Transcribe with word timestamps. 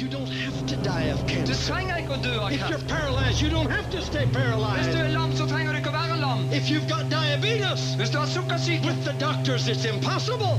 You 0.00 0.08
don't 0.08 0.28
have 0.28 0.66
to 0.66 0.76
die 0.76 1.12
of 1.12 1.20
cancer. 1.26 1.52
trenger 1.68 1.96
ikke 2.00 2.14
å 2.16 2.22
dø 2.24 2.32
av 2.40 2.52
If 2.52 2.60
you're 2.70 2.78
paralyzed, 2.88 3.40
you 3.42 3.50
don't 3.50 3.68
have 3.70 3.84
to 3.90 4.00
stay 4.00 4.24
Hvis 4.24 4.32
du 4.32 4.38
paralyzed. 4.40 4.94
er 4.96 5.08
lam, 5.12 5.36
så 5.36 5.44
trenger 5.46 5.72
du 5.72 5.78
ikke 5.78 5.90
å 5.92 5.98
være 6.00 6.16
lam. 6.20 6.48
If 6.52 6.70
you've 6.70 6.88
got 6.88 7.10
diabetes, 7.10 7.82
Hvis 8.00 8.10
du 8.10 8.18
har 8.18 8.26
sukkersyke, 8.26 8.86
with 8.86 9.04
the 9.04 9.12
doctors 9.20 9.68
it's 9.68 9.84
impossible. 9.84 10.58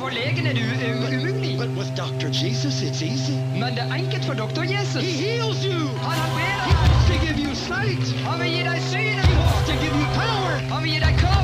for 0.00 0.08
legen 0.10 0.46
er 0.46 0.54
det 0.54 0.64
umulig. 0.64 1.58
But 1.58 1.68
with 1.76 1.92
Dr. 1.94 2.28
Jesus 2.32 2.80
it's 2.82 3.02
easy. 3.02 3.36
Men 3.60 3.74
det 3.76 3.84
er 3.84 3.94
enkelt 3.94 4.24
for 4.24 4.34
doktor 4.34 4.62
He 4.62 5.12
heals 5.28 5.62
you. 5.64 5.80
Han 6.00 6.16
He 6.16 6.20
helbreder 6.24 6.64
deg. 6.64 6.78
wants 6.80 7.06
to 7.10 7.16
give 7.26 7.38
you 7.44 7.54
sight. 7.54 8.04
Han 8.24 8.40
vil 8.40 8.50
gi 8.50 8.62
deg 8.64 8.80
synet. 8.90 9.26
He 9.28 9.36
wants 9.44 9.68
to 9.68 9.74
give 9.84 9.94
you 10.00 10.06
power. 10.16 10.52
Han 10.72 10.82
vil 10.82 10.92
gi 10.92 10.98
deg 11.04 11.14
kraft. 11.20 11.39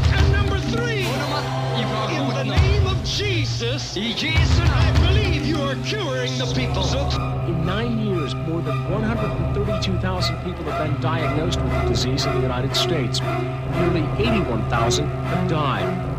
Of 3.20 3.26
Jesus, 3.26 3.96
I 3.96 4.92
believe 5.00 5.46
you 5.46 5.60
are 5.62 5.74
curing 5.84 6.36
the 6.38 6.46
people. 6.54 6.84
In 7.46 7.64
nine 7.64 7.98
years, 7.98 8.34
more 8.34 8.60
than 8.60 8.90
132,000 8.90 10.36
people 10.44 10.64
have 10.64 10.86
been 10.86 11.00
diagnosed 11.00 11.60
with 11.60 11.72
the 11.72 11.88
disease 11.88 12.26
in 12.26 12.34
the 12.34 12.40
United 12.40 12.74
States. 12.76 13.20
Nearly 13.20 14.02
81,000 14.18 15.06
have 15.06 15.48
died. 15.48 16.15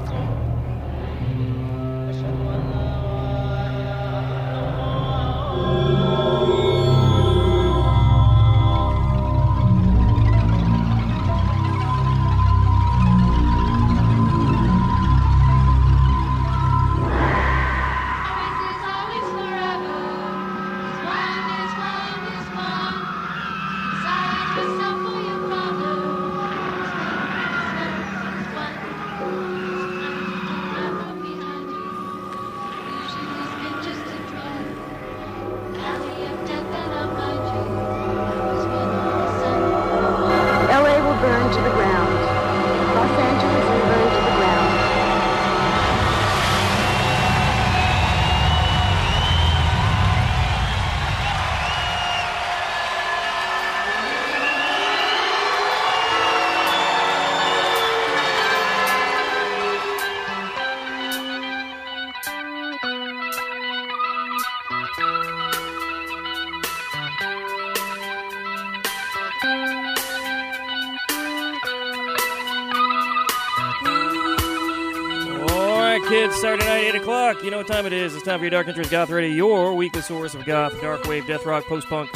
Time 77.68 77.86
it 77.86 77.92
is. 77.92 78.16
It's 78.16 78.24
time 78.24 78.40
for 78.40 78.46
your 78.46 78.50
Dark 78.52 78.70
Entries 78.70 78.90
Goth 78.90 79.10
Radio, 79.10 79.30
your 79.30 79.76
weekly 79.76 80.02
source 80.02 80.34
of 80.34 80.46
goth, 80.46 80.80
dark 80.80 81.04
wave, 81.04 81.28
death 81.28 81.46
rock, 81.46 81.66
post 81.66 81.88
punk. 81.88 82.10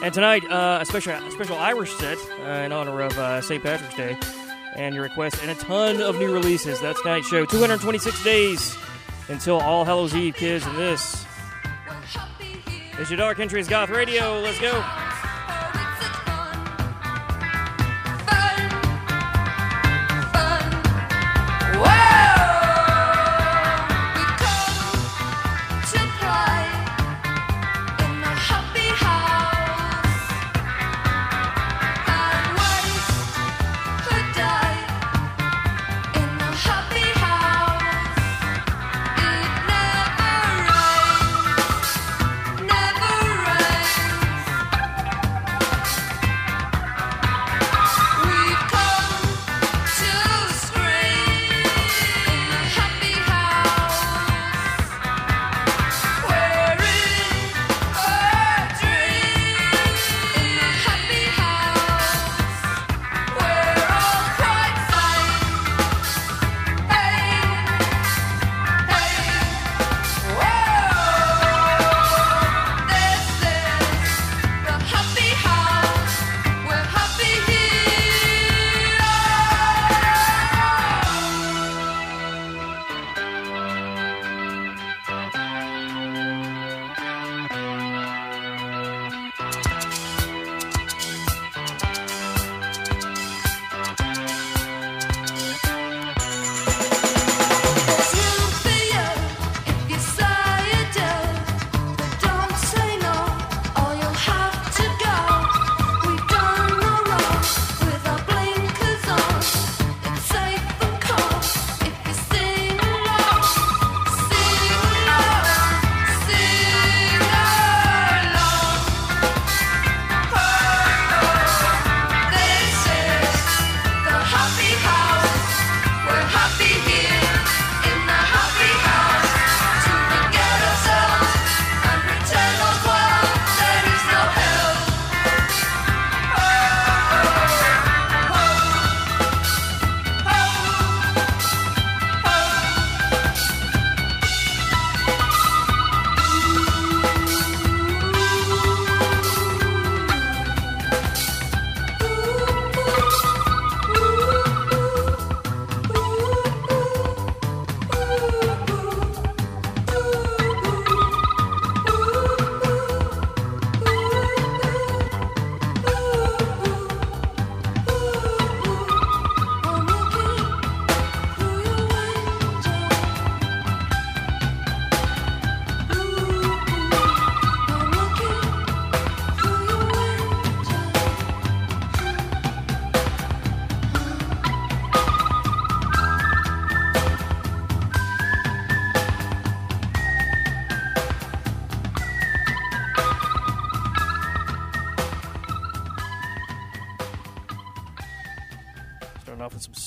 And 0.00 0.14
tonight, 0.14 0.48
uh, 0.48 0.78
a 0.80 0.86
special, 0.86 1.12
a 1.12 1.30
special 1.32 1.56
Irish 1.56 1.92
set 1.94 2.18
uh, 2.40 2.64
in 2.64 2.70
honor 2.70 3.00
of 3.00 3.18
uh, 3.18 3.40
St. 3.40 3.60
Patrick's 3.62 3.96
Day 3.96 4.16
and 4.76 4.94
your 4.94 5.02
request, 5.02 5.38
and 5.42 5.50
a 5.50 5.54
ton 5.56 6.00
of 6.00 6.18
new 6.18 6.32
releases. 6.32 6.80
That's 6.80 7.02
tonight's 7.02 7.28
show. 7.28 7.44
226 7.44 8.22
days 8.22 8.76
until 9.28 9.58
All 9.60 9.84
Hallows 9.84 10.14
Eve, 10.14 10.36
kids, 10.36 10.64
and 10.66 10.76
this 10.78 11.26
is 13.00 13.10
your 13.10 13.18
Dark 13.18 13.40
Entries 13.40 13.66
Goth 13.66 13.90
Radio. 13.90 14.40
Let's 14.40 14.60
go. 14.60 15.01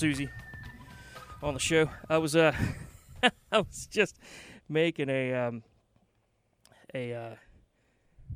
Siouxsie 0.05 0.29
on 1.41 1.55
the 1.55 1.59
show. 1.59 1.89
I 2.07 2.19
was 2.19 2.35
uh, 2.35 2.53
I 3.51 3.57
was 3.57 3.87
just 3.89 4.19
making 4.69 5.09
a 5.09 5.33
um, 5.33 5.63
a 6.93 7.11
uh, 7.11 7.35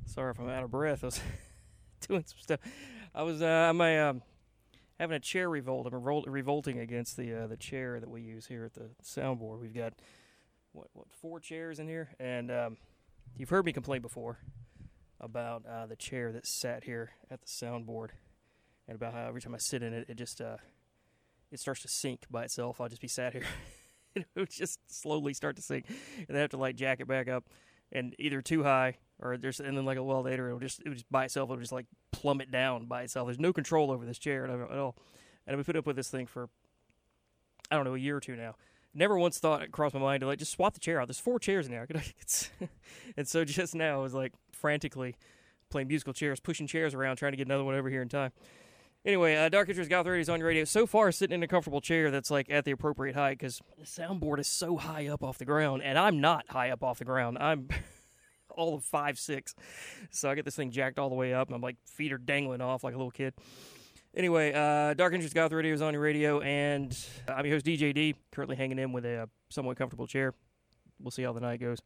sorry 0.08 0.32
if 0.32 0.40
I'm 0.40 0.50
out 0.50 0.64
of 0.64 0.72
breath. 0.72 1.04
I 1.04 1.08
was 1.08 1.22
doing 2.08 2.24
some 2.26 2.40
stuff. 2.40 2.60
I 3.14 3.22
was 3.22 3.44
uh, 3.44 3.46
I'm 3.46 3.80
a, 3.82 4.00
um, 4.00 4.24
having 5.00 5.16
a 5.16 5.20
chair 5.20 5.48
revolt. 5.48 5.86
I'm 5.86 5.94
revol- 5.94 6.24
revolting 6.26 6.80
against 6.80 7.18
the 7.18 7.44
uh, 7.44 7.48
the 7.48 7.58
chair 7.58 8.00
that 8.00 8.10
we 8.10 8.22
use 8.22 8.48
here 8.48 8.66
at 8.66 8.74
the 8.74 8.90
soundboard. 9.04 9.62
We've 9.62 9.76
got 9.76 9.94
what 10.72 10.88
what 10.94 11.06
four 11.22 11.40
chairs 11.40 11.78
in 11.78 11.88
here, 11.88 12.10
and 12.20 12.50
um, 12.50 12.78
you've 13.38 13.50
heard 13.50 13.66
me 13.66 13.74
complain 13.74 14.02
before 14.02 14.40
about 15.22 15.68
uh, 15.68 15.86
the 15.86 15.96
chair 15.96 16.32
that 16.32 16.48
sat 16.48 16.86
here 16.86 17.12
at 17.30 17.42
the 17.42 17.48
soundboard, 17.48 18.10
and 18.88 18.96
about 18.96 19.14
how 19.14 19.28
every 19.28 19.42
time 19.42 19.54
I 19.54 19.60
sit 19.60 19.84
in 19.84 19.94
it, 19.94 20.08
it 20.10 20.16
just 20.18 20.42
uh, 20.42 20.58
it 21.52 21.60
starts 21.60 21.82
to 21.82 21.88
sink 21.88 22.26
by 22.30 22.44
itself. 22.44 22.80
I'll 22.80 22.90
just 22.90 23.02
be 23.02 23.08
sat 23.08 23.34
here, 23.34 23.44
it 24.16 24.26
would 24.36 24.50
just 24.50 24.80
slowly 24.88 25.34
start 25.34 25.56
to 25.58 25.62
sink, 25.62 25.86
and 26.28 26.38
I 26.38 26.42
have 26.42 26.52
to 26.52 26.58
like 26.58 26.76
jack 26.76 27.00
it 27.00 27.08
back 27.08 27.28
up, 27.28 27.46
and 27.92 28.16
either 28.20 28.42
too 28.42 28.64
high 28.64 28.98
or 29.22 29.38
there's 29.38 29.60
and 29.60 29.78
then 29.78 29.86
like 29.86 29.98
a 29.98 30.04
while 30.04 30.22
later 30.22 30.48
it'll 30.48 30.60
just 30.60 30.80
it 30.82 30.90
would 30.90 30.98
just 30.98 31.12
by 31.12 31.26
itself 31.26 31.50
it'll 31.50 31.60
just 31.60 31.72
like 31.72 31.88
plummet 32.12 32.52
down 32.52 32.86
by 32.86 33.04
itself. 33.04 33.28
There's 33.28 33.40
no 33.40 33.54
control 33.54 33.92
over 33.92 34.06
this 34.06 34.20
chair 34.20 34.46
at 34.46 34.78
all, 34.78 34.96
and 35.46 35.54
I've 35.54 35.58
been 35.58 35.66
putting 35.66 35.80
up 35.80 35.88
with 35.88 35.96
this 35.96 36.10
thing 36.10 36.26
for 36.26 36.50
I 37.72 37.76
don't 37.76 37.86
know 37.86 37.96
a 37.96 38.00
year 38.00 38.18
or 38.18 38.22
two 38.22 38.36
now. 38.36 38.56
Never 38.94 39.20
once 39.20 39.38
thought 39.38 39.62
it 39.62 39.72
crossed 39.72 39.94
my 39.94 40.02
mind 40.02 40.22
to 40.22 40.28
like 40.28 40.40
just 40.40 40.52
swap 40.52 40.74
the 40.74 40.80
chair 40.80 41.00
out. 41.00 41.08
There's 41.08 41.20
four 41.20 41.40
chairs 41.40 41.68
in 41.68 41.72
there. 41.72 41.88
And 43.18 43.28
so 43.28 43.44
just 43.46 43.76
now 43.76 44.00
I 44.00 44.04
was 44.04 44.14
like 44.14 44.34
frantically 44.52 45.16
playing 45.70 45.88
musical 45.88 46.14
chairs, 46.14 46.40
pushing 46.40 46.68
chairs 46.68 46.94
around, 46.94 47.18
trying 47.18 47.34
to 47.34 47.38
get 47.38 47.48
another 47.48 47.64
one 47.64 47.76
over 47.76 47.90
here 47.90 48.02
in 48.02 48.10
time. 48.10 48.32
Anyway, 49.06 49.36
uh, 49.36 49.48
Dark 49.48 49.70
Entries 49.70 49.88
Goth 49.88 50.06
Radio 50.06 50.20
is 50.20 50.30
on 50.30 50.40
your 50.40 50.50
radio. 50.50 50.66
So 50.66 50.86
far, 50.86 51.12
sitting 51.14 51.36
in 51.36 51.42
a 51.42 51.48
comfortable 51.48 51.80
chair 51.80 52.12
that's 52.12 52.30
like 52.30 52.50
at 52.50 52.66
the 52.66 52.72
appropriate 52.72 53.16
height 53.16 53.40
because 53.40 53.62
the 53.78 53.86
soundboard 53.86 54.40
is 54.40 54.48
so 54.48 54.76
high 54.76 55.08
up 55.08 55.24
off 55.24 55.38
the 55.38 55.46
ground, 55.46 55.84
and 55.84 55.98
I'm 55.98 56.20
not 56.20 56.46
high 56.50 56.70
up 56.72 56.84
off 56.84 57.00
the 57.00 57.06
ground. 57.06 57.38
I'm 57.40 57.70
all 58.50 58.76
of 58.76 58.84
five 58.84 59.18
six, 59.18 59.56
so 60.12 60.30
I 60.30 60.36
get 60.36 60.44
this 60.44 60.56
thing 60.56 60.72
jacked 60.72 61.00
all 61.00 61.08
the 61.08 61.16
way 61.16 61.34
up, 61.34 61.48
and 61.48 61.56
I'm 61.56 61.62
like 61.62 61.78
feet 61.86 62.12
are 62.12 62.18
dangling 62.18 62.60
off 62.60 62.84
like 62.84 62.94
a 62.94 62.98
little 62.98 63.12
kid. 63.12 63.34
Anyway, 64.14 64.52
uh, 64.52 64.94
Dark 64.96 65.14
Entries 65.14 65.34
Goth 65.34 65.54
Radio 65.54 65.74
is 65.74 65.82
on 65.82 65.94
your 65.94 66.02
radio, 66.02 66.42
and 66.42 66.98
I'm 67.28 67.46
your 67.46 67.56
host 67.56 67.66
DJ 67.66 67.94
D, 67.94 68.16
currently 68.32 68.58
hanging 68.58 68.80
in 68.80 68.92
with 68.92 69.06
a 69.06 69.24
uh, 69.24 69.26
somewhat 69.50 69.78
comfortable 69.78 70.08
chair. 70.08 70.34
We'll 71.00 71.12
see 71.12 71.24
how 71.24 71.32
the 71.32 71.40
night 71.40 71.62
goes. 71.62 71.80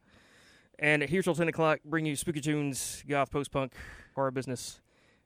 And 0.78 1.02
here 1.02 1.22
till 1.22 1.36
10 1.36 1.46
o'clock, 1.46 1.78
bring 1.84 2.06
you 2.06 2.16
spooky 2.16 2.40
tunes, 2.40 3.04
goth, 3.08 3.30
post 3.30 3.52
punk, 3.52 3.74
horror 4.16 4.32
business, 4.32 4.80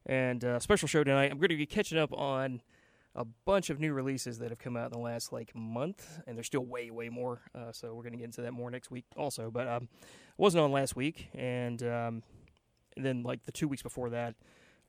and 0.08 0.44
uh, 0.44 0.58
special 0.58 0.88
show 0.88 1.04
tonight. 1.04 1.30
I'm 1.30 1.38
going 1.38 1.50
to 1.50 1.56
be 1.56 1.66
catching 1.66 1.98
up 1.98 2.12
on 2.12 2.62
a 3.14 3.24
bunch 3.44 3.70
of 3.70 3.78
new 3.78 3.92
releases 3.92 4.38
that 4.38 4.50
have 4.50 4.58
come 4.58 4.76
out 4.76 4.86
in 4.86 4.92
the 4.92 5.04
last 5.04 5.32
like 5.32 5.54
month, 5.54 6.20
and 6.26 6.36
there's 6.36 6.46
still 6.46 6.64
way, 6.64 6.90
way 6.90 7.08
more. 7.08 7.42
Uh, 7.54 7.72
so 7.72 7.88
we're 7.94 8.02
going 8.02 8.12
to 8.12 8.18
get 8.18 8.24
into 8.24 8.42
that 8.42 8.52
more 8.52 8.70
next 8.70 8.90
week 8.90 9.04
also. 9.16 9.50
But 9.50 9.68
um, 9.68 9.88
wasn't 10.36 10.64
on 10.64 10.72
last 10.72 10.96
week, 10.96 11.28
and, 11.34 11.82
um, 11.82 12.22
and 12.96 13.04
then 13.04 13.22
like 13.22 13.44
the 13.44 13.52
two 13.52 13.68
weeks 13.68 13.82
before 13.82 14.10
that, 14.10 14.34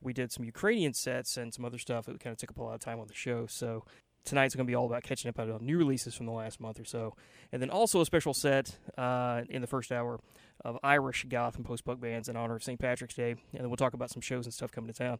we 0.00 0.12
did 0.12 0.32
some 0.32 0.44
Ukrainian 0.44 0.94
sets 0.94 1.36
and 1.36 1.52
some 1.52 1.64
other 1.64 1.76
stuff 1.76 2.08
It 2.08 2.20
kind 2.20 2.32
of 2.32 2.38
took 2.38 2.50
up 2.50 2.58
a 2.58 2.62
lot 2.62 2.74
of 2.74 2.80
time 2.80 2.98
on 3.00 3.06
the 3.06 3.14
show. 3.14 3.46
So 3.46 3.84
tonight's 4.24 4.54
going 4.54 4.66
to 4.66 4.70
be 4.70 4.74
all 4.74 4.86
about 4.86 5.02
catching 5.02 5.28
up 5.28 5.38
on 5.38 5.58
new 5.60 5.78
releases 5.78 6.14
from 6.14 6.26
the 6.26 6.32
last 6.32 6.60
month 6.60 6.78
or 6.78 6.84
so, 6.84 7.14
and 7.52 7.60
then 7.60 7.70
also 7.70 8.00
a 8.00 8.06
special 8.06 8.34
set 8.34 8.76
uh, 8.98 9.42
in 9.48 9.60
the 9.60 9.66
first 9.66 9.92
hour 9.92 10.20
of 10.64 10.78
Irish 10.82 11.24
goth 11.28 11.56
and 11.56 11.64
post 11.64 11.84
punk 11.84 12.00
bands 12.00 12.28
in 12.28 12.36
honor 12.36 12.56
of 12.56 12.62
St. 12.62 12.78
Patrick's 12.78 13.14
Day, 13.14 13.30
and 13.30 13.38
then 13.52 13.68
we'll 13.68 13.76
talk 13.76 13.94
about 13.94 14.10
some 14.10 14.20
shows 14.20 14.46
and 14.46 14.52
stuff 14.52 14.70
coming 14.70 14.92
to 14.92 14.98
town. 14.98 15.18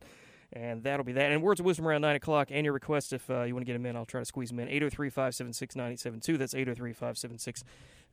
And 0.53 0.83
that'll 0.83 1.05
be 1.05 1.13
that. 1.13 1.31
And 1.31 1.43
words 1.43 1.61
of 1.61 1.67
wisdom 1.67 1.87
around 1.87 2.01
9 2.01 2.17
o'clock. 2.17 2.49
And 2.51 2.65
your 2.65 2.73
request 2.73 3.13
if 3.13 3.31
uh, 3.31 3.45
you 3.45 3.55
want 3.55 3.65
to 3.65 3.67
get 3.67 3.75
them 3.75 3.87
in, 3.87 3.95
I'll 3.95 4.05
try 4.05 4.21
to 4.21 4.25
squeeze 4.25 4.49
them 4.49 4.59
in. 4.59 4.69
803 4.69 5.09
576 5.09 5.77
9872. 5.77 6.39
That's 6.39 6.55
803 6.55 6.93
576 6.93 7.65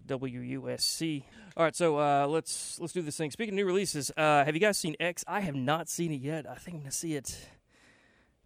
WUSC. 0.07 1.23
All 1.55 1.63
right, 1.63 1.75
so 1.75 1.97
uh, 1.97 2.27
let's 2.27 2.79
let's 2.79 2.93
do 2.93 3.01
this 3.01 3.17
thing. 3.17 3.31
Speaking 3.31 3.53
of 3.53 3.57
new 3.57 3.65
releases, 3.65 4.11
uh, 4.15 4.45
have 4.45 4.53
you 4.53 4.61
guys 4.61 4.77
seen 4.77 4.95
X? 4.99 5.23
I 5.27 5.41
have 5.41 5.55
not 5.55 5.89
seen 5.89 6.11
it 6.11 6.21
yet. 6.21 6.47
I 6.47 6.55
think 6.55 6.75
I'm 6.75 6.81
going 6.81 6.91
to 6.91 6.97
see 6.97 7.15
it 7.15 7.49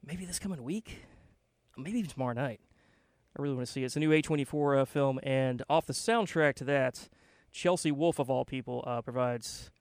maybe 0.06 0.26
this 0.26 0.40
coming 0.40 0.64
week, 0.64 1.04
maybe 1.78 2.00
even 2.00 2.10
tomorrow 2.10 2.34
night. 2.34 2.60
I 3.38 3.42
really 3.42 3.56
want 3.56 3.68
to 3.68 3.72
see 3.72 3.84
it. 3.84 3.86
It's 3.86 3.96
a 3.96 4.00
new 4.00 4.10
A24 4.10 4.82
uh, 4.82 4.86
film, 4.86 5.20
and 5.24 5.64
off 5.70 5.86
the 5.86 5.94
soundtrack 5.94 6.56
to 6.56 6.64
that, 6.66 7.08
Chelsea 7.52 7.92
Wolfe, 7.92 8.20
of 8.20 8.30
all 8.30 8.44
people, 8.44 8.84
uh, 8.86 9.02
provides 9.02 9.72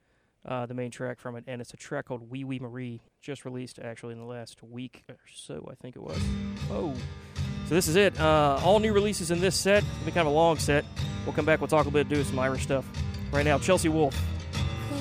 uh, 0.46 0.66
the 0.66 0.74
main 0.74 0.90
track 0.90 1.18
from 1.18 1.36
it, 1.36 1.44
and 1.46 1.60
it's 1.60 1.74
a 1.74 1.76
track 1.76 2.06
called 2.06 2.30
Oui 2.30 2.44
Oui 2.44 2.58
Marie, 2.58 3.02
just 3.20 3.44
released 3.44 3.78
actually 3.78 4.12
in 4.12 4.18
the 4.18 4.24
last 4.24 4.62
week 4.62 5.02
or 5.08 5.16
so, 5.32 5.68
I 5.70 5.74
think 5.74 5.96
it 5.96 6.02
was. 6.02 6.18
Oh. 6.70 6.94
So 7.68 7.74
this 7.74 7.88
is 7.88 7.96
it. 7.96 8.18
Uh, 8.18 8.58
all 8.64 8.78
new 8.80 8.92
releases 8.92 9.30
in 9.30 9.40
this 9.40 9.54
set. 9.54 9.82
It'll 9.82 10.06
be 10.06 10.12
kind 10.12 10.26
of 10.26 10.32
a 10.32 10.36
long 10.36 10.58
set. 10.58 10.84
We'll 11.24 11.34
come 11.34 11.44
back, 11.44 11.60
we'll 11.60 11.68
talk 11.68 11.86
a 11.86 11.90
bit, 11.90 12.08
do 12.08 12.22
some 12.24 12.38
Irish 12.38 12.62
stuff. 12.62 12.84
Right 13.32 13.44
now, 13.44 13.58
Chelsea 13.58 13.88
Wolfe 13.88 14.18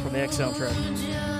from 0.04 0.14
the 0.14 0.20
X 0.20 0.38
soundtrack. 0.38 1.39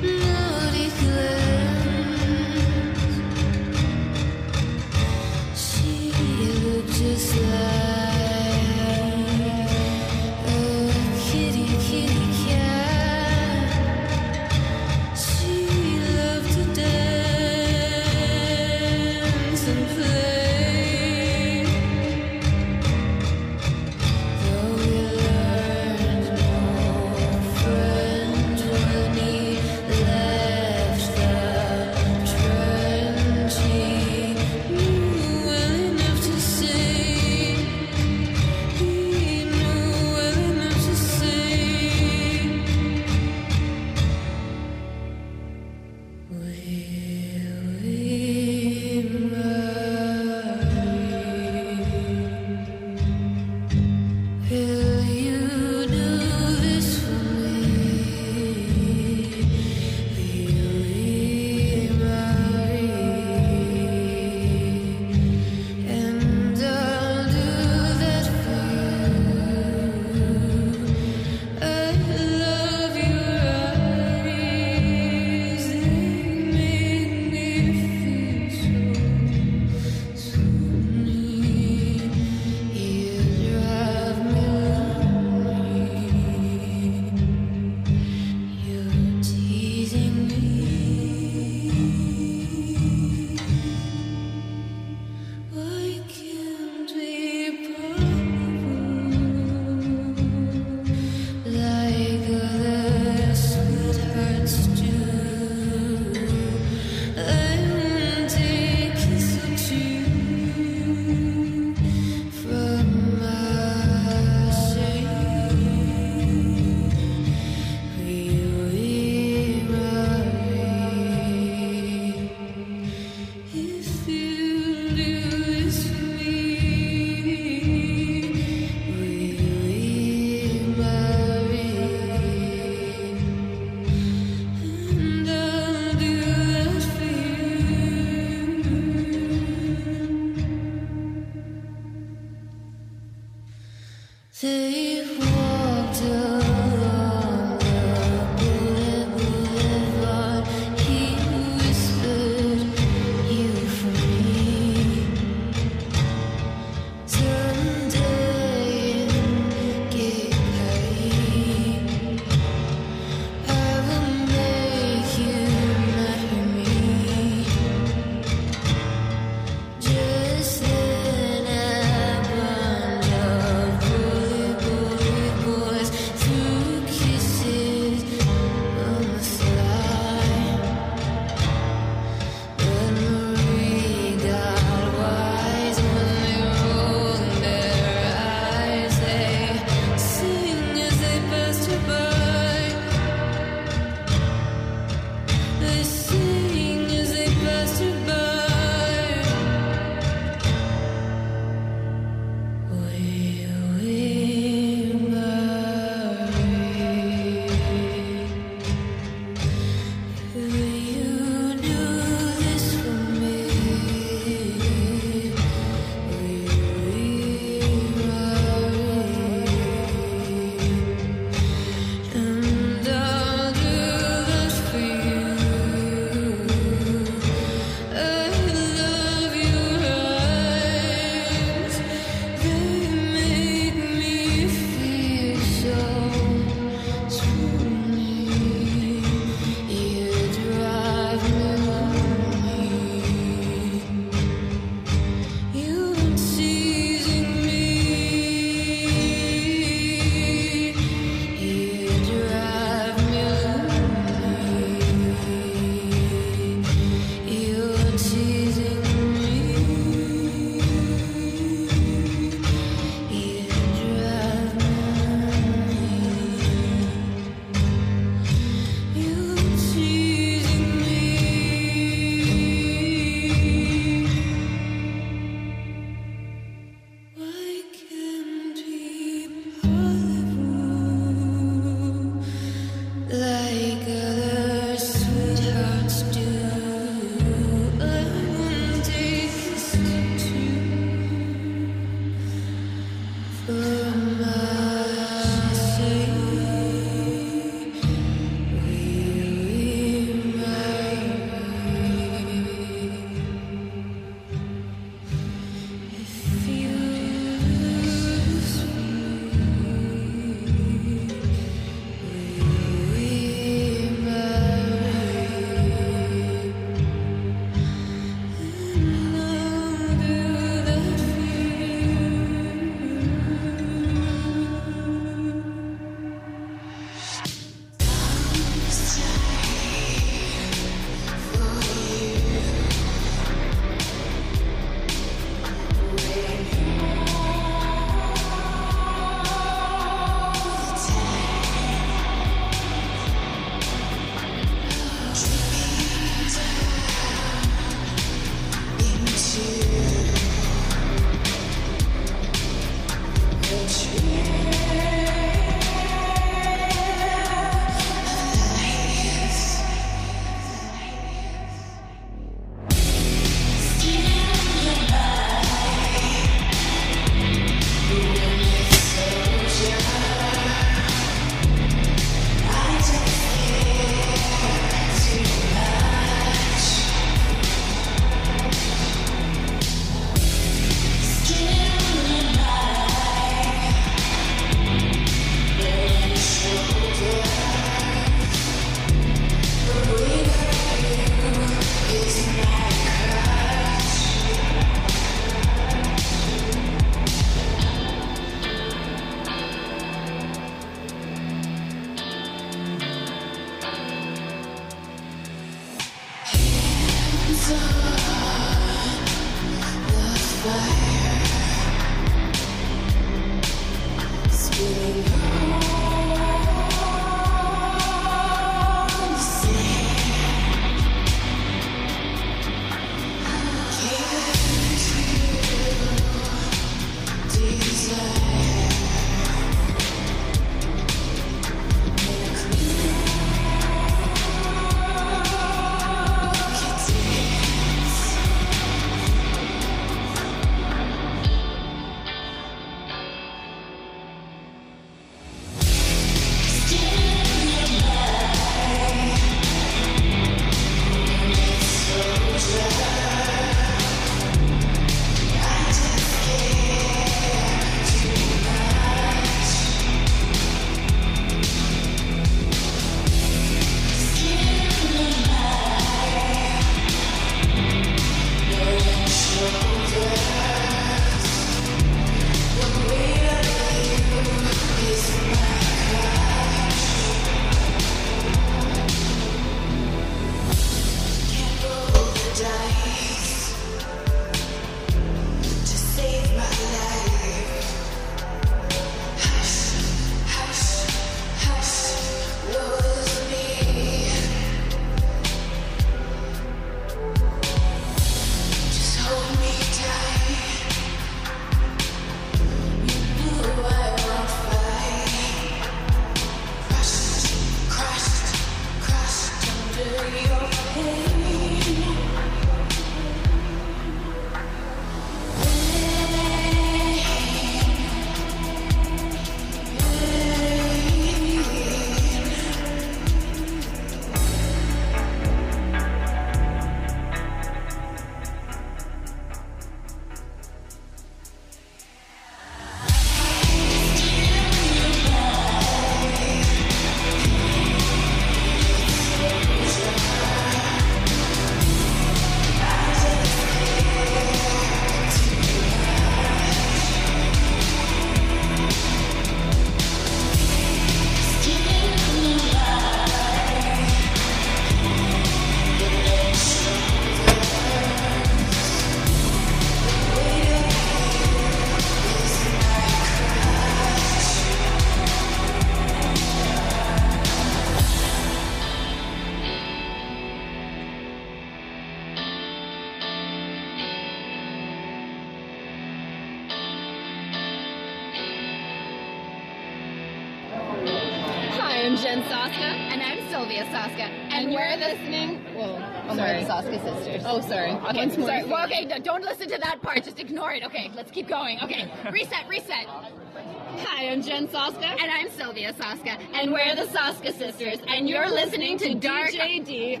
I'm 583.60 583.66
Sylvia 583.66 583.78
Soska. 583.78 584.08
And, 584.32 584.52
we're 584.52 584.76
listening. 584.76 585.44
Whoa. 585.54 585.74
And 585.76 586.18
we're 586.18 586.40
the 586.40 586.46
Soska 586.46 586.82
sisters. 586.96 587.22
Oh, 587.26 587.40
sorry. 587.42 587.72
Okay, 587.72 587.96
Once 587.98 588.16
more. 588.16 588.28
sorry. 588.28 588.44
Well, 588.44 588.64
okay, 588.66 588.86
don't 589.02 589.22
listen 589.22 589.48
to 589.48 589.58
that 589.58 589.82
part. 589.82 590.02
Just 590.02 590.18
ignore 590.18 590.52
it. 590.52 590.64
Okay, 590.64 590.90
let's 590.94 591.10
keep 591.10 591.28
going. 591.28 591.58
Okay, 591.62 591.90
reset, 592.10 592.48
reset. 592.48 592.86
Hi, 592.86 594.08
I'm 594.08 594.22
Jen 594.22 594.48
Soska. 594.48 594.84
And 595.00 595.10
I'm 595.10 595.28
Sylvia 595.30 595.72
Soska. 595.74 596.18
And 596.34 596.52
we're 596.52 596.74
the 596.74 596.86
Soska 596.86 597.36
sisters. 597.36 597.78
And 597.86 598.08
you're 598.08 598.30
listening 598.30 598.78
to 598.78 598.94
Dark. 598.94 599.30
DJD. 599.30 600.00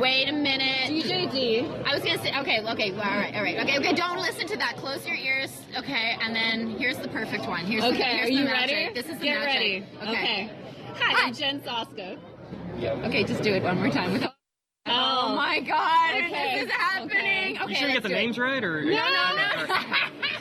Wait 0.00 0.28
a 0.28 0.32
minute. 0.32 0.90
DJD. 0.90 1.84
I 1.86 1.94
was 1.94 2.02
gonna 2.04 2.18
say, 2.18 2.32
okay, 2.40 2.60
okay, 2.72 2.90
well, 2.92 3.02
all 3.02 3.16
right, 3.16 3.34
all 3.36 3.42
right, 3.42 3.58
okay, 3.60 3.78
okay. 3.78 3.92
Don't 3.94 4.18
listen 4.18 4.46
to 4.48 4.56
that. 4.56 4.76
Close 4.78 5.06
your 5.06 5.16
ears, 5.16 5.50
okay. 5.76 6.16
And 6.20 6.34
then 6.34 6.70
here's 6.70 6.98
the 6.98 7.08
perfect 7.08 7.46
one. 7.46 7.64
Here's 7.64 7.82
the, 7.82 7.88
Okay, 7.90 8.02
here's 8.16 8.22
are 8.22 8.26
the 8.26 8.32
you 8.32 8.44
magic. 8.44 8.76
ready? 8.76 8.94
This 8.94 9.06
is 9.06 9.18
the 9.18 9.24
Get 9.24 9.38
magic. 9.40 9.84
ready. 10.00 10.10
Okay. 10.16 10.50
Hi, 10.98 11.12
Hi. 11.12 11.26
I'm 11.28 11.34
Jen 11.34 11.60
Soska. 11.60 12.18
Okay, 13.06 13.24
just 13.24 13.42
do 13.42 13.52
it 13.54 13.62
one 13.62 13.78
more 13.78 13.90
time. 13.90 14.12
With 14.12 14.24
oh. 14.24 14.30
oh 14.86 15.34
my 15.34 15.60
God, 15.60 16.14
Okay, 16.16 16.54
this 16.60 16.64
is 16.66 16.70
happening. 16.72 17.58
Okay, 17.58 17.70
You 17.70 17.74
sure 17.76 17.88
you 17.88 17.94
let's 17.94 17.94
get 17.94 18.02
the 18.02 18.08
do 18.10 18.14
it. 18.14 18.18
names 18.18 18.38
right, 18.38 18.62
or 18.62 18.82
No, 18.82 18.90
no, 18.90 18.96
no. 18.96 19.74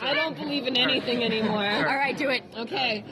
I 0.01 0.13
don't 0.13 0.37
believe 0.37 0.67
in 0.67 0.75
anything 0.77 1.23
anymore. 1.23 1.65
All 1.65 1.83
right, 1.83 2.15
do 2.17 2.29
it. 2.29 2.43
Okay. 2.57 3.03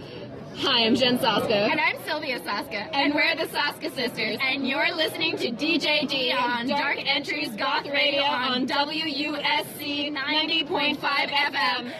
Hi, 0.57 0.85
I'm 0.85 0.95
Jen 0.95 1.17
Soska. 1.17 1.49
And 1.51 1.81
I'm 1.81 1.95
Sylvia 2.05 2.39
Soska. 2.41 2.87
And 2.93 3.15
we're 3.15 3.35
the 3.35 3.45
Soska 3.45 3.91
Sisters. 3.95 4.37
And 4.41 4.67
you're 4.67 4.93
listening 4.95 5.35
to 5.37 5.51
DJD 5.51 6.37
on 6.39 6.67
Dark 6.67 6.97
Entries 7.03 7.49
Goth 7.55 7.87
Radio 7.87 8.21
on 8.21 8.67
WUSC 8.67 10.13
90.5 10.15 10.97
FM. 10.99 11.93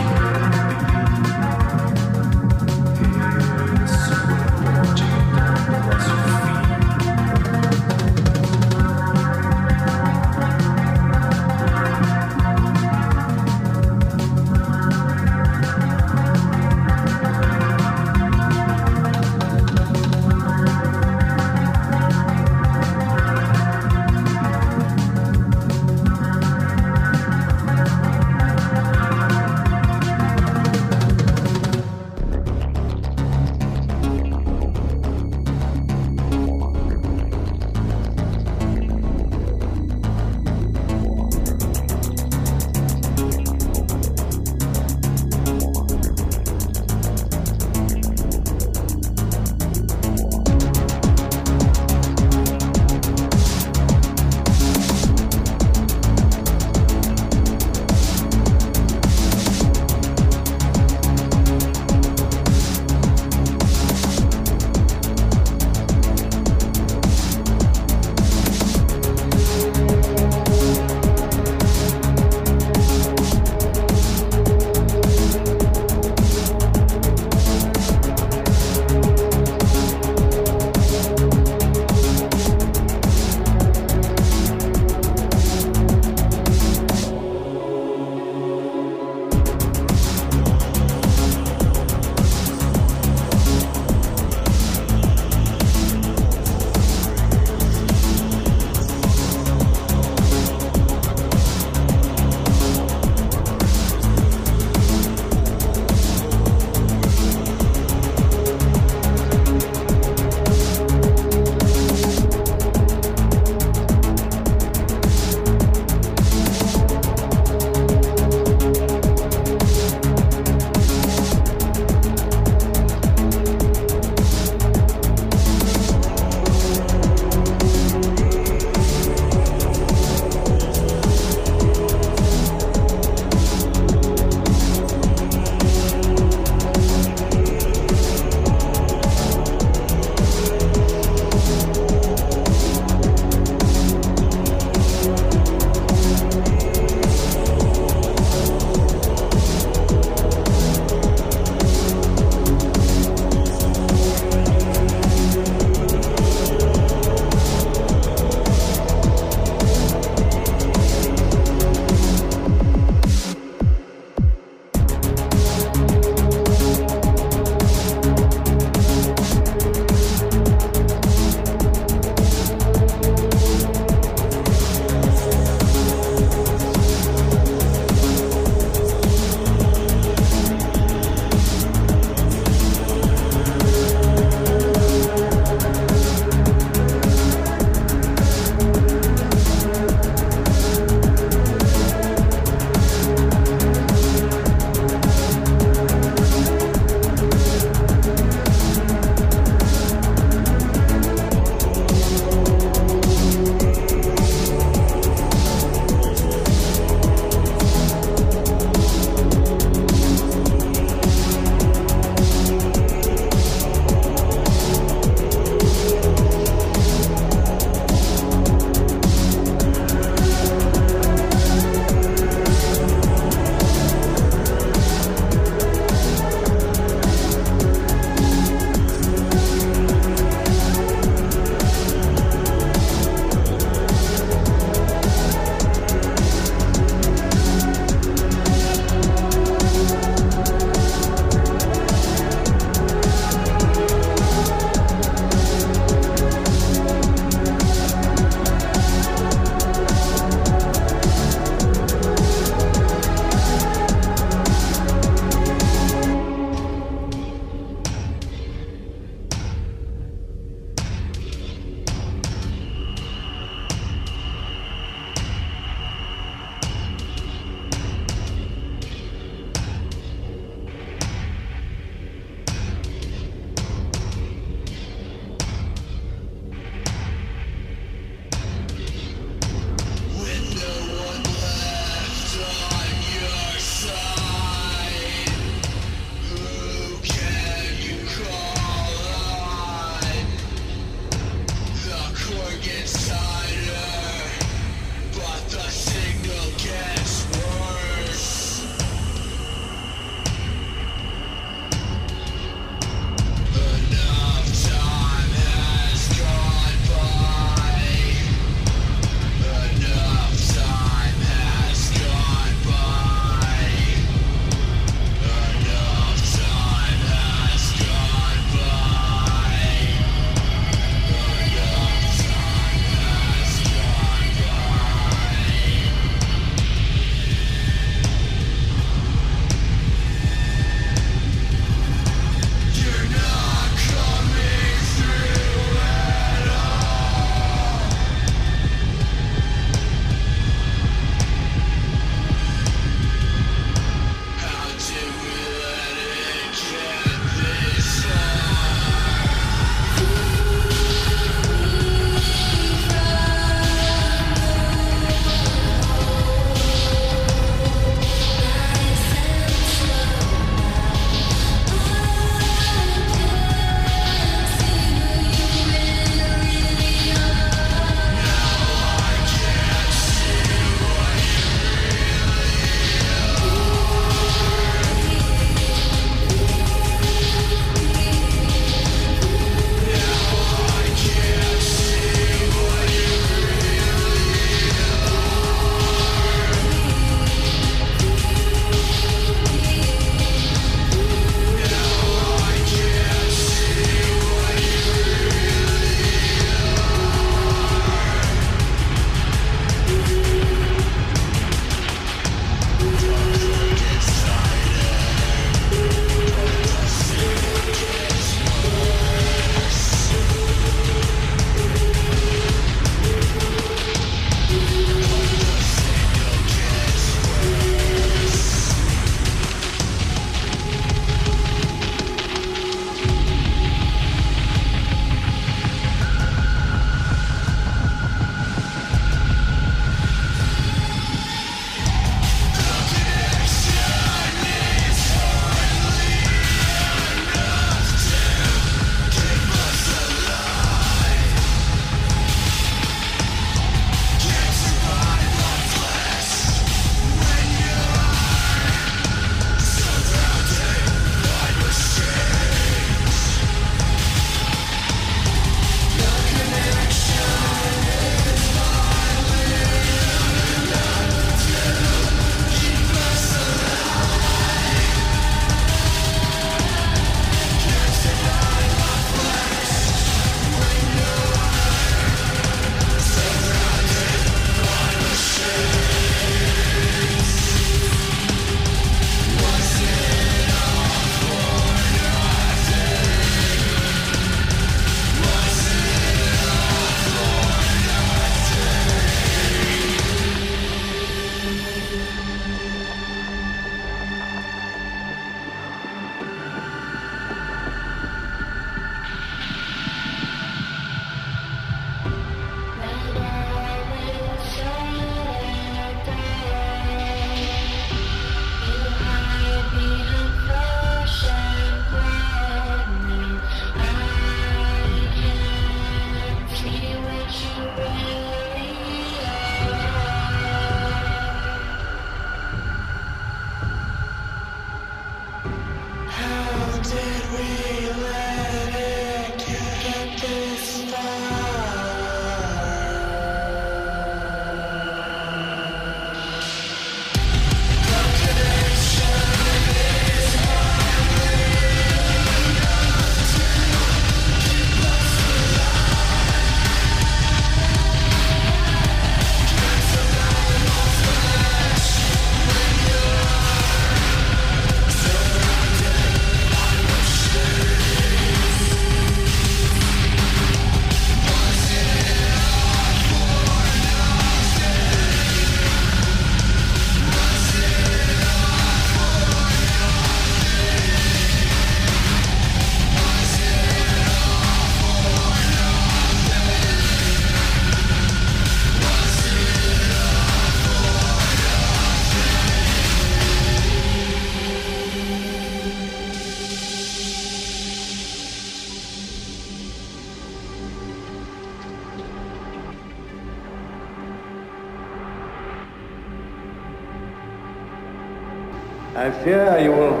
I 599.10 599.24
fear 599.24 599.58
you 599.58 599.72
will 599.72 600.00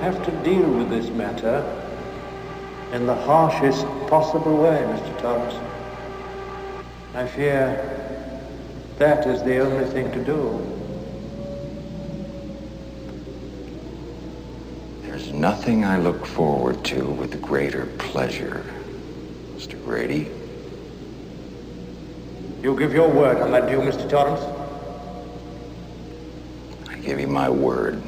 have 0.00 0.24
to 0.24 0.32
deal 0.42 0.68
with 0.68 0.90
this 0.90 1.10
matter 1.10 1.62
in 2.92 3.06
the 3.06 3.14
harshest 3.14 3.86
possible 4.08 4.56
way, 4.56 4.78
Mr. 4.78 5.20
Torrance. 5.20 5.54
I 7.14 7.28
fear 7.28 7.78
that 8.96 9.28
is 9.28 9.44
the 9.44 9.60
only 9.60 9.84
thing 9.84 10.10
to 10.10 10.24
do. 10.24 10.58
There's 15.02 15.32
nothing 15.32 15.84
I 15.84 15.98
look 15.98 16.26
forward 16.26 16.84
to 16.86 17.04
with 17.04 17.40
greater 17.40 17.86
pleasure, 17.86 18.64
Mr. 19.54 19.80
Grady. 19.84 20.32
You 22.64 22.76
give 22.76 22.92
your 22.92 23.08
word 23.08 23.36
on 23.40 23.52
that 23.52 23.68
deal, 23.68 23.82
Mr. 23.82 24.10
Torrance? 24.10 24.42
I 26.88 26.96
give 26.96 27.20
you 27.20 27.28
my 27.28 27.48
word. 27.48 28.02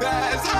That's 0.00 0.57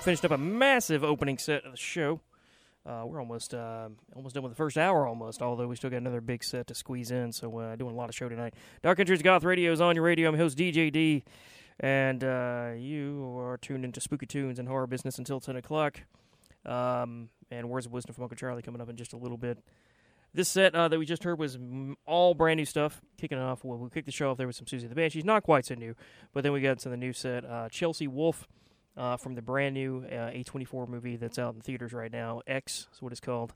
finished 0.00 0.24
up 0.24 0.30
a 0.30 0.38
massive 0.38 1.04
opening 1.04 1.36
set 1.36 1.64
of 1.64 1.72
the 1.72 1.78
show. 1.78 2.20
Uh, 2.86 3.02
we're 3.04 3.20
almost 3.20 3.52
uh, 3.52 3.88
almost 4.16 4.34
done 4.34 4.42
with 4.42 4.52
the 4.52 4.56
first 4.56 4.78
hour, 4.78 5.06
almost. 5.06 5.42
Although 5.42 5.68
we 5.68 5.76
still 5.76 5.90
got 5.90 5.98
another 5.98 6.22
big 6.22 6.42
set 6.42 6.66
to 6.68 6.74
squeeze 6.74 7.10
in, 7.10 7.32
so 7.32 7.58
uh, 7.58 7.76
doing 7.76 7.92
a 7.92 7.96
lot 7.96 8.08
of 8.08 8.14
show 8.14 8.28
tonight. 8.28 8.54
Dark 8.82 8.98
Entries 8.98 9.20
Goth 9.20 9.44
Radio 9.44 9.70
is 9.72 9.80
on 9.80 9.94
your 9.94 10.04
radio. 10.04 10.28
I'm 10.28 10.34
your 10.34 10.44
host 10.44 10.56
DJ 10.56 10.90
D, 10.90 11.24
and 11.78 12.24
uh, 12.24 12.70
you 12.76 13.36
are 13.38 13.58
tuned 13.58 13.84
into 13.84 14.00
Spooky 14.00 14.24
Tunes 14.24 14.58
and 14.58 14.66
Horror 14.66 14.86
Business 14.86 15.18
until 15.18 15.38
ten 15.38 15.56
o'clock. 15.56 16.00
Um, 16.64 17.28
and 17.50 17.68
words 17.68 17.84
of 17.84 17.92
wisdom 17.92 18.14
from 18.14 18.24
Uncle 18.24 18.36
Charlie 18.36 18.62
coming 18.62 18.80
up 18.80 18.88
in 18.88 18.96
just 18.96 19.12
a 19.12 19.18
little 19.18 19.38
bit. 19.38 19.58
This 20.32 20.48
set 20.48 20.74
uh, 20.74 20.88
that 20.88 20.98
we 20.98 21.04
just 21.04 21.24
heard 21.24 21.38
was 21.38 21.58
all 22.06 22.32
brand 22.34 22.56
new 22.56 22.64
stuff. 22.64 23.02
Kicking 23.18 23.36
it 23.36 23.42
off, 23.42 23.64
well, 23.64 23.76
we 23.76 23.90
kicked 23.90 24.06
the 24.06 24.12
show 24.12 24.30
off 24.30 24.38
there 24.38 24.46
with 24.46 24.56
some 24.56 24.64
Siouxsie 24.64 24.88
the 24.88 24.94
Banshees, 24.94 25.24
not 25.24 25.42
quite 25.42 25.66
so 25.66 25.74
new, 25.74 25.94
but 26.32 26.42
then 26.42 26.52
we 26.52 26.60
got 26.60 26.78
to 26.78 26.88
the 26.88 26.96
new 26.96 27.12
set, 27.12 27.44
uh, 27.44 27.68
Chelsea 27.68 28.06
Wolfe 28.06 28.46
uh, 28.96 29.16
from 29.16 29.34
the 29.34 29.42
brand 29.42 29.74
new 29.74 30.04
uh, 30.06 30.30
A24 30.30 30.88
movie 30.88 31.16
that's 31.16 31.38
out 31.38 31.54
in 31.54 31.60
theaters 31.60 31.92
right 31.92 32.12
now. 32.12 32.42
X 32.46 32.88
is 32.92 33.02
what 33.02 33.12
it's 33.12 33.20
called, 33.20 33.54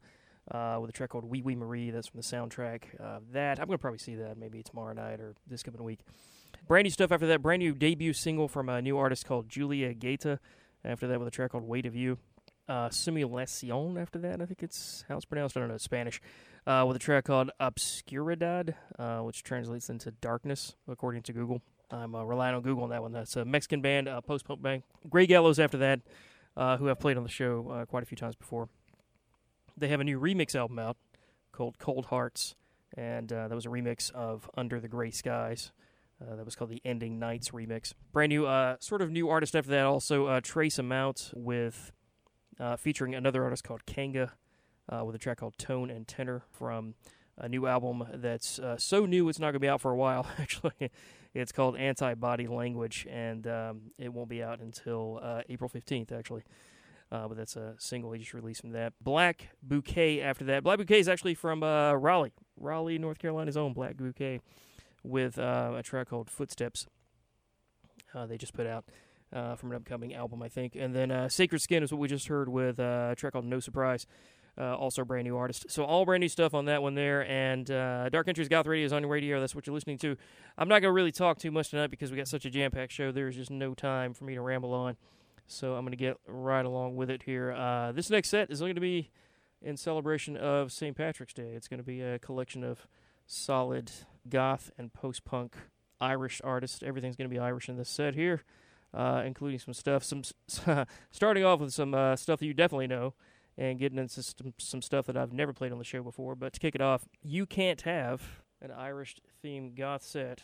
uh, 0.50 0.78
with 0.80 0.90
a 0.90 0.92
track 0.92 1.10
called 1.10 1.24
Oui 1.24 1.42
Oui 1.42 1.54
Marie. 1.54 1.90
That's 1.90 2.08
from 2.08 2.20
the 2.20 2.26
soundtrack. 2.26 2.82
Uh, 3.00 3.20
that 3.32 3.58
I'm 3.60 3.66
gonna 3.66 3.78
probably 3.78 3.98
see 3.98 4.14
that 4.16 4.36
maybe 4.38 4.62
tomorrow 4.62 4.92
night 4.92 5.20
or 5.20 5.34
this 5.46 5.62
coming 5.62 5.82
week. 5.82 6.00
Brand 6.66 6.84
new 6.84 6.90
stuff 6.90 7.12
after 7.12 7.26
that. 7.26 7.42
Brand 7.42 7.60
new 7.60 7.74
debut 7.74 8.12
single 8.12 8.48
from 8.48 8.68
a 8.68 8.80
new 8.80 8.96
artist 8.96 9.26
called 9.26 9.48
Julia 9.48 9.92
Gaeta. 9.92 10.38
After 10.84 11.06
that, 11.06 11.18
with 11.18 11.28
a 11.28 11.30
track 11.30 11.52
called 11.52 11.64
Weight 11.64 11.86
of 11.86 11.94
You. 11.94 12.18
Uh, 12.66 12.88
Simulacion 12.88 14.00
after 14.00 14.18
that, 14.20 14.40
I 14.40 14.46
think 14.46 14.62
it's 14.62 15.04
how 15.08 15.16
it's 15.16 15.26
pronounced. 15.26 15.56
I 15.56 15.60
don't 15.60 15.68
know 15.68 15.76
Spanish. 15.76 16.20
Uh, 16.66 16.84
with 16.86 16.96
a 16.96 17.00
track 17.00 17.24
called 17.24 17.50
Obscuridad, 17.60 18.74
uh, 18.98 19.18
which 19.18 19.42
translates 19.42 19.90
into 19.90 20.10
darkness, 20.10 20.74
according 20.88 21.22
to 21.24 21.32
Google. 21.34 21.60
I'm 21.94 22.14
uh, 22.14 22.24
relying 22.24 22.54
on 22.54 22.62
Google 22.62 22.84
on 22.84 22.90
that 22.90 23.02
one. 23.02 23.12
That's 23.12 23.36
a 23.36 23.44
Mexican 23.44 23.80
band, 23.80 24.08
uh, 24.08 24.20
post 24.20 24.44
punk 24.44 24.60
band. 24.60 24.82
Grey 25.08 25.26
Gallows 25.26 25.58
after 25.58 25.78
that, 25.78 26.00
uh, 26.56 26.76
who 26.76 26.90
I've 26.90 26.98
played 26.98 27.16
on 27.16 27.22
the 27.22 27.28
show 27.28 27.68
uh, 27.70 27.84
quite 27.86 28.02
a 28.02 28.06
few 28.06 28.16
times 28.16 28.34
before. 28.34 28.68
They 29.76 29.88
have 29.88 30.00
a 30.00 30.04
new 30.04 30.20
remix 30.20 30.54
album 30.54 30.78
out 30.78 30.96
called 31.52 31.78
Cold 31.78 32.06
Hearts, 32.06 32.54
and 32.96 33.32
uh, 33.32 33.48
that 33.48 33.54
was 33.54 33.66
a 33.66 33.68
remix 33.68 34.10
of 34.12 34.50
Under 34.56 34.80
the 34.80 34.88
Gray 34.88 35.10
Skies. 35.10 35.72
Uh, 36.20 36.36
that 36.36 36.44
was 36.44 36.54
called 36.54 36.70
the 36.70 36.80
Ending 36.84 37.18
Nights 37.18 37.50
remix. 37.50 37.92
Brand 38.12 38.30
new, 38.30 38.44
sort 38.78 39.02
of 39.02 39.10
new 39.10 39.28
artist 39.28 39.56
after 39.56 39.70
that. 39.70 39.84
Also, 39.84 40.40
Trace 40.40 40.78
Amount 40.78 41.32
with 41.34 41.92
featuring 42.78 43.14
another 43.14 43.42
artist 43.42 43.64
called 43.64 43.84
Kanga 43.84 44.32
with 45.04 45.16
a 45.16 45.18
track 45.18 45.38
called 45.38 45.58
Tone 45.58 45.90
and 45.90 46.06
Tenor 46.06 46.44
from 46.52 46.94
a 47.38 47.48
new 47.48 47.66
album 47.66 48.04
that's 48.14 48.58
uh, 48.58 48.76
so 48.76 49.06
new 49.06 49.28
it's 49.28 49.38
not 49.38 49.46
going 49.46 49.54
to 49.54 49.60
be 49.60 49.68
out 49.68 49.80
for 49.80 49.90
a 49.90 49.96
while. 49.96 50.26
Actually, 50.38 50.90
it's 51.32 51.52
called 51.52 51.76
Anti 51.76 52.14
Body 52.14 52.46
Language, 52.46 53.06
and 53.10 53.46
um, 53.46 53.80
it 53.98 54.12
won't 54.12 54.28
be 54.28 54.42
out 54.42 54.60
until 54.60 55.20
uh, 55.22 55.42
April 55.48 55.68
fifteenth. 55.68 56.12
Actually. 56.12 56.42
Uh, 57.12 57.28
but 57.28 57.36
that's 57.36 57.54
a 57.54 57.74
single 57.78 58.10
he 58.10 58.18
just 58.18 58.34
released 58.34 58.62
from 58.62 58.72
that. 58.72 58.92
Black 59.00 59.50
Bouquet 59.62 60.20
after 60.20 60.44
that. 60.46 60.64
Black 60.64 60.78
Bouquet 60.78 60.98
is 60.98 61.08
actually 61.08 61.34
from 61.34 61.62
uh, 61.62 61.92
Raleigh, 61.92 62.32
Raleigh, 62.58 62.98
North 62.98 63.18
Carolina's 63.18 63.56
own 63.56 63.72
Black 63.72 63.96
Bouquet, 63.96 64.40
with 65.04 65.38
uh, 65.38 65.74
a 65.76 65.82
track 65.82 66.08
called 66.08 66.28
Footsteps. 66.28 66.88
Uh, 68.12 68.26
they 68.26 68.36
just 68.36 68.52
put 68.52 68.66
out 68.66 68.86
from 69.30 69.70
an 69.70 69.76
upcoming 69.76 70.14
album, 70.14 70.42
I 70.42 70.48
think. 70.48 70.74
And 70.74 70.94
then 70.94 71.30
Sacred 71.30 71.60
Skin 71.60 71.84
is 71.84 71.92
what 71.92 72.00
we 72.00 72.08
just 72.08 72.26
heard 72.26 72.48
with 72.48 72.80
a 72.80 73.14
track 73.16 73.34
called 73.34 73.44
No 73.44 73.60
Surprise. 73.60 74.06
Uh, 74.56 74.76
also 74.76 75.04
brand 75.04 75.26
new 75.26 75.36
artist. 75.36 75.66
So 75.68 75.84
all 75.84 76.04
brand 76.04 76.20
new 76.20 76.28
stuff 76.28 76.54
on 76.54 76.66
that 76.66 76.80
one 76.80 76.94
there. 76.94 77.28
And 77.28 77.68
uh, 77.70 78.08
Dark 78.08 78.28
Entries 78.28 78.48
Goth 78.48 78.66
Radio 78.66 78.86
is 78.86 78.92
on 78.92 79.02
your 79.02 79.10
radio. 79.10 79.40
That's 79.40 79.54
what 79.54 79.66
you're 79.66 79.74
listening 79.74 79.98
to. 79.98 80.16
I'm 80.56 80.68
not 80.68 80.80
going 80.80 80.90
to 80.90 80.92
really 80.92 81.10
talk 81.10 81.38
too 81.38 81.50
much 81.50 81.70
tonight 81.70 81.90
because 81.90 82.12
we 82.12 82.16
got 82.16 82.28
such 82.28 82.44
a 82.44 82.50
jam-packed 82.50 82.92
show. 82.92 83.10
There's 83.10 83.34
just 83.34 83.50
no 83.50 83.74
time 83.74 84.14
for 84.14 84.24
me 84.24 84.34
to 84.34 84.40
ramble 84.40 84.72
on. 84.72 84.96
So 85.46 85.74
I'm 85.74 85.84
going 85.84 85.90
to 85.90 85.96
get 85.96 86.16
right 86.26 86.64
along 86.64 86.96
with 86.96 87.10
it 87.10 87.24
here. 87.24 87.52
Uh, 87.52 87.92
this 87.92 88.10
next 88.10 88.28
set 88.28 88.50
is 88.50 88.60
going 88.60 88.76
to 88.76 88.80
be 88.80 89.10
in 89.60 89.76
celebration 89.76 90.36
of 90.36 90.72
St. 90.72 90.96
Patrick's 90.96 91.34
Day. 91.34 91.52
It's 91.54 91.68
going 91.68 91.78
to 91.78 91.84
be 91.84 92.00
a 92.00 92.18
collection 92.18 92.62
of 92.62 92.86
solid 93.26 93.90
goth 94.28 94.70
and 94.78 94.92
post-punk 94.92 95.54
Irish 96.00 96.40
artists. 96.44 96.82
Everything's 96.82 97.16
going 97.16 97.28
to 97.28 97.34
be 97.34 97.38
Irish 97.38 97.68
in 97.68 97.76
this 97.76 97.88
set 97.88 98.14
here, 98.14 98.42
uh, 98.92 99.22
including 99.24 99.58
some 99.58 99.74
stuff. 99.74 100.04
Some 100.04 100.22
starting 101.10 101.44
off 101.44 101.60
with 101.60 101.72
some 101.72 101.94
uh, 101.94 102.16
stuff 102.16 102.40
that 102.40 102.46
you 102.46 102.54
definitely 102.54 102.86
know, 102.86 103.14
and 103.56 103.78
getting 103.78 103.98
into 103.98 104.22
some, 104.22 104.54
some 104.58 104.82
stuff 104.82 105.06
that 105.06 105.16
I've 105.16 105.32
never 105.32 105.52
played 105.52 105.72
on 105.72 105.78
the 105.78 105.84
show 105.84 106.02
before. 106.02 106.34
But 106.34 106.52
to 106.54 106.60
kick 106.60 106.74
it 106.74 106.80
off, 106.80 107.06
you 107.22 107.46
can't 107.46 107.80
have 107.82 108.22
an 108.60 108.70
Irish 108.70 109.16
themed 109.44 109.76
goth 109.76 110.02
set 110.02 110.42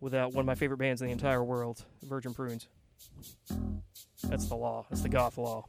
without 0.00 0.32
one 0.32 0.40
of 0.40 0.46
my 0.46 0.54
favorite 0.54 0.78
bands 0.78 1.02
in 1.02 1.06
the 1.06 1.12
entire 1.12 1.42
world, 1.42 1.84
Virgin 2.02 2.32
Prunes. 2.34 2.68
That's 4.24 4.46
the 4.46 4.56
law. 4.56 4.86
That's 4.88 5.02
the 5.02 5.08
goth 5.08 5.38
law. 5.38 5.64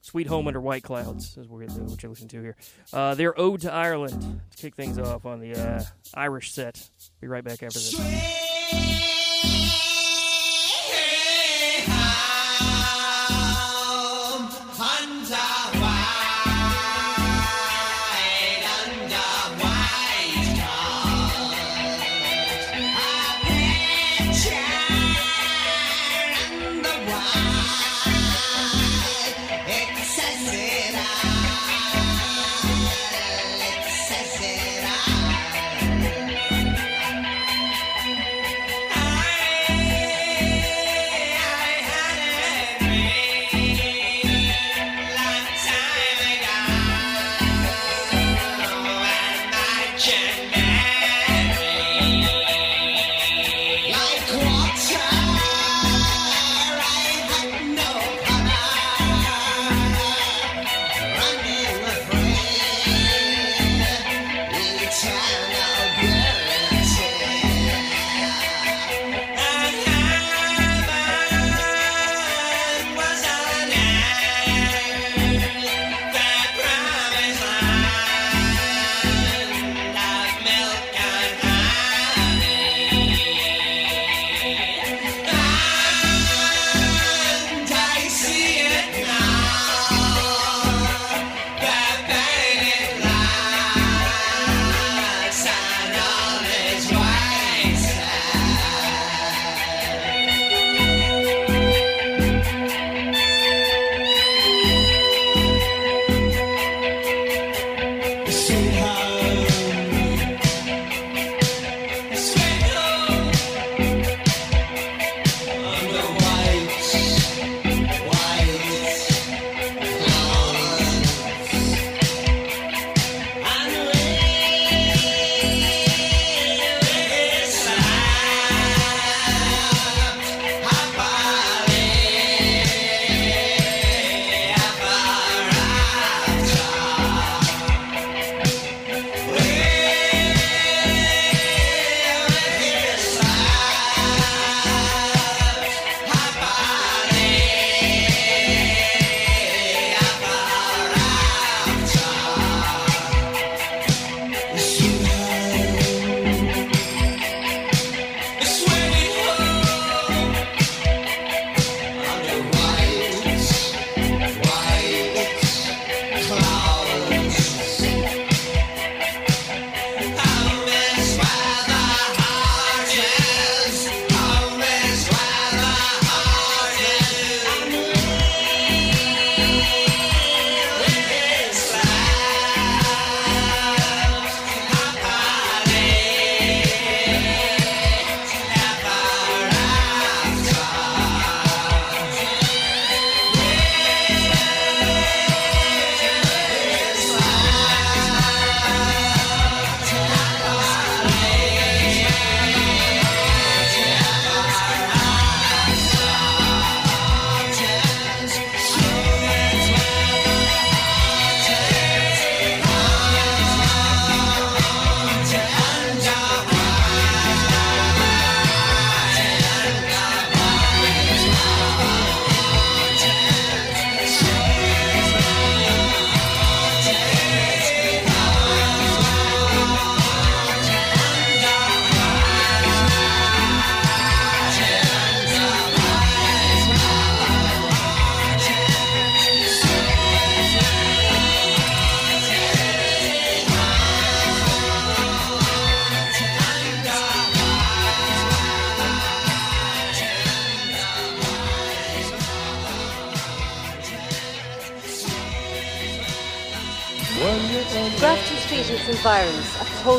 Sweet 0.00 0.26
Home 0.26 0.46
Under 0.46 0.60
White 0.60 0.82
Clouds 0.82 1.36
is 1.36 1.48
what 1.48 2.02
you're 2.02 2.10
listening 2.10 2.28
to 2.28 2.40
here. 2.40 2.56
Uh, 2.94 3.14
their 3.14 3.38
Ode 3.38 3.60
to 3.60 3.72
Ireland 3.72 4.40
to 4.50 4.56
kick 4.56 4.74
things 4.74 4.98
off 4.98 5.26
on 5.26 5.38
the 5.38 5.52
uh, 5.54 5.82
Irish 6.14 6.52
set. 6.52 6.88
Be 7.20 7.26
right 7.26 7.44
back 7.44 7.62
after 7.62 7.78
this. 7.78 8.47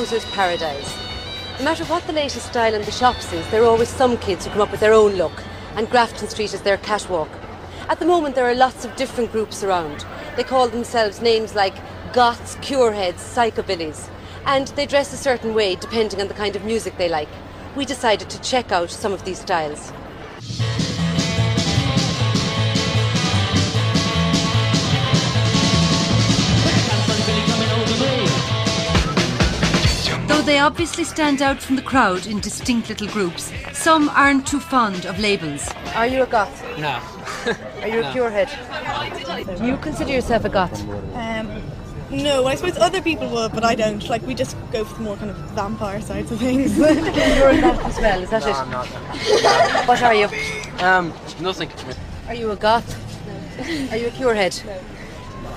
Composer's 0.09 0.31
paradise. 0.31 0.97
No 1.59 1.65
matter 1.65 1.85
what 1.85 2.03
the 2.07 2.13
latest 2.13 2.47
style 2.47 2.73
in 2.73 2.81
the 2.81 2.91
shops 2.91 3.31
is, 3.31 3.47
there 3.51 3.61
are 3.61 3.67
always 3.67 3.89
some 3.89 4.17
kids 4.17 4.43
who 4.43 4.51
come 4.51 4.61
up 4.61 4.71
with 4.71 4.79
their 4.79 4.93
own 4.93 5.13
look, 5.13 5.43
and 5.75 5.87
Grafton 5.87 6.27
Street 6.27 6.51
is 6.51 6.63
their 6.63 6.77
catwalk. 6.77 7.29
At 7.89 7.99
the 7.99 8.07
moment, 8.07 8.33
there 8.33 8.49
are 8.49 8.55
lots 8.55 8.85
of 8.85 8.95
different 8.95 9.31
groups 9.31 9.63
around. 9.63 10.07
They 10.35 10.43
call 10.43 10.67
themselves 10.67 11.21
names 11.21 11.53
like 11.53 11.75
goths, 12.11 12.55
cureheads, 12.55 13.21
psychobillies, 13.21 14.09
and 14.47 14.69
they 14.69 14.87
dress 14.87 15.13
a 15.13 15.17
certain 15.17 15.53
way 15.53 15.75
depending 15.75 16.19
on 16.21 16.27
the 16.27 16.33
kind 16.33 16.55
of 16.55 16.65
music 16.65 16.97
they 16.97 17.09
like. 17.09 17.29
We 17.75 17.85
decided 17.85 18.31
to 18.31 18.41
check 18.41 18.71
out 18.71 18.89
some 18.89 19.13
of 19.13 19.25
these 19.25 19.41
styles. 19.41 19.93
Though 30.39 30.45
they 30.45 30.59
obviously 30.59 31.03
stand 31.03 31.41
out 31.41 31.61
from 31.61 31.75
the 31.75 31.81
crowd 31.81 32.25
in 32.25 32.39
distinct 32.39 32.87
little 32.87 33.09
groups, 33.09 33.51
some 33.73 34.07
aren't 34.07 34.47
too 34.47 34.61
fond 34.61 35.05
of 35.05 35.19
labels. 35.19 35.69
Are 35.95 36.07
you 36.07 36.23
a 36.23 36.25
goth? 36.25 36.63
No. 36.77 37.01
Are 37.81 37.87
you 37.89 37.99
a 37.99 38.03
No. 38.03 38.13
curehead? 38.13 39.57
Do 39.57 39.65
you 39.65 39.75
consider 39.75 40.13
yourself 40.13 40.45
a 40.45 40.49
goth? 40.49 40.79
Um, 41.13 41.61
no, 42.09 42.47
I 42.47 42.55
suppose 42.55 42.77
other 42.77 43.01
people 43.01 43.27
would, 43.31 43.51
but 43.51 43.65
I 43.65 43.75
don't. 43.75 44.07
Like, 44.07 44.25
we 44.25 44.33
just 44.33 44.55
go 44.71 44.85
for 44.85 44.95
the 44.95 45.01
more 45.01 45.17
kind 45.17 45.29
of 45.29 45.35
vampire 45.51 45.99
sides 45.99 46.31
of 46.31 46.39
things. 46.39 46.77
You're 46.77 47.49
a 47.49 47.59
goth 47.59 47.83
as 47.83 47.97
well, 47.97 48.23
is 48.23 48.29
that 48.29 48.43
no, 48.43 48.47
it? 48.47 48.55
I'm 48.55 48.71
not. 48.71 48.87
What 49.89 50.01
are 50.01 50.15
you? 50.15 50.29
Um, 50.79 51.11
nothing. 51.41 51.69
Are 52.29 52.33
you 52.33 52.51
a 52.51 52.55
goth? 52.55 52.87
No. 53.27 53.91
Are 53.91 53.97
you 53.97 54.07
a 54.07 54.11
curehead? 54.11 54.63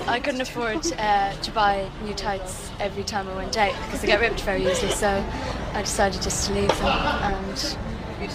I 0.07 0.19
couldn't 0.19 0.41
afford 0.41 0.85
uh, 0.97 1.33
to 1.33 1.51
buy 1.51 1.89
new 2.03 2.13
tights 2.13 2.69
every 2.79 3.03
time 3.03 3.27
I 3.29 3.35
went 3.35 3.57
out 3.57 3.73
because 3.85 4.01
they 4.01 4.07
get 4.07 4.19
ripped 4.19 4.41
very 4.41 4.65
easily. 4.65 4.91
So 4.91 5.25
I 5.73 5.81
decided 5.81 6.21
just 6.21 6.47
to 6.47 6.53
leave 6.53 6.67
them 6.67 6.87
and 6.87 7.55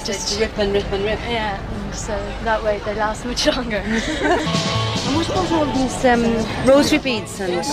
just 0.05 0.41
rip 0.41 0.57
and 0.59 0.73
rip 0.73 0.91
and 0.91 1.05
rip. 1.05 1.19
Yeah, 1.21 1.61
and 1.61 1.95
so 1.95 2.17
that 2.45 2.63
way 2.63 2.81
they 2.85 2.95
last 2.95 3.25
much 3.25 3.47
longer. 3.47 3.83
And 5.09 5.17
what 5.17 5.29
about 5.31 5.53
all 5.53 5.65
these 5.65 6.05
um, 6.05 6.67
rosary 6.67 6.99
beads 6.99 7.41
and 7.41 7.65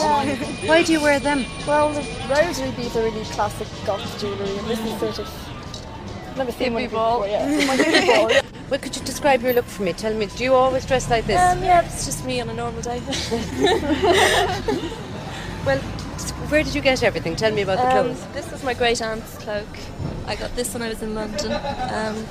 why 0.69 0.83
do 0.83 0.93
you 0.93 1.01
wear 1.01 1.19
them? 1.19 1.43
Well, 1.67 1.91
the 1.91 2.01
rosary 2.29 2.71
beads 2.71 2.95
are 2.95 3.03
really 3.03 3.25
classic 3.25 3.67
goth 3.85 4.21
jewellery, 4.21 4.57
and 4.57 4.67
this 4.67 4.79
is 4.79 4.99
sort 4.99 5.19
of 5.19 6.37
never 6.37 6.51
seen 6.53 6.73
one 6.73 6.83
before. 6.83 7.27
Yeah, 7.27 8.41
my 8.69 8.77
hippie 8.77 8.79
ball. 8.79 8.79
yeah. 8.79 8.79
Well, 8.79 8.79
could 8.79 8.95
you 8.95 9.03
describe 9.03 9.41
your 9.41 9.53
look 9.53 9.65
for 9.65 9.83
me? 9.83 9.93
Tell 9.93 10.13
me, 10.13 10.25
do 10.27 10.43
you 10.43 10.53
always 10.53 10.85
dress 10.85 11.09
like 11.09 11.25
this? 11.25 11.39
Um, 11.39 11.63
yeah, 11.63 11.81
it's 11.85 12.05
just 12.05 12.25
me 12.25 12.41
on 12.41 12.49
a 12.49 12.53
normal 12.53 12.81
day. 12.81 12.99
well, 15.65 15.79
where 16.49 16.63
did 16.63 16.75
you 16.75 16.81
get 16.81 17.03
everything? 17.03 17.35
Tell 17.35 17.51
me 17.51 17.61
about 17.61 17.77
the 17.77 17.87
Um, 17.87 17.91
clothes. 18.15 18.25
this 18.33 18.51
is 18.51 18.63
my 18.63 18.73
great 18.73 19.01
aunt's 19.01 19.37
cloak. 19.37 19.67
I 20.27 20.35
got 20.35 20.55
this 20.55 20.73
when 20.73 20.83
I 20.83 20.89
was 20.89 21.01
in 21.01 21.15
London. 21.15 21.51
Um, 21.93 22.25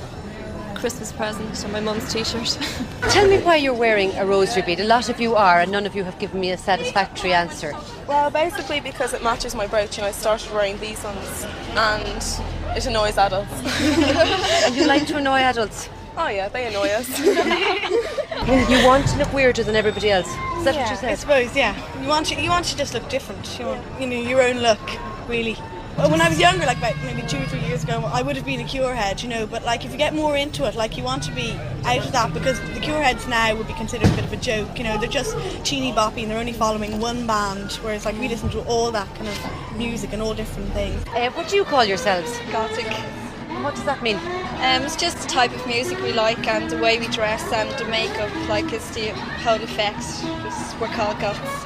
Christmas 0.75 1.11
present 1.11 1.63
and 1.63 1.73
my 1.73 1.79
mum's 1.79 2.11
t-shirt. 2.13 2.57
Tell 3.09 3.27
me 3.27 3.37
why 3.39 3.55
you're 3.55 3.73
wearing 3.73 4.13
a 4.15 4.25
rosary 4.25 4.61
bead. 4.61 4.79
A 4.79 4.83
lot 4.83 5.09
of 5.09 5.19
you 5.19 5.35
are, 5.35 5.59
and 5.61 5.71
none 5.71 5.85
of 5.85 5.95
you 5.95 6.03
have 6.03 6.19
given 6.19 6.39
me 6.39 6.51
a 6.51 6.57
satisfactory 6.57 7.33
answer. 7.33 7.73
Well, 8.07 8.29
basically 8.29 8.81
because 8.81 9.13
it 9.13 9.23
matches 9.23 9.55
my 9.55 9.67
brooch, 9.67 9.97
and 9.97 10.05
I 10.05 10.11
started 10.11 10.51
wearing 10.53 10.77
these 10.79 11.01
ones, 11.03 11.45
and 11.75 12.77
it 12.77 12.85
annoys 12.85 13.17
adults. 13.17 13.51
and 14.65 14.75
you 14.75 14.85
like 14.85 15.07
to 15.07 15.17
annoy 15.17 15.39
adults? 15.39 15.89
Oh 16.17 16.29
yeah, 16.29 16.47
they 16.49 16.67
annoy 16.67 16.89
us. 16.89 17.09
You 18.45 18.85
want 18.85 19.07
to 19.07 19.17
look 19.17 19.33
weirder 19.33 19.63
than 19.63 19.75
everybody 19.75 20.11
else. 20.11 20.27
Is 20.27 20.65
that 20.65 20.75
yeah, 20.75 20.81
what 20.83 20.91
you 20.91 20.97
said? 20.97 21.11
I 21.11 21.15
suppose, 21.15 21.55
yeah. 21.55 22.01
You 22.01 22.07
want 22.07 22.27
to, 22.27 22.39
you 22.39 22.49
want 22.49 22.65
to 22.65 22.77
just 22.77 22.93
look 22.93 23.09
different. 23.09 23.57
You 23.57 23.65
want, 23.65 23.83
you 23.99 24.05
know, 24.05 24.15
your 24.17 24.39
own 24.39 24.57
look, 24.59 24.79
really. 25.27 25.57
Well, 25.97 26.11
when 26.11 26.21
I 26.21 26.29
was 26.29 26.39
younger, 26.39 26.65
like 26.65 26.77
about 26.77 26.95
maybe 27.03 27.23
two 27.27 27.37
or 27.37 27.45
three 27.45 27.61
years 27.61 27.83
ago, 27.83 28.07
I 28.13 28.21
would 28.21 28.35
have 28.35 28.45
been 28.45 28.59
a 28.59 28.65
cure 28.65 28.93
head, 28.93 29.23
you 29.23 29.29
know. 29.29 29.47
But 29.47 29.63
like, 29.63 29.83
if 29.83 29.91
you 29.91 29.97
get 29.97 30.13
more 30.13 30.37
into 30.37 30.65
it, 30.67 30.75
like 30.75 30.95
you 30.95 31.03
want 31.03 31.23
to 31.23 31.31
be 31.31 31.53
out 31.85 32.05
of 32.05 32.11
that 32.11 32.33
because 32.33 32.59
the 32.75 32.81
cure 32.81 33.01
heads 33.01 33.27
now 33.27 33.55
would 33.55 33.65
be 33.65 33.73
considered 33.73 34.09
a 34.09 34.15
bit 34.15 34.25
of 34.25 34.33
a 34.33 34.37
joke. 34.37 34.77
You 34.77 34.83
know, 34.83 34.99
they're 34.99 35.09
just 35.09 35.35
teeny 35.65 35.91
boppy 35.91 36.21
and 36.21 36.29
they're 36.29 36.39
only 36.39 36.53
following 36.53 36.99
one 36.99 37.25
band, 37.25 37.71
whereas 37.81 38.05
like 38.05 38.19
we 38.19 38.27
listen 38.27 38.49
to 38.51 38.61
all 38.65 38.91
that 38.91 39.07
kind 39.15 39.27
of 39.27 39.77
music 39.77 40.13
and 40.13 40.21
all 40.21 40.35
different 40.35 40.71
things. 40.73 41.03
Uh, 41.07 41.31
what 41.31 41.47
do 41.47 41.55
you 41.55 41.63
call 41.63 41.83
yourselves? 41.83 42.31
Gothic. 42.51 42.85
What 43.65 43.73
does 43.73 43.85
that 43.85 44.03
mean? 44.03 44.17
Um, 44.61 44.83
it's 44.83 44.95
just 44.95 45.17
the 45.17 45.27
type 45.27 45.51
of 45.51 45.65
music 45.65 45.99
we 45.99 46.13
like 46.13 46.47
and 46.47 46.69
the 46.69 46.77
way 46.77 46.99
we 46.99 47.07
dress 47.07 47.41
and 47.51 47.67
the 47.79 47.85
makeup, 47.85 48.29
like 48.47 48.71
it's 48.71 48.93
the 48.93 49.07
whole 49.41 49.59
effect. 49.59 50.05
Just, 50.43 50.79
we're 50.79 50.87
called 50.89 51.19
goths. 51.19 51.65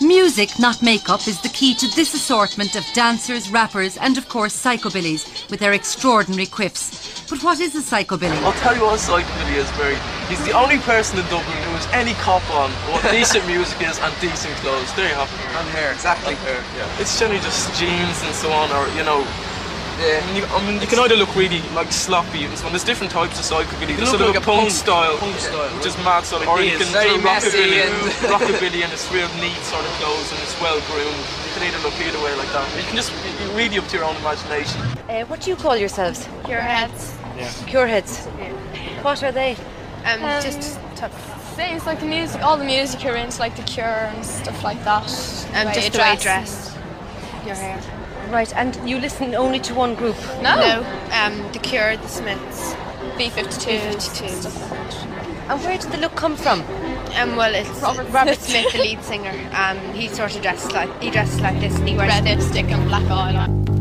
Music, 0.00 0.50
not 0.60 0.80
makeup, 0.82 1.26
is 1.26 1.40
the 1.42 1.48
key 1.48 1.74
to 1.74 1.88
this 1.96 2.14
assortment 2.14 2.76
of 2.76 2.84
dancers, 2.94 3.50
rappers, 3.50 3.96
and 3.96 4.16
of 4.18 4.28
course 4.28 4.54
psychobillies 4.54 5.50
with 5.50 5.58
their 5.58 5.72
extraordinary 5.72 6.46
quiffs. 6.46 7.28
But 7.28 7.42
what 7.42 7.58
is 7.58 7.74
a 7.74 7.80
psychobilly? 7.80 8.40
I'll 8.44 8.52
tell 8.60 8.76
you 8.76 8.82
what 8.82 8.94
a 8.94 9.02
psychobilly 9.02 9.56
is, 9.56 9.68
Barry. 9.72 9.98
He's 10.28 10.44
the 10.44 10.52
only 10.52 10.78
person 10.78 11.18
in 11.18 11.24
Dublin 11.24 11.42
who 11.42 11.71
has 11.82 11.92
any 11.94 12.14
cop 12.22 12.42
on 12.54 12.70
what 12.92 13.02
decent 13.10 13.46
music 13.46 13.80
is 13.82 13.98
and 13.98 14.12
decent 14.20 14.54
clothes. 14.62 14.92
There 14.94 15.08
you 15.08 15.14
have 15.14 15.30
it. 15.30 15.56
And 15.58 15.68
hair, 15.70 15.92
exactly. 15.92 16.34
And 16.34 16.42
hair, 16.46 16.62
yeah. 16.76 17.00
It's 17.00 17.18
generally 17.18 17.42
just 17.42 17.74
jeans 17.78 18.22
and 18.22 18.34
so 18.34 18.50
on, 18.52 18.70
or, 18.70 18.86
you 18.94 19.04
know, 19.04 19.26
yeah. 20.00 20.18
I 20.18 20.26
mean, 20.26 20.36
you, 20.36 20.44
I 20.48 20.58
mean, 20.66 20.80
you 20.80 20.86
can 20.88 20.98
either 21.00 21.16
look 21.16 21.34
really 21.36 21.60
like 21.76 21.92
sloppy 21.92 22.44
and 22.44 22.56
so 22.56 22.66
on. 22.66 22.72
There's 22.72 22.82
different 22.84 23.12
types 23.12 23.38
of 23.38 23.44
psychobilly. 23.44 23.94
There's 23.94 24.10
look 24.10 24.18
sort 24.18 24.22
of 24.22 24.34
like 24.34 24.40
a 24.40 24.42
a 24.42 24.50
punk, 24.50 24.60
punk- 24.66 24.70
style, 24.72 25.18
punk 25.18 25.36
style, 25.36 25.68
which 25.76 25.86
is 25.86 25.96
mad 25.98 26.24
sort 26.24 26.42
of, 26.42 26.48
or 26.48 26.60
you 26.62 26.78
can 26.78 26.88
very 26.90 27.12
do 27.14 27.20
rockabilly, 27.20 27.86
and- 27.86 28.10
rockabilly 28.34 28.82
and 28.82 28.90
it's 28.92 29.06
real 29.12 29.28
neat 29.38 29.60
sort 29.68 29.84
of 29.84 29.92
clothes 30.00 30.32
and 30.32 30.40
it's 30.42 30.56
well 30.60 30.80
groomed. 30.90 31.22
You 31.44 31.50
can 31.54 31.62
either 31.68 31.78
look 31.84 31.94
either 32.00 32.18
way 32.24 32.34
like 32.40 32.50
that. 32.56 32.66
You 32.76 32.82
can 32.88 32.96
just 32.96 33.12
you 33.12 33.46
really 33.54 33.78
up 33.78 33.86
to 33.88 33.96
your 33.96 34.06
own 34.06 34.16
imagination. 34.16 34.80
Uh, 35.08 35.24
what 35.26 35.42
do 35.42 35.50
you 35.50 35.56
call 35.56 35.76
yourselves? 35.76 36.26
Your 36.48 36.60
heads. 36.60 37.14
Yeah. 37.36 37.48
Cureheads. 37.68 38.26
What 39.04 39.22
are 39.22 39.32
they? 39.32 39.56
Um, 40.04 40.20
just 40.42 40.62
same. 40.62 40.80
It's 41.58 41.86
like 41.86 42.00
the 42.00 42.06
music. 42.06 42.42
All 42.42 42.56
the 42.56 42.64
music 42.64 43.02
you're 43.04 43.16
into, 43.16 43.38
like 43.38 43.56
the 43.56 43.62
Cure 43.62 43.86
and 43.86 44.24
stuff 44.24 44.62
like 44.64 44.82
that. 44.84 45.04
Um, 45.54 45.66
way 45.66 45.74
just 45.74 45.92
the 45.92 45.98
way 45.98 46.12
you 46.12 46.18
dress. 46.18 46.76
Your 47.46 47.54
hair. 47.54 47.80
Right, 48.30 48.54
and 48.56 48.88
you 48.88 48.98
listen 48.98 49.34
only 49.34 49.60
to 49.60 49.74
one 49.74 49.94
group? 49.94 50.16
No. 50.40 50.56
No. 50.56 50.80
Um, 51.12 51.52
the 51.52 51.58
Cure, 51.58 51.96
the 51.96 52.08
Smiths. 52.08 52.74
B52. 53.18 53.92
B52. 53.92 55.48
And 55.50 55.60
where 55.62 55.76
did 55.76 55.90
the 55.92 55.98
look 55.98 56.14
come 56.14 56.36
from? 56.36 56.60
Um, 57.16 57.36
well, 57.36 57.54
it's 57.54 57.68
Robert 57.82 58.08
Robert, 58.10 58.38
Smith. 58.38 58.72
The 58.72 58.78
lead 58.78 59.02
singer. 59.02 59.34
Um, 59.52 59.78
he 59.92 60.08
sort 60.08 60.34
of 60.34 60.40
dresses 60.42 60.72
like 60.72 61.02
he 61.02 61.10
dresses 61.10 61.40
like 61.40 61.60
this, 61.60 61.76
and 61.78 61.88
he 61.88 61.96
wears 61.96 62.08
Red 62.08 62.24
lipstick 62.24 62.70
and 62.70 62.88
black 62.88 63.02
eyeliner. 63.02 63.71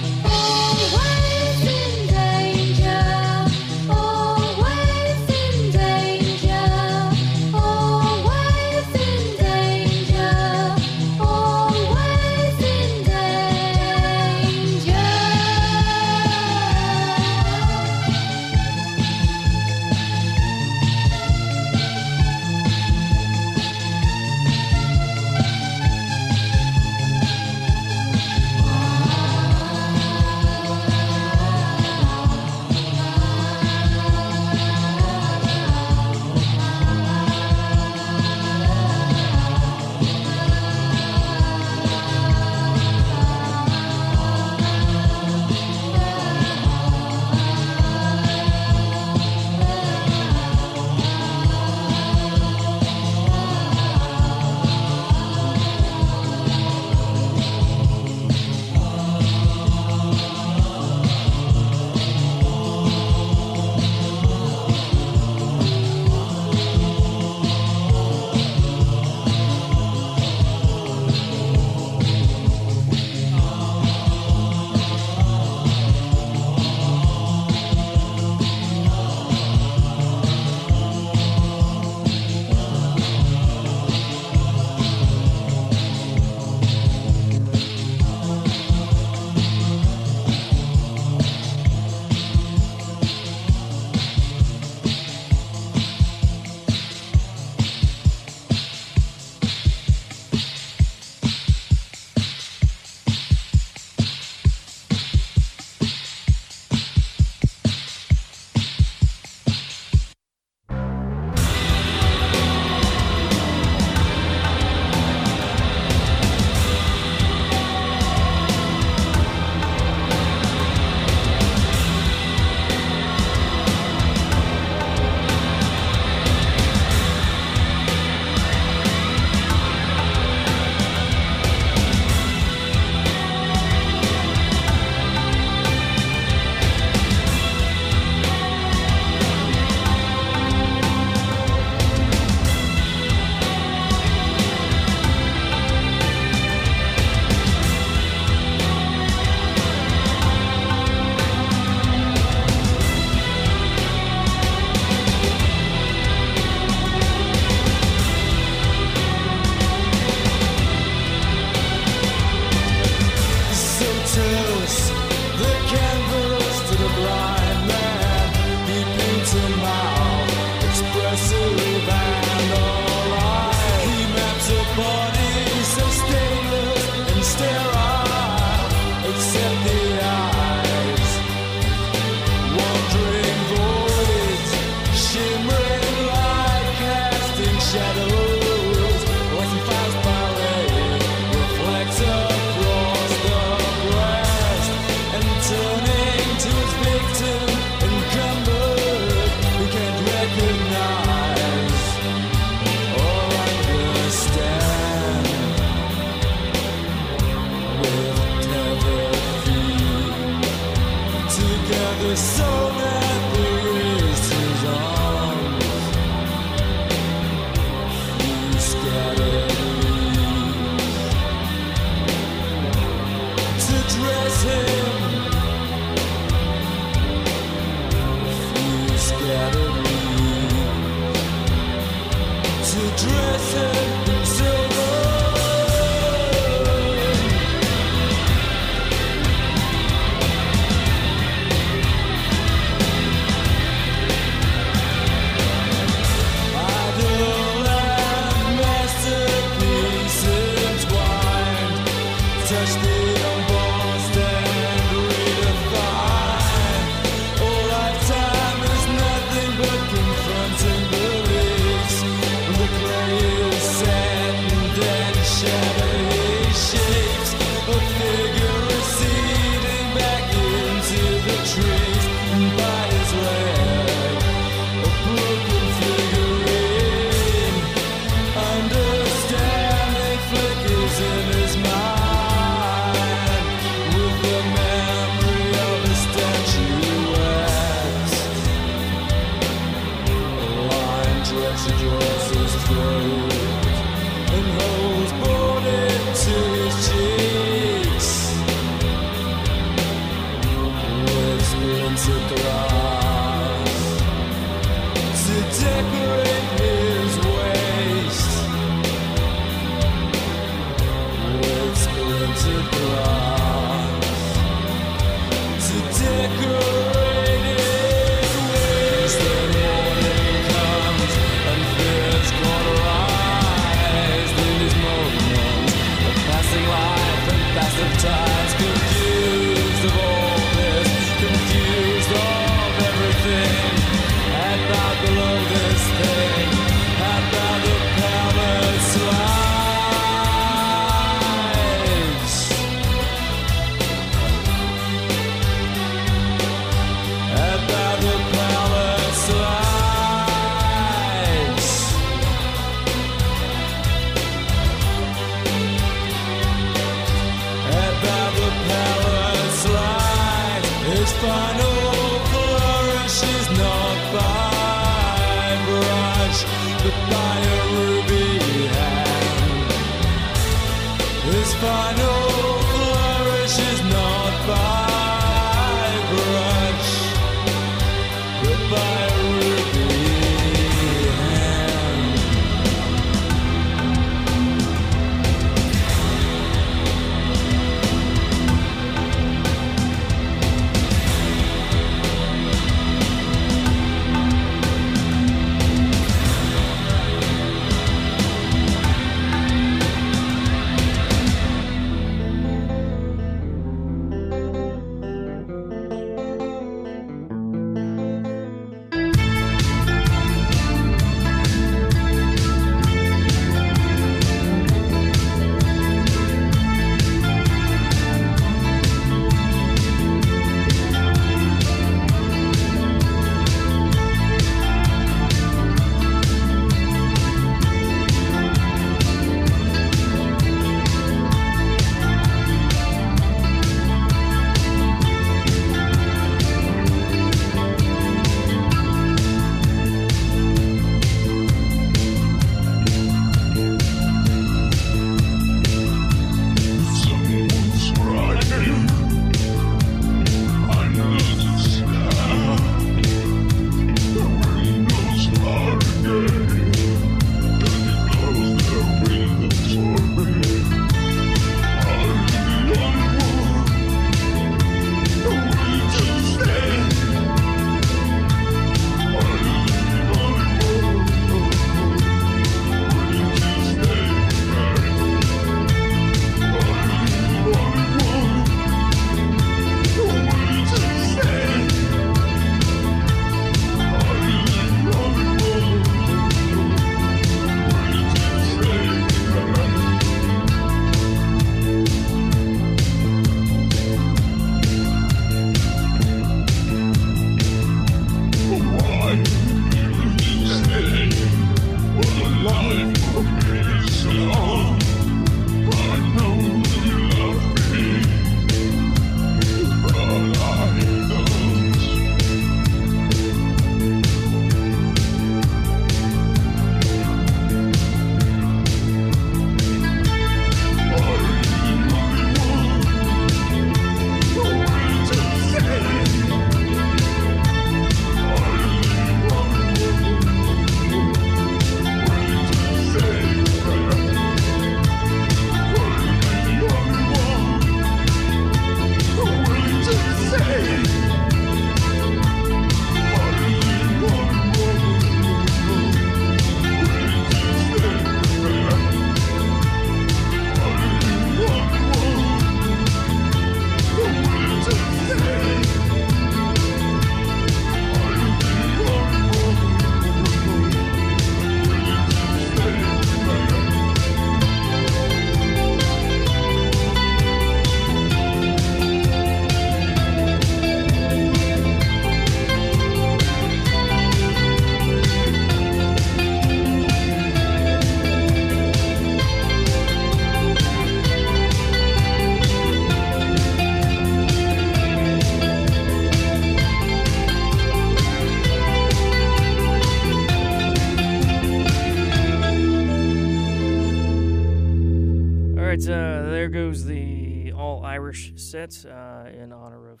Irish 598.54 598.74
set 598.74 598.90
uh, 598.90 599.28
in 599.30 599.52
honor 599.52 599.90
of 599.90 600.00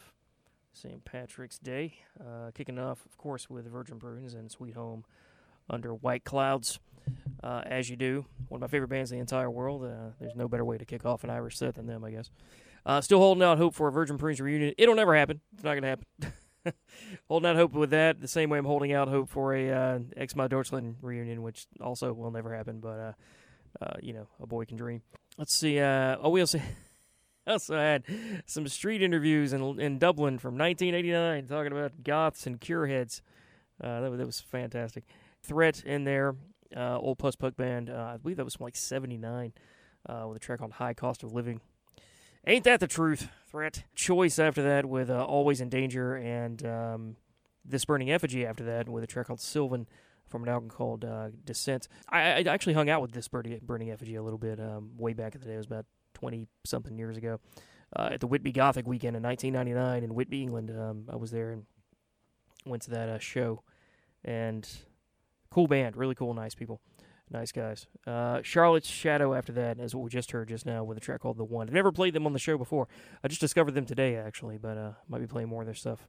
St. 0.72 1.04
Patrick's 1.04 1.58
Day. 1.58 1.94
Uh, 2.20 2.50
kicking 2.54 2.78
off, 2.78 3.04
of 3.04 3.16
course, 3.18 3.50
with 3.50 3.66
Virgin 3.66 3.98
Prunes 3.98 4.34
and 4.34 4.50
Sweet 4.50 4.74
Home 4.74 5.04
under 5.68 5.94
White 5.94 6.24
Clouds, 6.24 6.78
uh, 7.42 7.62
as 7.66 7.88
you 7.90 7.96
do. 7.96 8.26
One 8.48 8.58
of 8.58 8.60
my 8.62 8.68
favorite 8.68 8.88
bands 8.88 9.10
in 9.10 9.18
the 9.18 9.20
entire 9.20 9.50
world. 9.50 9.84
Uh, 9.84 10.10
there's 10.20 10.36
no 10.36 10.48
better 10.48 10.64
way 10.64 10.78
to 10.78 10.84
kick 10.84 11.04
off 11.04 11.24
an 11.24 11.30
Irish 11.30 11.56
set 11.56 11.74
than 11.74 11.86
them, 11.86 12.04
I 12.04 12.10
guess. 12.10 12.30
Uh, 12.86 13.00
still 13.00 13.18
holding 13.18 13.42
out 13.42 13.58
hope 13.58 13.74
for 13.74 13.88
a 13.88 13.92
Virgin 13.92 14.18
Prunes 14.18 14.40
reunion. 14.40 14.74
It'll 14.78 14.94
never 14.94 15.16
happen. 15.16 15.40
It's 15.54 15.64
not 15.64 15.72
going 15.72 15.82
to 15.82 15.88
happen. 15.88 16.74
holding 17.28 17.50
out 17.50 17.56
hope 17.56 17.72
with 17.72 17.90
that, 17.90 18.20
the 18.20 18.28
same 18.28 18.50
way 18.50 18.58
I'm 18.58 18.64
holding 18.64 18.92
out 18.92 19.08
hope 19.08 19.30
for 19.30 19.54
a 19.54 19.70
uh, 19.70 19.98
Xmal 20.18 20.48
Deutschland 20.48 20.96
reunion, 21.02 21.42
which 21.42 21.66
also 21.80 22.12
will 22.12 22.30
never 22.30 22.54
happen, 22.54 22.80
but, 22.80 23.14
you 24.02 24.12
know, 24.12 24.28
a 24.40 24.46
boy 24.46 24.64
can 24.64 24.76
dream. 24.76 25.02
Let's 25.38 25.54
see. 25.54 25.80
Oh, 25.80 26.28
we 26.28 26.40
also, 26.40 26.60
also 27.52 27.76
had 27.76 28.04
some 28.46 28.66
street 28.68 29.02
interviews 29.02 29.52
in, 29.52 29.80
in 29.80 29.98
Dublin 29.98 30.38
from 30.38 30.56
1989 30.58 31.46
talking 31.46 31.72
about 31.72 32.02
goths 32.02 32.46
and 32.46 32.60
cure 32.60 32.86
heads. 32.86 33.22
Uh, 33.82 34.00
that, 34.02 34.10
was- 34.10 34.18
that 34.18 34.26
was 34.26 34.40
fantastic. 34.40 35.04
Threat 35.42 35.82
in 35.84 36.04
there, 36.04 36.36
uh, 36.76 36.98
old 36.98 37.18
post 37.18 37.38
punk 37.38 37.56
band. 37.56 37.90
Uh, 37.90 38.12
I 38.14 38.16
believe 38.16 38.36
that 38.38 38.44
was 38.44 38.54
from 38.54 38.64
like 38.64 38.76
79 38.76 39.52
uh, 40.08 40.24
with 40.28 40.36
a 40.36 40.40
track 40.40 40.62
on 40.62 40.70
High 40.70 40.94
Cost 40.94 41.22
of 41.22 41.32
Living. 41.32 41.60
Ain't 42.46 42.64
that 42.64 42.80
the 42.80 42.86
truth? 42.86 43.28
Threat. 43.50 43.84
Choice 43.94 44.38
after 44.38 44.62
that 44.62 44.86
with 44.86 45.10
uh, 45.10 45.24
Always 45.24 45.60
in 45.60 45.68
Danger 45.70 46.14
and 46.14 46.64
um, 46.66 47.16
This 47.64 47.84
Burning 47.84 48.10
Effigy 48.10 48.44
after 48.44 48.64
that 48.64 48.88
with 48.88 49.02
a 49.02 49.06
track 49.06 49.26
called 49.28 49.40
Sylvan 49.40 49.86
from 50.28 50.42
an 50.42 50.48
album 50.48 50.68
called 50.68 51.04
uh, 51.04 51.28
Descent. 51.44 51.88
I, 52.08 52.20
I 52.20 52.40
actually 52.42 52.74
hung 52.74 52.90
out 52.90 53.00
with 53.02 53.12
This 53.12 53.28
Burning, 53.28 53.60
Burning 53.62 53.90
Effigy 53.90 54.14
a 54.16 54.22
little 54.22 54.38
bit 54.38 54.60
um, 54.60 54.90
way 54.98 55.12
back 55.14 55.34
in 55.34 55.40
the 55.40 55.46
day. 55.46 55.54
It 55.54 55.58
was 55.58 55.66
about 55.66 55.86
20 56.14 56.46
something 56.64 56.98
years 56.98 57.16
ago. 57.16 57.40
uh, 57.96 58.08
at 58.12 58.20
the 58.20 58.26
Whitby 58.26 58.52
Gothic 58.52 58.86
weekend 58.86 59.16
in 59.16 59.22
1999 59.22 60.02
in 60.02 60.14
Whitby, 60.14 60.42
England. 60.42 60.70
Um, 60.70 61.04
I 61.08 61.16
was 61.16 61.30
there 61.30 61.52
and 61.52 61.64
went 62.66 62.82
to 62.84 62.90
that 62.90 63.08
uh, 63.08 63.18
show, 63.18 63.62
and 64.24 64.68
cool 65.50 65.68
band, 65.68 65.96
really 65.96 66.14
cool, 66.14 66.34
nice 66.34 66.54
people, 66.54 66.80
nice 67.30 67.52
guys. 67.52 67.86
Uh, 68.06 68.40
Charlotte's 68.42 68.88
Shadow 68.88 69.34
after 69.34 69.52
that 69.52 69.78
is 69.78 69.94
what 69.94 70.02
we 70.02 70.10
just 70.10 70.32
heard 70.32 70.48
just 70.48 70.66
now 70.66 70.82
with 70.82 70.96
a 70.96 71.00
track 71.00 71.20
called 71.20 71.38
The 71.38 71.44
One. 71.44 71.68
I've 71.68 71.74
never 71.74 71.92
played 71.92 72.14
them 72.14 72.26
on 72.26 72.32
the 72.32 72.38
show 72.38 72.58
before. 72.58 72.88
I 73.22 73.28
just 73.28 73.40
discovered 73.40 73.72
them 73.72 73.86
today 73.86 74.16
actually, 74.16 74.58
but 74.58 74.76
uh, 74.76 74.92
might 75.08 75.20
be 75.20 75.26
playing 75.26 75.48
more 75.48 75.62
of 75.62 75.66
their 75.66 75.74
stuff 75.74 76.08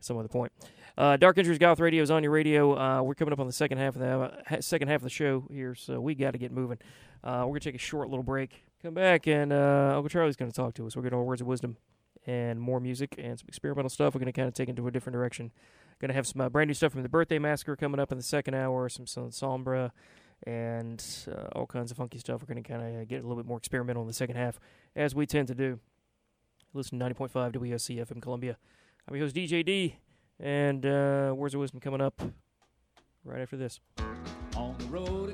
some 0.00 0.18
other 0.18 0.28
point. 0.28 0.52
Uh, 0.96 1.16
Dark 1.16 1.38
Entries 1.38 1.58
Goth 1.58 1.80
Radio 1.80 2.02
is 2.02 2.10
on 2.10 2.22
your 2.22 2.32
radio. 2.32 2.78
Uh, 2.78 3.02
we're 3.02 3.14
coming 3.14 3.32
up 3.32 3.40
on 3.40 3.46
the 3.46 3.52
second 3.52 3.78
half 3.78 3.96
of 3.96 4.00
the 4.00 4.54
uh, 4.56 4.60
second 4.60 4.88
half 4.88 4.96
of 4.96 5.02
the 5.04 5.10
show 5.10 5.46
here, 5.50 5.74
so 5.74 6.00
we 6.00 6.14
got 6.14 6.32
to 6.32 6.38
get 6.38 6.52
moving. 6.52 6.78
Uh, 7.24 7.40
we're 7.40 7.52
gonna 7.52 7.60
take 7.60 7.74
a 7.74 7.78
short 7.78 8.08
little 8.08 8.22
break. 8.22 8.65
Come 8.82 8.94
back, 8.94 9.26
and 9.26 9.52
uh, 9.52 9.92
Uncle 9.94 10.08
Charlie's 10.08 10.36
gonna 10.36 10.52
talk 10.52 10.74
to 10.74 10.86
us. 10.86 10.96
We're 10.96 11.02
gonna 11.02 11.22
words 11.22 11.40
of 11.40 11.46
wisdom 11.46 11.76
and 12.26 12.60
more 12.60 12.78
music 12.78 13.14
and 13.18 13.38
some 13.38 13.46
experimental 13.48 13.88
stuff. 13.88 14.14
We're 14.14 14.20
gonna 14.20 14.32
kind 14.32 14.48
of 14.48 14.54
take 14.54 14.68
into 14.68 14.86
a 14.86 14.90
different 14.90 15.14
direction. 15.14 15.50
Gonna 15.98 16.12
have 16.12 16.26
some 16.26 16.42
uh, 16.42 16.48
brand 16.50 16.68
new 16.68 16.74
stuff 16.74 16.92
from 16.92 17.02
the 17.02 17.08
Birthday 17.08 17.38
Massacre 17.38 17.74
coming 17.74 17.98
up 17.98 18.12
in 18.12 18.18
the 18.18 18.24
second 18.24 18.54
hour. 18.54 18.88
Some 18.90 19.06
Sonsombre 19.06 19.92
and 20.46 21.02
uh, 21.28 21.48
all 21.58 21.66
kinds 21.66 21.90
of 21.90 21.96
funky 21.96 22.18
stuff. 22.18 22.42
We're 22.42 22.52
gonna 22.52 22.62
kind 22.62 23.00
of 23.00 23.08
get 23.08 23.24
a 23.24 23.26
little 23.26 23.42
bit 23.42 23.46
more 23.46 23.58
experimental 23.58 24.02
in 24.02 24.08
the 24.08 24.14
second 24.14 24.36
half, 24.36 24.60
as 24.94 25.14
we 25.14 25.24
tend 25.24 25.48
to 25.48 25.54
do. 25.54 25.80
Listen 26.74 26.98
to 26.98 27.04
90.5 27.06 27.52
WSC 27.54 28.06
FM 28.06 28.20
Columbia. 28.20 28.58
I'm 29.08 29.16
your 29.16 29.24
host 29.24 29.36
DJD, 29.36 29.94
and 30.38 30.84
uh, 30.84 31.32
words 31.34 31.54
of 31.54 31.60
wisdom 31.60 31.80
coming 31.80 32.02
up 32.02 32.20
right 33.24 33.40
after 33.40 33.56
this. 33.56 33.80
On 34.54 34.76
the 34.78 34.86
road. 34.86 35.25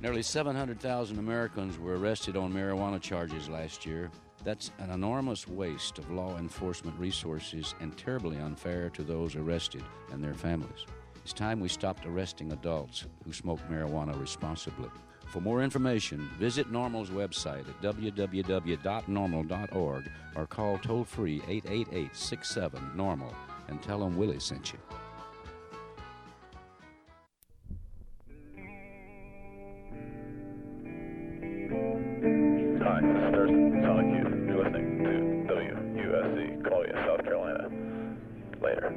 Nearly 0.00 0.22
700,000 0.22 1.18
Americans 1.18 1.76
were 1.76 1.98
arrested 1.98 2.36
on 2.36 2.52
marijuana 2.52 3.00
charges 3.00 3.48
last 3.48 3.84
year. 3.84 4.12
That's 4.44 4.70
an 4.78 4.90
enormous 4.90 5.48
waste 5.48 5.98
of 5.98 6.08
law 6.12 6.38
enforcement 6.38 6.96
resources 7.00 7.74
and 7.80 7.98
terribly 7.98 8.36
unfair 8.36 8.90
to 8.90 9.02
those 9.02 9.34
arrested 9.34 9.82
and 10.12 10.22
their 10.22 10.34
families. 10.34 10.86
It's 11.24 11.32
time 11.32 11.58
we 11.58 11.68
stopped 11.68 12.06
arresting 12.06 12.52
adults 12.52 13.06
who 13.24 13.32
smoke 13.32 13.58
marijuana 13.68 14.16
responsibly. 14.20 14.88
For 15.26 15.40
more 15.40 15.64
information, 15.64 16.30
visit 16.38 16.70
NORML's 16.72 17.10
website 17.10 17.68
at 17.68 17.82
www.norml.org 17.82 20.10
or 20.36 20.46
call 20.46 20.78
toll 20.78 21.02
free 21.02 21.42
888 21.48 22.14
67 22.14 22.92
NORML 22.96 23.34
and 23.66 23.82
tell 23.82 23.98
them 23.98 24.16
Willie 24.16 24.38
sent 24.38 24.72
you. 24.72 24.78
Hi, 32.88 33.02
this 33.02 33.10
is 33.10 33.34
Thurston, 33.34 33.82
Sonic 33.82 34.06
Youth. 34.16 34.48
You're 34.48 34.64
listening 34.64 35.04
to 35.04 35.52
WUSC, 35.52 36.64
Columbia, 36.64 37.04
South 37.06 37.22
Carolina. 37.22 37.68
Later. 38.62 38.94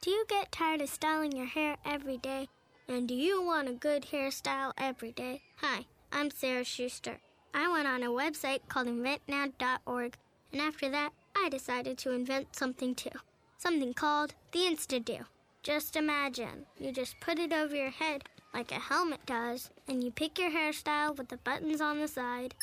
Do 0.00 0.10
you 0.12 0.24
get 0.28 0.52
tired 0.52 0.82
of 0.82 0.88
styling 0.88 1.32
your 1.32 1.46
hair 1.46 1.78
every 1.84 2.16
day? 2.16 2.48
And 2.86 3.08
do 3.08 3.14
you 3.14 3.42
want 3.42 3.68
a 3.68 3.72
good 3.72 4.06
hairstyle 4.12 4.72
every 4.78 5.10
day? 5.10 5.42
Hi, 5.56 5.86
I'm 6.12 6.30
Sarah 6.30 6.62
Schuster. 6.62 7.18
I 7.54 7.70
went 7.70 7.88
on 7.88 8.02
a 8.02 8.08
website 8.08 8.60
called 8.68 8.86
inventnow.org, 8.88 10.16
and 10.52 10.60
after 10.60 10.88
that, 10.90 11.12
I 11.36 11.48
decided 11.48 11.98
to 11.98 12.12
invent 12.12 12.54
something 12.54 12.94
too. 12.94 13.10
Something 13.58 13.94
called 13.94 14.34
the 14.52 14.60
Insta-Do. 14.60 15.24
Just 15.62 15.96
imagine, 15.96 16.66
you 16.78 16.92
just 16.92 17.20
put 17.20 17.38
it 17.38 17.52
over 17.52 17.74
your 17.74 17.90
head 17.90 18.24
like 18.54 18.72
a 18.72 18.76
helmet 18.76 19.24
does, 19.26 19.70
and 19.86 20.02
you 20.02 20.10
pick 20.10 20.38
your 20.38 20.50
hairstyle 20.50 21.16
with 21.16 21.28
the 21.28 21.36
buttons 21.38 21.80
on 21.80 22.00
the 22.00 22.08
side. 22.08 22.54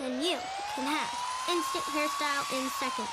And 0.00 0.22
you 0.22 0.36
can 0.74 0.84
have 0.84 1.18
instant 1.48 1.84
hairstyle 1.84 2.58
in 2.58 2.68
seconds. 2.70 3.08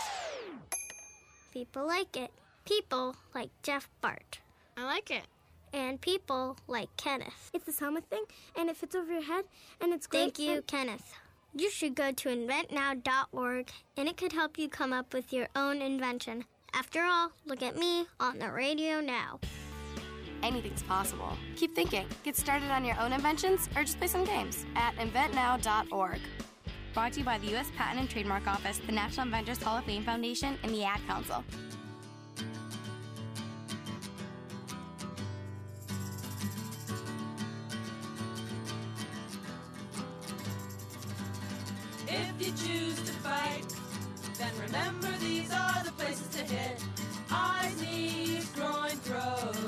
People 1.54 1.88
like 1.88 2.18
it. 2.18 2.32
People 2.66 3.16
like 3.34 3.50
Jeff 3.64 3.90
Bart. 4.02 4.40
I 4.78 4.84
like 4.86 5.12
it. 5.12 5.26
And 5.74 6.02
people 6.02 6.58
like 6.68 6.90
Kenneth. 6.98 7.50
It's 7.54 7.66
this 7.66 7.80
helmet 7.80 8.06
thing, 8.10 8.24
and 8.58 8.70
it 8.70 8.78
fits 8.78 8.96
over 8.96 9.12
your 9.12 9.24
head, 9.24 9.46
and 9.80 9.94
it's 9.94 10.08
great. 10.08 10.36
Thank 10.36 10.40
you, 10.40 10.62
Kenneth. 10.64 11.14
You 11.56 11.70
should 11.70 11.96
go 11.96 12.12
to 12.12 12.30
inventnow.org, 12.30 13.70
and 13.98 14.08
it 14.08 14.18
could 14.18 14.34
help 14.34 14.58
you 14.58 14.70
come 14.70 14.94
up 14.94 15.14
with 15.14 15.32
your 15.32 15.48
own 15.56 15.82
invention. 15.82 16.46
After 16.74 17.04
all, 17.04 17.32
look 17.46 17.62
at 17.62 17.78
me 17.78 18.06
on 18.20 18.40
the 18.40 18.52
radio 18.52 19.02
now. 19.02 19.40
Anything's 20.44 20.84
possible. 20.84 21.38
Keep 21.56 21.76
thinking. 21.76 22.06
Get 22.24 22.36
started 22.36 22.72
on 22.72 22.84
your 22.84 23.00
own 23.00 23.14
inventions 23.14 23.70
or 23.76 23.84
just 23.84 23.98
play 23.98 24.08
some 24.08 24.24
games 24.24 24.66
at 24.76 24.96
inventnow.org. 24.96 26.20
Brought 26.94 27.14
to 27.14 27.20
you 27.20 27.26
by 27.26 27.38
the 27.38 27.48
U.S. 27.48 27.72
Patent 27.78 28.00
and 28.00 28.10
Trademark 28.10 28.48
Office, 28.48 28.80
the 28.86 28.92
National 28.92 29.26
Inventors 29.26 29.62
Hall 29.62 29.78
of 29.78 29.86
Fame 29.86 30.04
Foundation, 30.04 30.58
and 30.64 30.74
the 30.74 30.84
Ad 30.84 31.00
Council. 31.08 31.44
If 42.14 42.46
you 42.46 42.52
choose 42.52 42.96
to 43.04 43.14
fight, 43.24 43.64
then 44.38 44.52
remember 44.66 45.08
these 45.20 45.50
are 45.54 45.82
the 45.86 45.94
places 45.94 46.28
to 46.36 46.44
hit. 46.44 46.84
Eyes, 47.32 47.82
knees, 47.82 48.52
groin, 48.54 48.98
throat. 49.06 49.61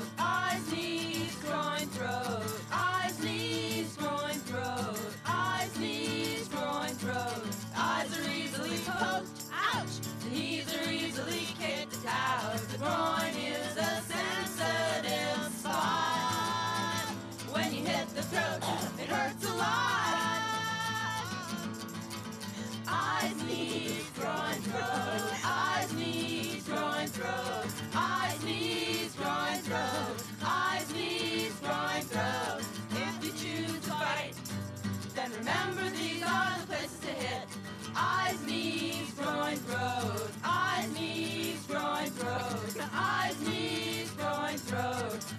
Eyes, 42.94 43.40
knees, 43.40 44.10
groin, 44.12 44.56
throat. 44.56 45.33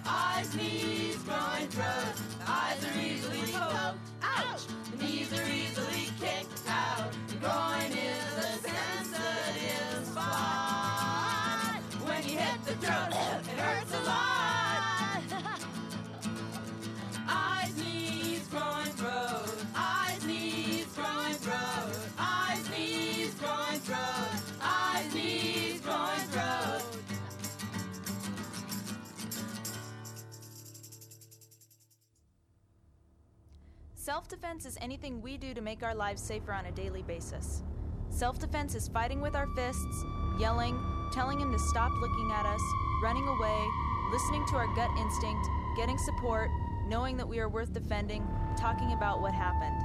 Self 34.16 34.28
defense 34.28 34.64
is 34.64 34.78
anything 34.80 35.20
we 35.20 35.36
do 35.36 35.52
to 35.52 35.60
make 35.60 35.82
our 35.82 35.94
lives 35.94 36.22
safer 36.22 36.50
on 36.50 36.64
a 36.64 36.72
daily 36.72 37.02
basis. 37.02 37.62
Self 38.08 38.38
defense 38.38 38.74
is 38.74 38.88
fighting 38.88 39.20
with 39.20 39.36
our 39.36 39.46
fists, 39.54 40.04
yelling, 40.40 40.82
telling 41.12 41.38
him 41.38 41.52
to 41.52 41.58
stop 41.58 41.92
looking 42.00 42.32
at 42.32 42.46
us, 42.46 42.62
running 43.02 43.28
away, 43.28 43.66
listening 44.10 44.46
to 44.46 44.56
our 44.56 44.74
gut 44.74 44.88
instinct, 44.98 45.46
getting 45.76 45.98
support, 45.98 46.48
knowing 46.88 47.18
that 47.18 47.28
we 47.28 47.40
are 47.40 47.50
worth 47.50 47.74
defending, 47.74 48.26
talking 48.56 48.94
about 48.94 49.20
what 49.20 49.34
happened. 49.34 49.76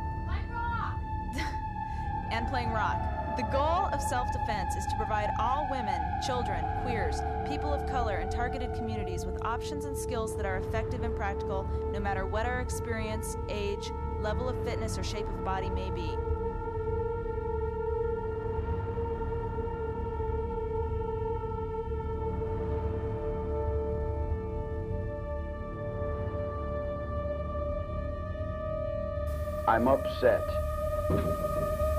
and 2.32 2.48
playing 2.48 2.70
rock. 2.70 3.02
The 3.36 3.44
goal 3.44 3.90
of 3.92 4.02
self 4.02 4.32
defense 4.32 4.76
is 4.76 4.86
to 4.88 4.96
provide 4.98 5.30
all 5.40 5.68
women, 5.70 6.02
children, 6.26 6.64
queers, 6.84 7.22
people 7.48 7.74
of 7.74 7.86
color, 7.90 8.18
and 8.18 8.32
targeted 8.32 8.74
communities 8.76 9.26
with 9.26 9.44
options 9.44 9.86
and 9.86 9.98
skills 9.98 10.38
that 10.38 10.46
are 10.46 10.58
effective 10.58 11.04
and 11.04 11.16
practical 11.16 11.68
no 11.92 12.00
matter 12.00 12.26
what 12.26 12.46
our 12.46 12.62
experience, 12.62 13.36
age, 13.50 13.92
level 14.22 14.48
of 14.48 14.64
fitness 14.64 14.98
or 14.98 15.04
shape 15.04 15.28
of 15.28 15.44
body 15.44 15.70
may 15.70 15.90
be. 15.90 16.16
I'm 29.68 29.88
upset 29.88 30.46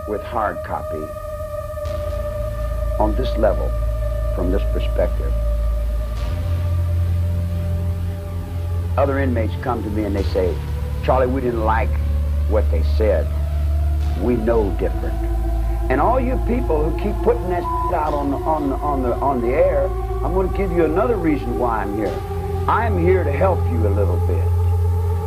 with 0.07 0.23
hard 0.23 0.59
copy 0.65 1.03
on 3.01 3.15
this 3.17 3.37
level, 3.39 3.71
from 4.35 4.53
this 4.53 4.63
perspective. 4.73 5.33
Other 8.97 9.19
inmates 9.19 9.55
come 9.63 9.83
to 9.83 9.91
me 9.91 10.05
and 10.05 10.15
they 10.15 10.23
say, 10.25 10.55
Charlie, 11.03 11.27
we 11.27 11.41
didn't 11.41 11.65
like 11.65 11.89
what 12.49 12.71
they 12.71 12.83
said. 12.97 13.27
We 14.21 14.37
know 14.37 14.71
different. 14.79 15.15
And 15.91 16.01
all 16.01 16.21
you 16.21 16.37
people 16.47 16.89
who 16.89 16.97
keep 17.03 17.15
putting 17.23 17.49
that 17.51 17.63
out 17.93 18.15
on 18.15 18.31
the, 18.31 18.37
on 18.39 18.71
the, 18.71 18.77
on 18.77 19.03
the, 19.03 19.15
on 19.15 19.41
the 19.41 19.49
air, 19.49 19.87
I'm 20.25 20.33
going 20.33 20.49
to 20.49 20.57
give 20.57 20.71
you 20.73 20.85
another 20.85 21.17
reason 21.17 21.59
why 21.59 21.83
I'm 21.83 21.97
here. 21.97 22.17
I'm 22.69 22.99
here 22.99 23.25
to 23.25 23.33
help 23.33 23.59
you 23.71 23.87
a 23.87 23.91
little 23.91 24.19
bit. 24.27 24.47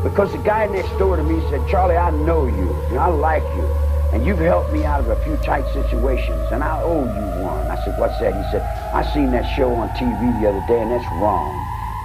Because 0.04 0.32
the 0.32 0.38
guy 0.40 0.68
next 0.68 0.90
door 0.98 1.18
to 1.18 1.24
me 1.24 1.42
said, 1.50 1.68
Charlie, 1.70 1.98
I 1.98 2.12
know 2.12 2.46
you, 2.46 2.74
and 2.90 3.00
I 3.00 3.08
like 3.08 3.44
you, 3.58 3.66
and 4.14 4.26
you've 4.26 4.40
helped 4.40 4.72
me 4.72 4.86
out 4.86 5.02
of 5.02 5.10
a 5.10 5.22
few 5.24 5.36
tight 5.38 5.66
situations, 5.74 6.52
and 6.52 6.64
I 6.64 6.82
owe 6.82 7.04
you 7.04 7.44
one. 7.44 7.68
I 7.68 7.76
said, 7.84 8.00
what's 8.00 8.18
that? 8.20 8.34
He 8.34 8.52
said, 8.52 8.62
I 8.94 9.04
seen 9.14 9.32
that 9.32 9.44
show 9.58 9.74
on 9.74 9.90
TV 9.90 10.42
the 10.42 10.50
other 10.50 10.64
day, 10.68 10.80
and 10.80 10.92
that's 10.92 11.06
wrong. 11.20 11.52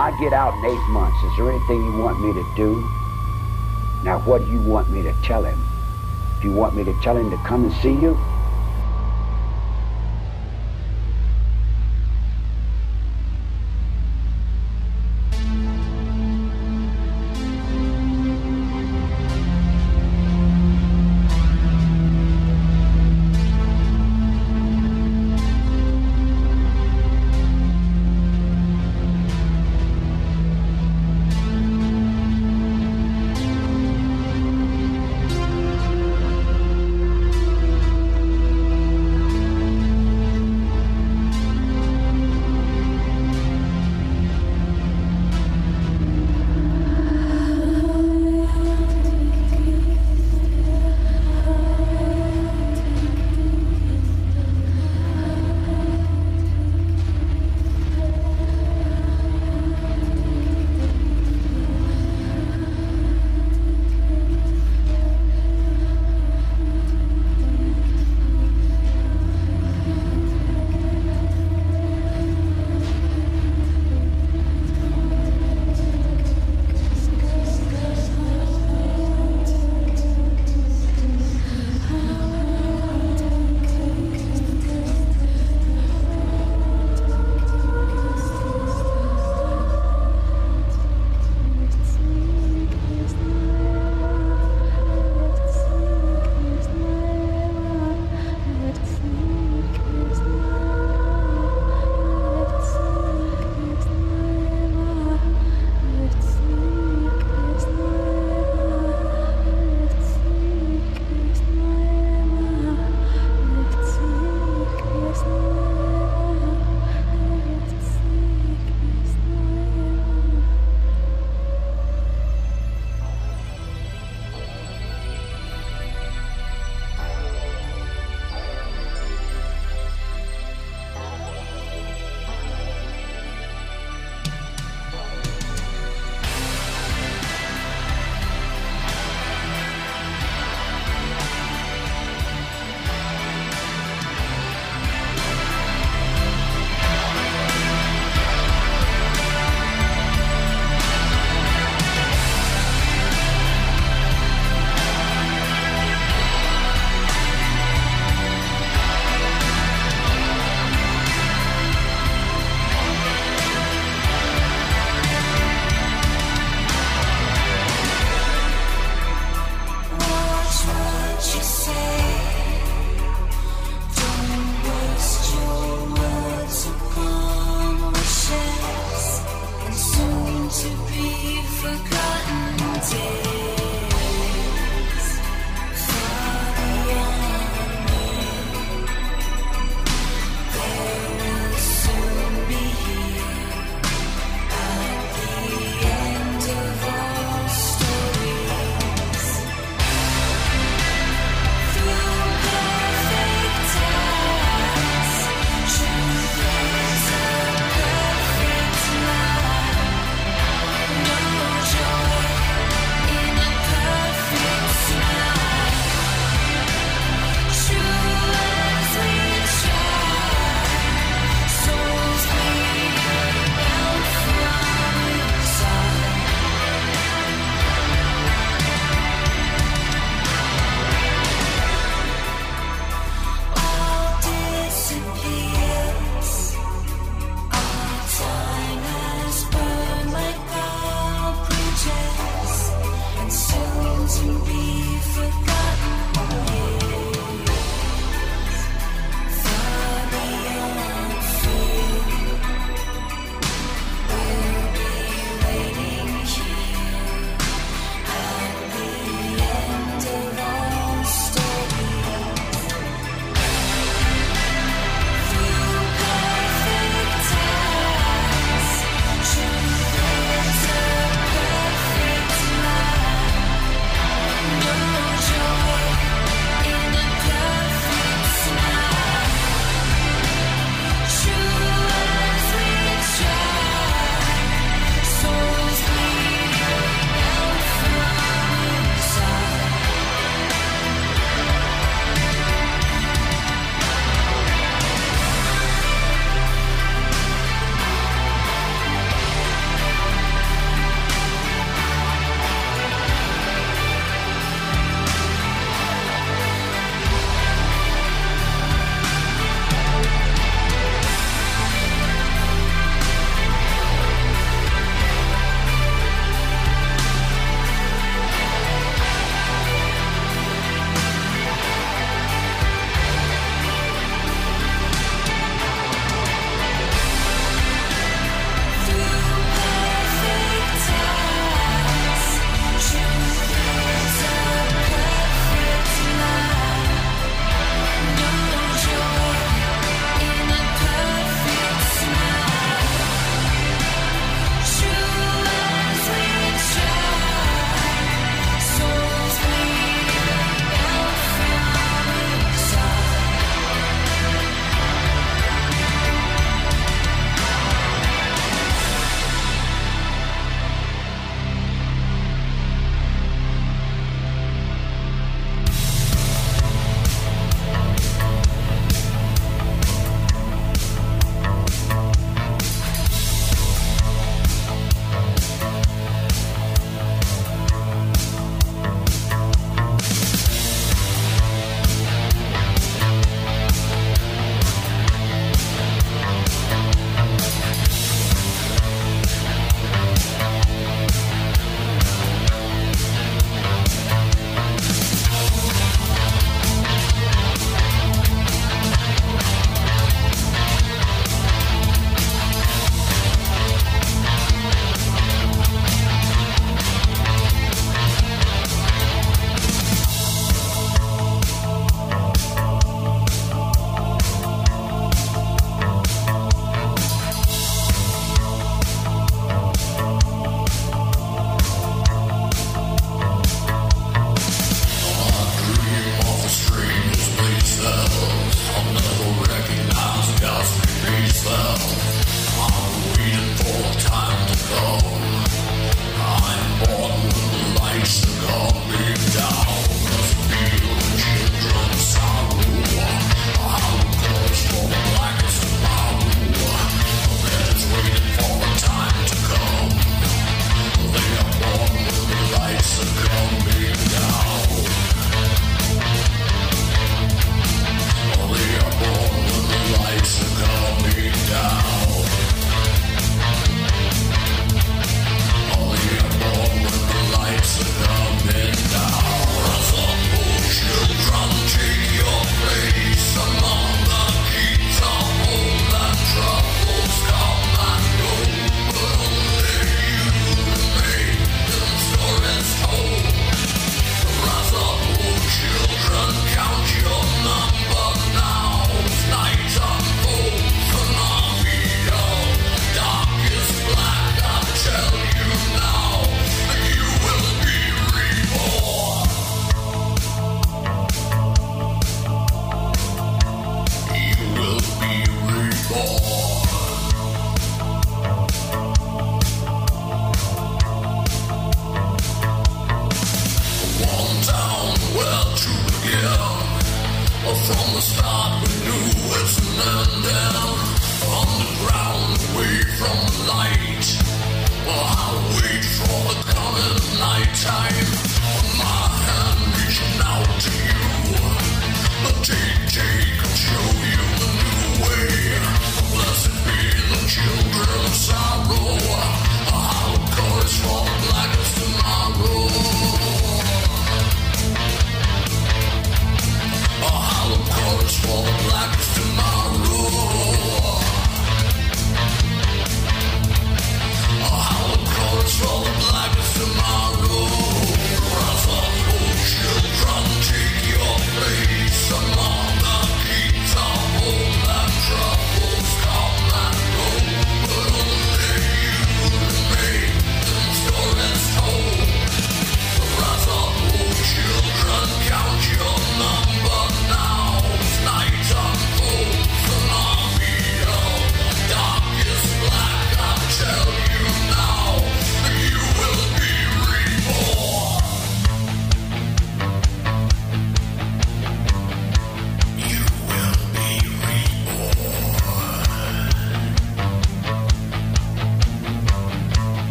I 0.00 0.16
get 0.18 0.32
out 0.32 0.54
in 0.58 0.64
eight 0.64 0.88
months. 0.88 1.16
Is 1.22 1.36
there 1.36 1.50
anything 1.50 1.76
you 1.76 1.98
want 2.02 2.18
me 2.20 2.32
to 2.32 2.44
do? 2.56 2.82
Now, 4.02 4.18
what 4.20 4.44
do 4.44 4.50
you 4.50 4.60
want 4.60 4.90
me 4.90 5.02
to 5.02 5.12
tell 5.14 5.44
him? 5.44 5.64
Do 6.40 6.48
you 6.48 6.52
want 6.52 6.74
me 6.74 6.84
to 6.84 6.94
tell 6.94 7.16
him 7.16 7.30
to 7.30 7.36
come 7.48 7.64
and 7.64 7.72
see 7.72 7.92
you? 7.92 8.29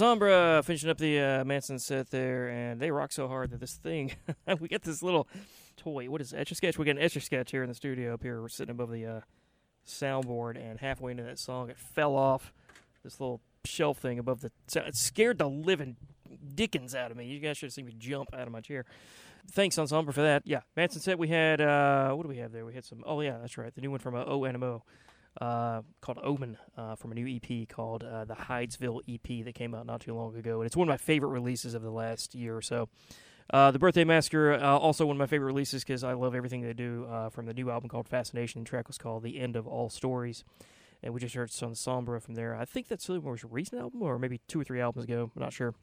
Sonsombre 0.00 0.64
finishing 0.64 0.88
up 0.88 0.96
the 0.96 1.20
uh, 1.20 1.44
Manson 1.44 1.78
set 1.78 2.10
there, 2.10 2.48
and 2.48 2.80
they 2.80 2.90
rock 2.90 3.12
so 3.12 3.28
hard 3.28 3.50
that 3.50 3.60
this 3.60 3.74
thing, 3.74 4.12
we 4.60 4.66
get 4.66 4.82
this 4.82 5.02
little 5.02 5.28
toy. 5.76 6.08
What 6.08 6.22
is 6.22 6.32
Etch 6.32 6.52
a 6.52 6.54
Sketch? 6.54 6.78
We 6.78 6.86
got 6.86 6.92
an 6.92 7.02
Etch 7.02 7.16
a 7.16 7.20
Sketch 7.20 7.50
here 7.50 7.62
in 7.62 7.68
the 7.68 7.74
studio 7.74 8.14
up 8.14 8.22
here. 8.22 8.40
We're 8.40 8.48
sitting 8.48 8.70
above 8.70 8.90
the 8.90 9.04
uh, 9.04 9.20
soundboard, 9.86 10.56
and 10.56 10.80
halfway 10.80 11.10
into 11.10 11.24
that 11.24 11.38
song, 11.38 11.68
it 11.68 11.76
fell 11.76 12.16
off 12.16 12.50
this 13.04 13.20
little 13.20 13.42
shelf 13.66 13.98
thing 13.98 14.18
above 14.18 14.40
the. 14.40 14.50
so 14.68 14.80
It 14.80 14.96
scared 14.96 15.36
the 15.36 15.50
living 15.50 15.96
dickens 16.54 16.94
out 16.94 17.10
of 17.10 17.18
me. 17.18 17.26
You 17.26 17.38
guys 17.38 17.58
should 17.58 17.66
have 17.66 17.74
seen 17.74 17.84
me 17.84 17.94
jump 17.98 18.30
out 18.32 18.46
of 18.46 18.52
my 18.52 18.62
chair. 18.62 18.86
Thanks, 19.52 19.76
Sonsombre, 19.76 20.14
for 20.14 20.22
that. 20.22 20.44
Yeah, 20.46 20.60
Manson 20.76 21.02
set. 21.02 21.18
We 21.18 21.28
had 21.28 21.60
uh, 21.60 22.12
what 22.12 22.22
do 22.22 22.28
we 22.30 22.38
have 22.38 22.52
there? 22.52 22.64
We 22.64 22.72
had 22.72 22.86
some. 22.86 23.02
Oh 23.04 23.20
yeah, 23.20 23.36
that's 23.38 23.58
right. 23.58 23.74
The 23.74 23.82
new 23.82 23.90
one 23.90 24.00
from 24.00 24.14
uh, 24.14 24.24
Aux 24.24 24.46
Animaux 24.46 24.82
uh, 25.40 25.82
called 26.00 26.18
Omen 26.22 26.58
uh, 26.76 26.96
from 26.96 27.12
a 27.12 27.14
new 27.14 27.26
EP 27.36 27.68
called 27.68 28.02
uh, 28.02 28.24
the 28.24 28.34
Hydesville 28.34 29.00
EP 29.08 29.44
that 29.44 29.54
came 29.54 29.74
out 29.74 29.86
not 29.86 30.00
too 30.00 30.14
long 30.14 30.36
ago, 30.36 30.60
and 30.60 30.66
it's 30.66 30.76
one 30.76 30.88
of 30.88 30.92
my 30.92 30.96
favorite 30.96 31.30
releases 31.30 31.74
of 31.74 31.82
the 31.82 31.90
last 31.90 32.34
year 32.34 32.56
or 32.56 32.62
so. 32.62 32.88
Uh, 33.52 33.72
the 33.72 33.78
Birthday 33.78 34.04
Massacre, 34.04 34.54
uh, 34.54 34.78
also 34.78 35.04
one 35.06 35.16
of 35.16 35.18
my 35.18 35.26
favorite 35.26 35.48
releases 35.48 35.82
because 35.82 36.04
I 36.04 36.12
love 36.12 36.36
everything 36.36 36.62
they 36.62 36.72
do 36.72 37.06
uh, 37.10 37.30
from 37.30 37.46
the 37.46 37.54
new 37.54 37.68
album 37.70 37.88
called 37.88 38.06
Fascination. 38.06 38.62
The 38.62 38.68
track 38.68 38.86
was 38.86 38.96
called 38.96 39.24
The 39.24 39.40
End 39.40 39.56
of 39.56 39.66
All 39.66 39.90
Stories. 39.90 40.44
And 41.02 41.14
we 41.14 41.20
just 41.20 41.34
heard 41.34 41.50
Sonsombre 41.50 42.22
from 42.22 42.34
there. 42.34 42.54
I 42.54 42.64
think 42.64 42.86
that's 42.86 43.06
the 43.06 43.20
most 43.20 43.42
recent 43.44 43.80
album, 43.80 44.02
or 44.02 44.18
maybe 44.18 44.40
two 44.46 44.60
or 44.60 44.64
three 44.64 44.80
albums 44.80 45.04
ago. 45.04 45.32
I'm 45.34 45.42
not 45.42 45.52
sure. 45.52 45.74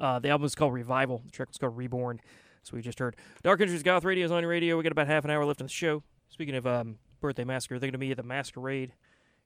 Uh, 0.00 0.18
the 0.18 0.30
album 0.30 0.46
is 0.46 0.54
called 0.54 0.72
Revival. 0.72 1.22
The 1.24 1.30
track 1.30 1.48
was 1.48 1.58
called 1.58 1.76
Reborn. 1.76 2.20
So 2.62 2.72
we 2.74 2.82
just 2.82 2.98
heard 2.98 3.16
Dark 3.42 3.60
Entries 3.60 3.82
Goth 3.82 4.04
Radio 4.04 4.24
is 4.24 4.32
on 4.32 4.42
your 4.42 4.50
radio. 4.50 4.76
We 4.76 4.82
got 4.82 4.92
about 4.92 5.06
half 5.06 5.24
an 5.24 5.30
hour 5.30 5.44
left 5.44 5.60
in 5.60 5.66
the 5.66 5.72
show. 5.72 6.02
Speaking 6.30 6.54
of 6.56 6.66
um, 6.66 6.96
Birthday 7.20 7.44
Massacre, 7.44 7.78
they're 7.78 7.88
going 7.88 7.92
to 7.92 7.98
be 7.98 8.10
at 8.10 8.16
the 8.16 8.22
Masquerade 8.22 8.92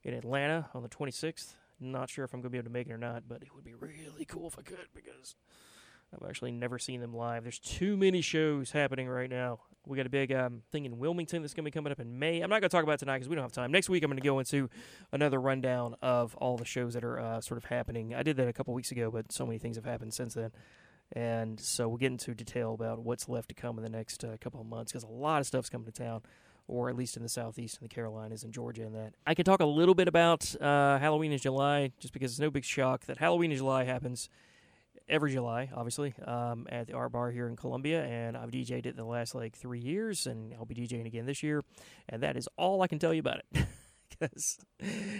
in 0.03 0.13
Atlanta 0.13 0.69
on 0.73 0.83
the 0.83 0.89
26th. 0.89 1.55
Not 1.79 2.09
sure 2.09 2.23
if 2.23 2.33
I'm 2.33 2.39
going 2.39 2.49
to 2.49 2.49
be 2.51 2.57
able 2.57 2.69
to 2.69 2.73
make 2.73 2.87
it 2.87 2.93
or 2.93 2.97
not, 2.97 3.23
but 3.27 3.41
it 3.41 3.53
would 3.53 3.65
be 3.65 3.73
really 3.73 4.25
cool 4.25 4.47
if 4.47 4.57
I 4.57 4.61
could 4.61 4.87
because 4.93 5.35
I've 6.13 6.27
actually 6.27 6.51
never 6.51 6.79
seen 6.79 7.01
them 7.01 7.13
live. 7.13 7.43
There's 7.43 7.59
too 7.59 7.97
many 7.97 8.21
shows 8.21 8.71
happening 8.71 9.07
right 9.07 9.29
now. 9.29 9.59
We 9.85 9.97
got 9.97 10.05
a 10.05 10.09
big 10.09 10.31
um, 10.31 10.61
thing 10.71 10.85
in 10.85 10.97
Wilmington 10.97 11.41
that's 11.41 11.53
going 11.53 11.63
to 11.63 11.71
be 11.71 11.73
coming 11.73 11.91
up 11.91 11.99
in 11.99 12.17
May. 12.17 12.41
I'm 12.41 12.49
not 12.49 12.61
going 12.61 12.69
to 12.69 12.75
talk 12.75 12.83
about 12.83 12.99
tonight 12.99 13.17
because 13.17 13.29
we 13.29 13.35
don't 13.35 13.43
have 13.43 13.51
time. 13.51 13.71
Next 13.71 13.89
week, 13.89 14.03
I'm 14.03 14.09
going 14.09 14.17
to 14.17 14.23
go 14.23 14.39
into 14.39 14.69
another 15.11 15.39
rundown 15.39 15.95
of 16.01 16.33
all 16.35 16.57
the 16.57 16.65
shows 16.65 16.93
that 16.93 17.03
are 17.03 17.19
uh, 17.19 17.41
sort 17.41 17.57
of 17.57 17.65
happening. 17.65 18.15
I 18.15 18.23
did 18.23 18.37
that 18.37 18.47
a 18.47 18.53
couple 18.53 18.73
weeks 18.73 18.91
ago, 18.91 19.11
but 19.11 19.31
so 19.31 19.45
many 19.45 19.59
things 19.59 19.75
have 19.75 19.85
happened 19.85 20.13
since 20.13 20.33
then. 20.33 20.51
And 21.11 21.59
so 21.59 21.87
we'll 21.87 21.97
get 21.97 22.11
into 22.11 22.33
detail 22.33 22.73
about 22.73 22.99
what's 22.99 23.29
left 23.29 23.49
to 23.49 23.55
come 23.55 23.77
in 23.77 23.83
the 23.83 23.89
next 23.89 24.23
uh, 24.23 24.37
couple 24.41 24.59
of 24.59 24.65
months 24.65 24.91
because 24.91 25.03
a 25.03 25.07
lot 25.07 25.39
of 25.39 25.47
stuff's 25.47 25.69
coming 25.69 25.85
to 25.85 25.91
town, 25.91 26.21
or 26.67 26.89
at 26.89 26.95
least 26.95 27.15
in 27.17 27.23
the 27.23 27.29
Southeast 27.29 27.79
and 27.79 27.89
the 27.89 27.93
Carolinas 27.93 28.43
and 28.43 28.53
Georgia 28.53 28.83
and 28.83 28.95
that. 28.95 29.13
I 29.25 29.35
can 29.35 29.45
talk 29.45 29.59
a 29.59 29.65
little 29.65 29.95
bit 29.95 30.07
about 30.07 30.55
uh, 30.59 30.97
Halloween 30.97 31.31
in 31.31 31.37
July 31.37 31.91
just 31.99 32.13
because 32.13 32.31
it's 32.31 32.39
no 32.39 32.49
big 32.49 32.65
shock 32.65 33.05
that 33.05 33.17
Halloween 33.17 33.51
in 33.51 33.57
July 33.57 33.83
happens 33.83 34.29
every 35.07 35.31
July, 35.31 35.69
obviously, 35.73 36.13
um, 36.25 36.67
at 36.69 36.87
the 36.87 36.93
Art 36.93 37.11
Bar 37.11 37.31
here 37.31 37.47
in 37.47 37.55
Columbia, 37.55 38.03
and 38.03 38.35
I've 38.35 38.51
DJed 38.51 38.85
it 38.85 38.95
the 38.95 39.03
last 39.03 39.35
like 39.35 39.55
three 39.55 39.79
years, 39.79 40.27
and 40.27 40.53
I'll 40.53 40.65
be 40.65 40.75
DJing 40.75 41.05
again 41.05 41.25
this 41.25 41.43
year, 41.43 41.63
and 42.09 42.23
that 42.23 42.37
is 42.37 42.47
all 42.57 42.81
I 42.81 42.87
can 42.87 42.99
tell 42.99 43.13
you 43.13 43.19
about 43.19 43.41
it. 43.53 43.65
Because 44.17 44.57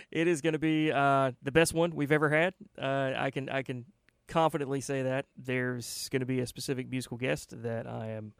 it 0.09 0.25
is 0.25 0.39
going 0.39 0.53
to 0.53 0.59
be 0.59 0.89
uh, 0.89 1.33
the 1.43 1.51
best 1.51 1.73
one 1.73 1.93
we've 1.93 2.13
ever 2.13 2.29
had. 2.29 2.53
Uh, 2.81 3.11
I 3.17 3.29
can 3.29 3.49
I 3.49 3.61
can 3.61 3.83
confidently 4.29 4.79
say 4.79 5.01
that 5.01 5.25
there's 5.35 6.07
going 6.13 6.21
to 6.21 6.25
be 6.25 6.39
a 6.39 6.47
specific 6.47 6.89
musical 6.89 7.17
guest 7.17 7.61
that 7.63 7.87
I 7.87 8.11
am 8.11 8.31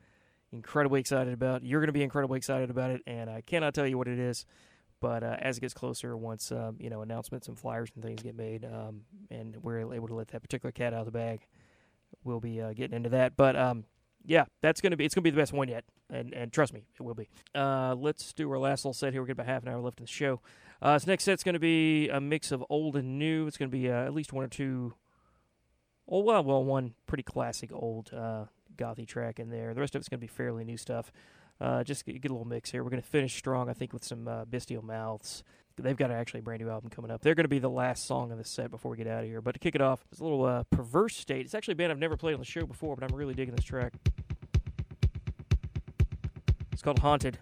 incredibly 0.56 1.00
excited 1.00 1.34
about. 1.34 1.64
You're 1.64 1.80
going 1.80 1.88
to 1.88 1.94
be 1.94 2.04
incredibly 2.04 2.38
excited 2.38 2.70
about 2.70 2.92
it, 2.92 3.02
and 3.06 3.30
I 3.30 3.42
cannot 3.42 3.74
tell 3.74 3.88
you 3.88 3.98
what 3.98 4.08
it 4.08 4.20
is. 4.20 4.46
But 5.02 5.24
uh, 5.24 5.36
as 5.40 5.58
it 5.58 5.62
gets 5.62 5.74
closer, 5.74 6.16
once 6.16 6.52
um, 6.52 6.78
you 6.80 6.90
know 6.90 7.02
announcements 7.02 7.48
and 7.48 7.60
flyers 7.60 7.92
and 7.96 8.04
things 8.04 8.24
get 8.24 8.36
made, 8.36 8.66
um, 8.66 9.02
and 9.30 9.58
we're 9.62 9.94
able 9.94 10.08
to 10.08 10.16
let 10.16 10.30
that 10.30 10.42
particular 10.42 10.72
cat 10.72 10.94
out 10.94 11.02
of 11.02 11.06
the 11.06 11.12
bag, 11.12 11.46
we'll 12.24 12.40
be 12.40 12.62
uh, 12.62 12.74
getting 12.74 12.96
into 12.96 13.10
that. 13.10 13.36
But 13.36 13.56
um, 13.56 13.86
yeah, 14.26 14.46
that's 14.62 14.82
gonna 14.82 14.98
be 14.98 15.06
it's 15.06 15.14
gonna 15.14 15.24
be 15.24 15.30
the 15.30 15.38
best 15.38 15.54
one 15.54 15.68
yet, 15.68 15.84
and 16.10 16.34
and 16.34 16.52
trust 16.52 16.74
me, 16.74 16.86
it 17.00 17.04
will 17.04 17.14
be. 17.14 17.28
Uh, 17.54 17.96
let's 17.96 18.34
do 18.34 18.50
our 18.52 18.58
last 18.58 18.86
little 18.86 18.94
set 18.94 19.14
here. 19.14 19.22
We 19.22 19.28
got 19.28 19.34
about 19.34 19.48
half 19.48 19.64
an 19.64 19.70
hour 19.70 19.80
left 19.80 20.00
in 20.00 20.06
the 20.06 20.12
show. 20.12 20.42
Uh, 20.82 20.94
this 20.94 21.08
next 21.08 21.24
set's 21.24 21.44
gonna 21.44 21.60
be 21.60 22.10
a 22.10 22.20
mix 22.20 22.52
of 22.52 22.64
old 22.70 22.96
and 22.96 23.20
new. 23.20 23.48
It's 23.48 23.58
gonna 23.58 23.70
be 23.70 23.90
uh, 23.90 24.06
at 24.06 24.14
least 24.14 24.34
one 24.34 24.46
or 24.46 24.50
two. 24.50 24.96
Oh 26.08 26.22
well, 26.22 26.44
well, 26.44 26.64
one 26.64 26.94
pretty 27.06 27.24
classic 27.24 27.72
old 27.74 28.14
uh, 28.14 28.46
gothy 28.78 29.08
track 29.08 29.40
in 29.40 29.50
there. 29.50 29.74
The 29.74 29.82
rest 29.82 29.96
of 29.96 30.00
it's 30.00 30.10
going 30.10 30.20
to 30.20 30.22
be 30.22 30.28
fairly 30.28 30.64
new 30.64 30.78
stuff. 30.78 31.12
Uh, 31.60 31.84
just 31.84 32.06
get, 32.06 32.18
a 32.18 32.34
little 32.34 32.46
mix 32.46 32.72
here. 32.72 32.84
We're 32.84 32.90
going 32.90 33.02
to 33.02 33.08
finish 33.08 33.36
strong, 33.36 33.70
I 33.70 33.74
think, 33.74 33.94
with 33.94 34.04
some 34.04 34.28
uh, 34.28 34.46
Bestial 34.46 34.84
Mouths. 34.84 35.44
They've 35.78 35.98
got 35.98 36.10
actually 36.10 36.40
a 36.40 36.44
brand 36.44 36.62
new 36.62 36.70
album 36.70 36.90
coming 36.90 37.12
up. 37.12 37.22
They're 37.22 37.36
going 37.36 37.44
to 37.44 37.50
be 37.50 37.60
the 37.60 37.70
last 37.70 38.06
song 38.06 38.32
of 38.32 38.38
the 38.38 38.46
set 38.46 38.72
before 38.72 38.92
we 38.92 38.98
get 38.98 39.08
out 39.08 39.24
of 39.24 39.30
here. 39.30 39.42
But 39.42 39.54
to 39.54 39.60
kick 39.60 39.76
it 39.76 39.82
off, 39.82 40.06
it's 40.10 40.22
a 40.22 40.24
little 40.24 40.46
uh, 40.46 40.64
Perverse 40.70 41.18
State. 41.18 41.46
It's 41.46 41.54
actually 41.54 41.74
a 41.74 41.76
band 41.76 41.92
I've 41.92 42.00
never 42.00 42.16
played 42.16 42.34
on 42.34 42.40
the 42.40 42.46
show 42.46 42.66
before, 42.66 42.96
but 42.96 43.10
I'm 43.10 43.16
really 43.16 43.34
digging 43.34 43.56
this 43.56 43.66
track. 43.66 43.94
It's 46.72 46.82
called 46.82 47.00
Haunted. 47.00 47.40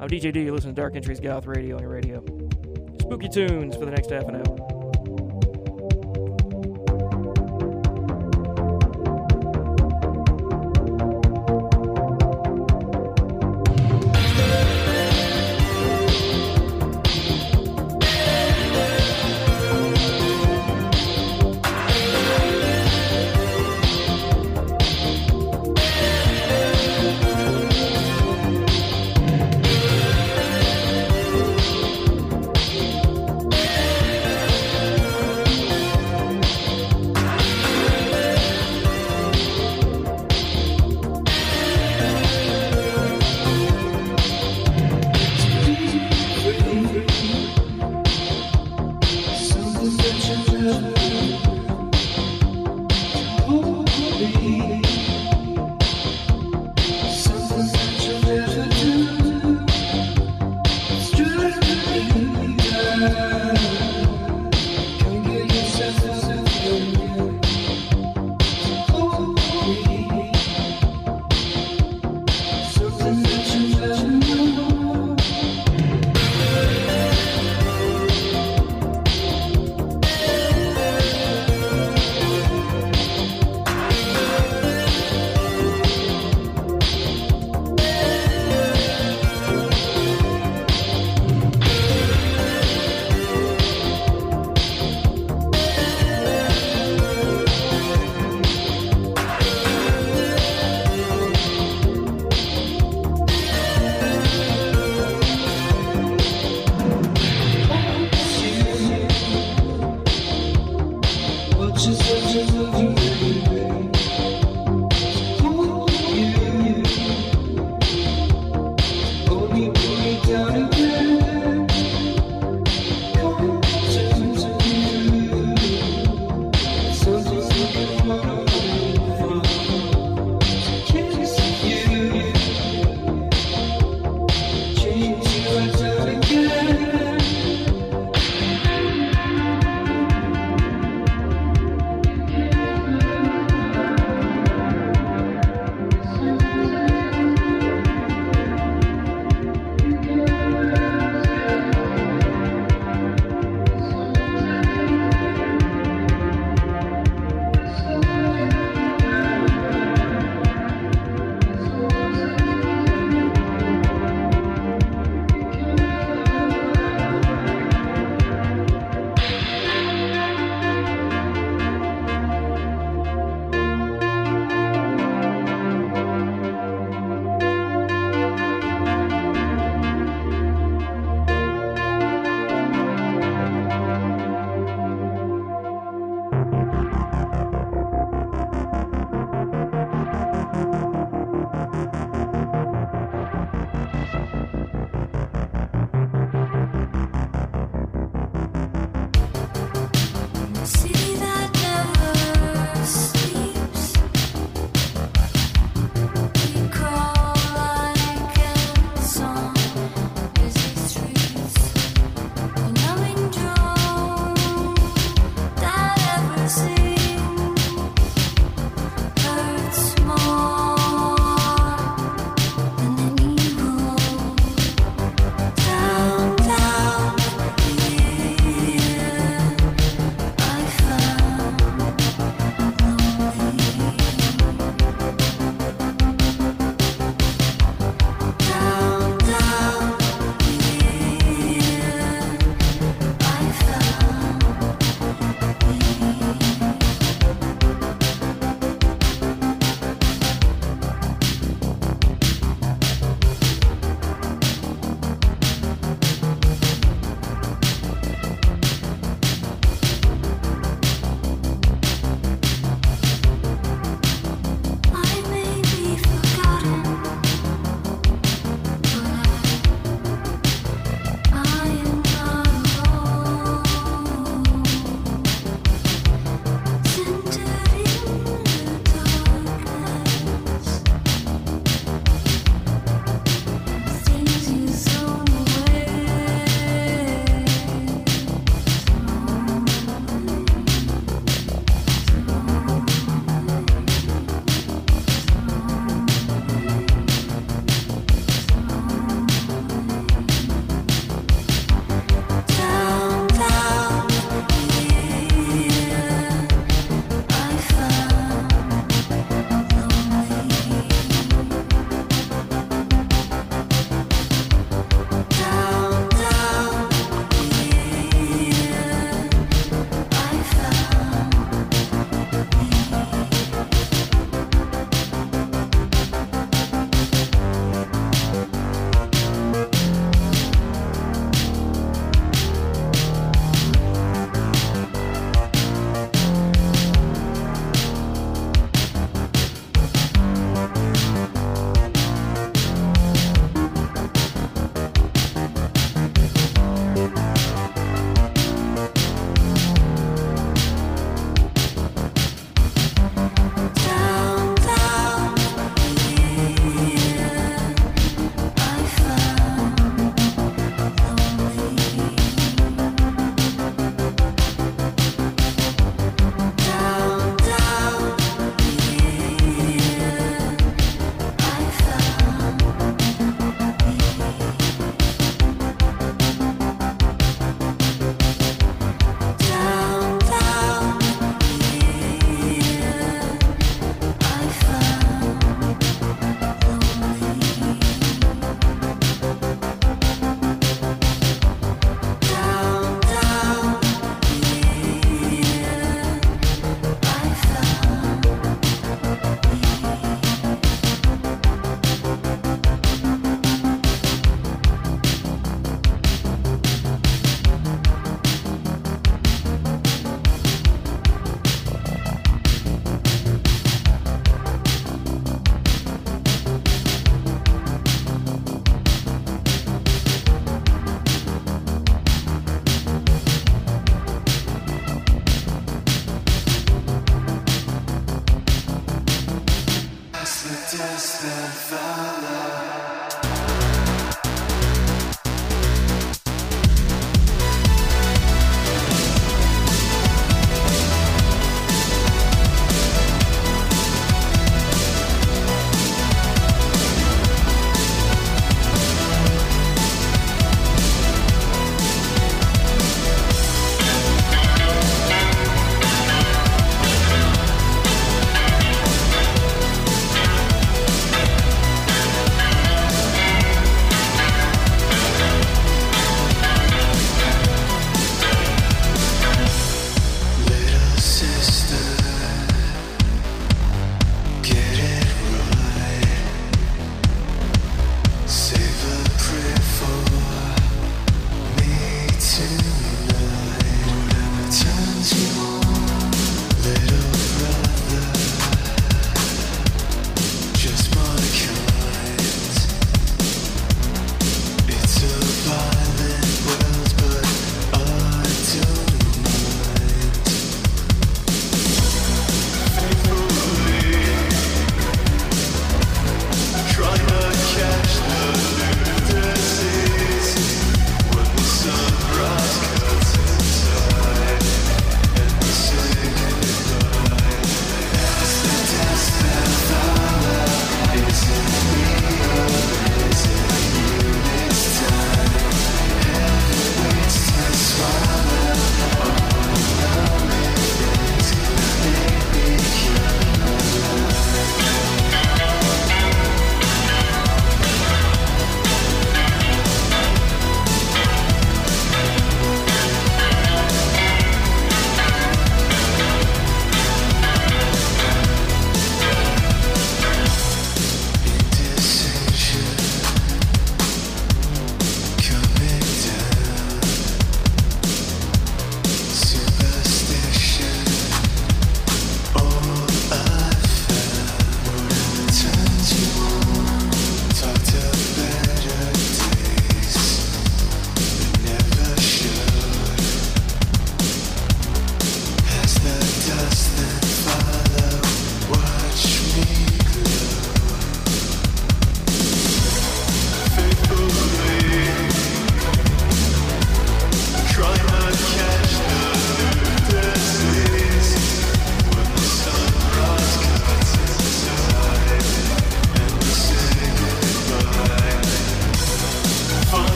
I'm 0.00 0.08
DJ 0.08 0.32
D. 0.32 0.42
You 0.42 0.52
listen 0.52 0.74
to 0.74 0.80
Dark 0.80 0.96
Entries 0.96 1.20
Goth 1.20 1.46
Radio 1.46 1.76
on 1.76 1.82
your 1.82 1.90
radio. 1.90 2.24
Spooky 3.00 3.28
tunes 3.28 3.76
for 3.76 3.84
the 3.84 3.90
next 3.90 4.10
half 4.10 4.24
an 4.24 4.36
hour. 4.36 4.69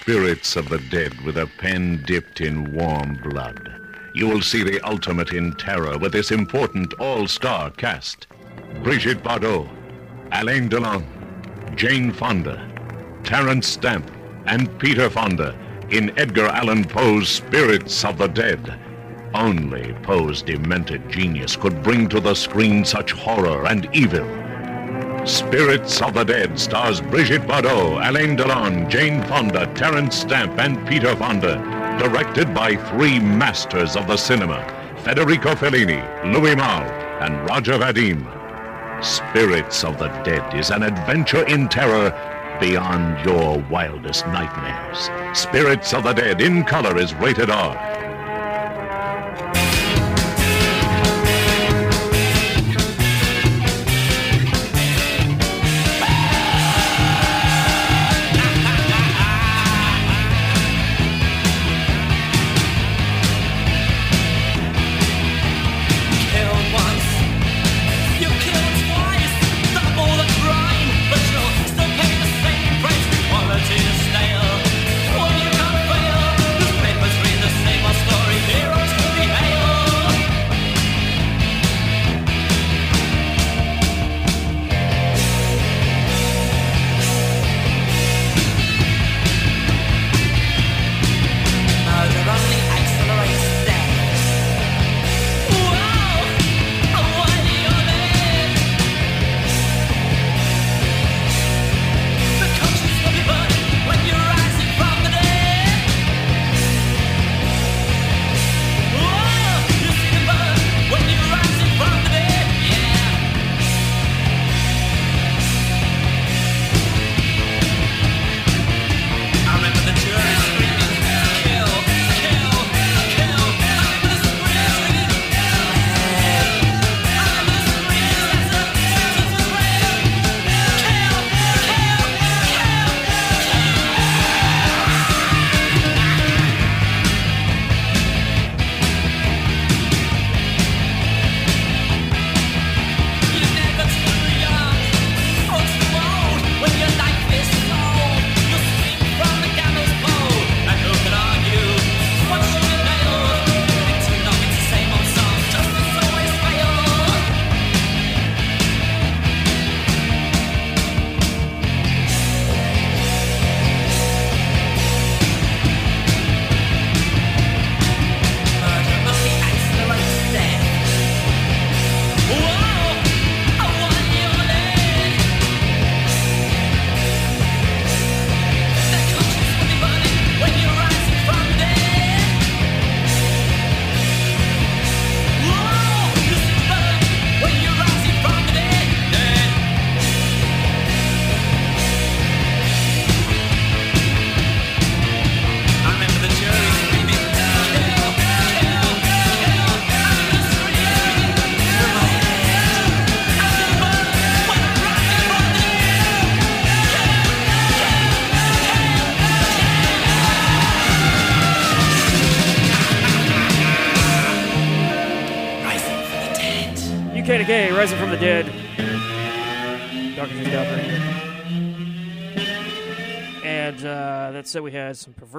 Spirits 0.00 0.56
of 0.56 0.68
the 0.68 0.78
Dead 0.90 1.18
with 1.22 1.38
a 1.38 1.46
pen 1.46 2.02
dipped 2.04 2.40
in 2.40 2.72
warm 2.74 3.14
blood. 3.22 3.72
You 4.12 4.26
will 4.26 4.42
see 4.42 4.62
the 4.64 4.80
ultimate 4.80 5.32
in 5.32 5.52
terror 5.54 5.96
with 5.96 6.12
this 6.12 6.32
important 6.32 6.92
all-star 6.94 7.70
cast. 7.70 8.26
Brigitte 8.82 9.22
Bardot, 9.22 9.68
Alain 10.32 10.68
Delon, 10.68 11.04
Jane 11.76 12.12
Fonda, 12.12 12.68
Terence 13.22 13.68
Stamp, 13.68 14.10
and 14.46 14.78
Peter 14.78 15.08
Fonda 15.08 15.56
in 15.90 16.16
Edgar 16.18 16.48
Allan 16.48 16.84
Poe's 16.84 17.28
Spirits 17.28 18.04
of 18.04 18.18
the 18.18 18.26
Dead. 18.26 18.78
Only 19.32 19.94
Poe's 20.02 20.42
demented 20.42 21.08
genius 21.08 21.56
could 21.56 21.82
bring 21.84 22.08
to 22.08 22.20
the 22.20 22.34
screen 22.34 22.84
such 22.84 23.12
horror 23.12 23.66
and 23.68 23.88
evil. 23.94 24.26
Spirits 25.24 26.02
of 26.02 26.12
the 26.12 26.22
Dead 26.22 26.58
stars 26.58 27.00
Brigitte 27.00 27.46
Bardot, 27.46 28.06
Alain 28.06 28.36
Delon, 28.36 28.90
Jane 28.90 29.22
Fonda, 29.22 29.66
Terence 29.74 30.16
Stamp, 30.16 30.58
and 30.58 30.86
Peter 30.86 31.16
Fonda. 31.16 31.56
Directed 31.98 32.52
by 32.52 32.76
three 32.76 33.18
masters 33.18 33.96
of 33.96 34.06
the 34.06 34.18
cinema, 34.18 34.62
Federico 35.02 35.54
Fellini, 35.54 36.02
Louis 36.30 36.54
Malle, 36.54 36.90
and 37.22 37.48
Roger 37.48 37.78
Vadim. 37.78 38.22
Spirits 39.02 39.82
of 39.82 39.98
the 39.98 40.08
Dead 40.24 40.54
is 40.54 40.68
an 40.68 40.82
adventure 40.82 41.46
in 41.46 41.70
terror 41.70 42.10
beyond 42.60 43.24
your 43.24 43.60
wildest 43.70 44.26
nightmares. 44.26 45.08
Spirits 45.36 45.94
of 45.94 46.04
the 46.04 46.12
Dead 46.12 46.42
in 46.42 46.64
color 46.64 46.98
is 46.98 47.14
rated 47.14 47.48
R. 47.48 47.93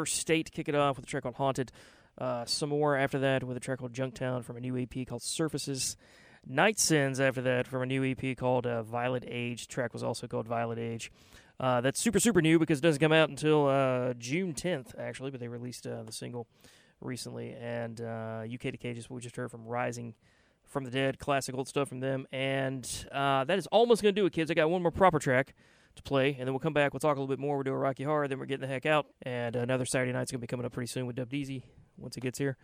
State 0.06 0.52
kick 0.52 0.68
it 0.70 0.76
off 0.76 0.98
with 0.98 1.06
a 1.06 1.08
track 1.08 1.24
called 1.24 1.36
Haunted. 1.36 1.72
Uh, 2.18 2.46
Summore 2.46 2.96
after 2.96 3.20
that 3.20 3.44
with 3.44 3.58
a 3.58 3.60
track 3.60 3.80
called 3.80 3.94
Junktown 3.94 4.44
from 4.44 4.56
a 4.56 4.62
new 4.62 4.78
EP 4.78 5.06
called 5.08 5.22
Surfaces. 5.22 5.98
Night 6.48 6.80
Sins 6.80 7.20
after 7.20 7.42
that 7.42 7.68
from 7.68 7.82
a 7.82 7.86
new 7.86 8.04
EP 8.06 8.38
called 8.38 8.66
uh, 8.66 8.84
Violet 8.84 9.24
Age. 9.28 9.68
The 9.68 9.74
track 9.74 9.94
was 9.94 10.04
also 10.04 10.28
called 10.28 10.48
Violet 10.48 10.78
Age. 10.78 11.12
Uh, 11.60 11.82
that's 11.82 12.00
super, 12.00 12.20
super 12.20 12.42
new 12.42 12.60
because 12.60 12.80
it 12.80 12.82
doesn't 12.82 13.02
come 13.02 13.12
out 13.12 13.30
until 13.30 13.68
uh, 13.68 14.14
June 14.14 14.54
10th, 14.54 14.98
actually, 15.00 15.32
but 15.32 15.40
they 15.40 15.48
released 15.48 15.88
uh, 15.88 16.04
the 16.04 16.12
single 16.12 16.48
recently. 17.02 17.56
And 17.60 18.00
uh, 18.00 18.44
UK 18.52 18.72
Decay 18.72 18.94
just 18.94 19.10
we 19.10 19.22
just 19.22 19.36
heard 19.36 19.52
from 19.52 19.66
Rising 19.66 20.14
from 20.66 20.84
the 20.84 20.92
Dead, 20.92 21.20
classic 21.20 21.56
old 21.56 21.68
stuff 21.68 21.90
from 21.90 22.00
them. 22.00 22.28
And 22.32 22.88
uh, 23.12 23.46
that 23.46 23.58
is 23.58 23.68
almost 23.68 24.02
going 24.02 24.14
to 24.14 24.22
do 24.22 24.26
it, 24.26 24.34
kids. 24.34 24.52
I 24.52 24.54
got 24.54 24.70
one 24.70 24.82
more 24.82 24.92
proper 24.92 25.20
track 25.20 25.54
to 25.96 26.04
play, 26.04 26.30
and 26.38 26.48
then 26.48 26.54
we'll 26.54 26.60
come 26.60 26.74
back. 26.74 26.94
We'll 26.94 27.00
talk 27.00 27.18
a 27.18 27.20
little 27.20 27.34
bit 27.34 27.40
more. 27.40 27.56
We'll 27.58 27.64
do 27.64 27.74
a 27.74 27.78
Rocky 27.78 28.04
Horror, 28.04 28.28
then 28.28 28.40
we're 28.40 28.46
getting 28.46 28.68
the 28.68 28.74
heck 28.74 28.86
out. 28.86 29.08
And 29.22 29.56
another 29.56 29.86
Saturday 29.86 30.12
night's 30.12 30.32
going 30.32 30.40
to 30.40 30.42
be 30.42 30.48
coming 30.48 30.66
up 30.66 30.72
pretty 30.72 30.88
soon 30.88 31.06
with 31.06 31.16
Dub 31.16 31.30
Deezy 31.30 31.64
once 31.98 32.18
it 32.18 32.22
gets 32.22 32.38
here. 32.38 32.58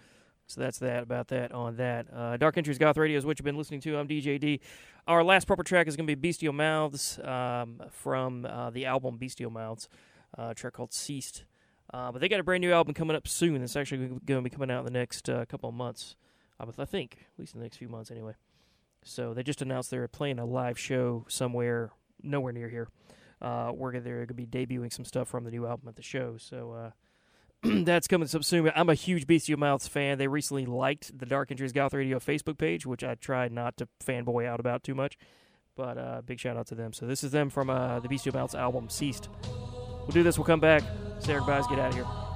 So 0.47 0.59
that's 0.59 0.79
that 0.79 1.03
about 1.03 1.29
that 1.29 1.51
on 1.51 1.77
that. 1.77 2.07
Uh, 2.13 2.37
Dark 2.37 2.57
Entries 2.57 2.77
Goth 2.77 2.97
Radio 2.97 3.17
is 3.17 3.25
what 3.25 3.39
you've 3.39 3.45
been 3.45 3.57
listening 3.57 3.79
to. 3.81 3.97
I'm 3.97 4.07
DJ 4.07 4.39
D. 4.39 4.59
Our 5.07 5.23
last 5.23 5.47
proper 5.47 5.63
track 5.63 5.87
is 5.87 5.95
going 5.95 6.07
to 6.07 6.15
be 6.15 6.19
Bestial 6.19 6.53
Mouths 6.53 7.19
um, 7.23 7.81
from 7.91 8.45
uh, 8.45 8.69
the 8.69 8.85
album 8.85 9.17
Bestial 9.17 9.49
Mouths, 9.49 9.87
uh, 10.37 10.49
a 10.49 10.55
track 10.55 10.73
called 10.73 10.93
Ceased. 10.93 11.45
Uh, 11.93 12.11
but 12.11 12.19
they 12.19 12.29
got 12.29 12.39
a 12.39 12.43
brand 12.43 12.61
new 12.61 12.71
album 12.71 12.93
coming 12.93 13.15
up 13.15 13.27
soon. 13.27 13.61
It's 13.61 13.75
actually 13.75 14.07
going 14.25 14.39
to 14.39 14.41
be 14.41 14.49
coming 14.49 14.71
out 14.71 14.79
in 14.79 14.85
the 14.85 14.97
next 14.97 15.29
uh, 15.29 15.45
couple 15.45 15.69
of 15.69 15.75
months. 15.75 16.15
I 16.79 16.85
think, 16.85 17.17
at 17.33 17.39
least 17.39 17.53
in 17.53 17.59
the 17.59 17.65
next 17.65 17.77
few 17.77 17.89
months 17.89 18.11
anyway. 18.11 18.33
So 19.03 19.33
they 19.33 19.43
just 19.43 19.61
announced 19.61 19.89
they're 19.89 20.07
playing 20.07 20.39
a 20.39 20.45
live 20.45 20.77
show 20.77 21.25
somewhere, 21.27 21.91
nowhere 22.21 22.53
near 22.53 22.69
here, 22.69 22.87
uh, 23.41 23.69
where 23.69 23.99
they're 23.99 24.25
going 24.25 24.27
to 24.27 24.33
be 24.33 24.45
debuting 24.45 24.91
some 24.91 25.05
stuff 25.05 25.27
from 25.27 25.43
the 25.43 25.51
new 25.51 25.65
album 25.65 25.87
at 25.87 25.95
the 25.95 26.01
show. 26.01 26.35
So 26.37 26.71
uh, 26.71 26.91
that's 27.83 28.07
coming 28.07 28.27
up 28.33 28.43
soon. 28.43 28.71
I'm 28.75 28.89
a 28.89 28.95
huge 28.95 29.27
Bestial 29.27 29.59
Mouths 29.59 29.87
fan. 29.87 30.17
They 30.17 30.27
recently 30.27 30.65
liked 30.65 31.17
the 31.17 31.25
Dark 31.25 31.51
Entries 31.51 31.71
Goth 31.71 31.93
Radio 31.93 32.19
Facebook 32.19 32.57
page, 32.57 32.85
which 32.85 33.03
I 33.03 33.15
tried 33.15 33.51
not 33.51 33.77
to 33.77 33.87
fanboy 34.03 34.47
out 34.47 34.59
about 34.59 34.83
too 34.83 34.95
much. 34.95 35.17
But 35.75 35.97
uh, 35.97 36.21
big 36.25 36.39
shout 36.39 36.57
out 36.57 36.67
to 36.67 36.75
them. 36.75 36.93
So 36.93 37.05
this 37.05 37.23
is 37.23 37.31
them 37.31 37.49
from 37.49 37.69
uh, 37.69 37.99
the 37.99 38.09
Bestial 38.09 38.35
Mouths 38.35 38.55
album 38.55 38.89
Ceased. 38.89 39.29
We'll 39.43 40.07
do 40.07 40.23
this. 40.23 40.37
We'll 40.37 40.45
come 40.45 40.59
back. 40.59 40.83
Say 41.19 41.33
our 41.33 41.39
goodbyes. 41.39 41.67
Get 41.67 41.79
out 41.79 41.89
of 41.89 41.95
here. 41.95 42.30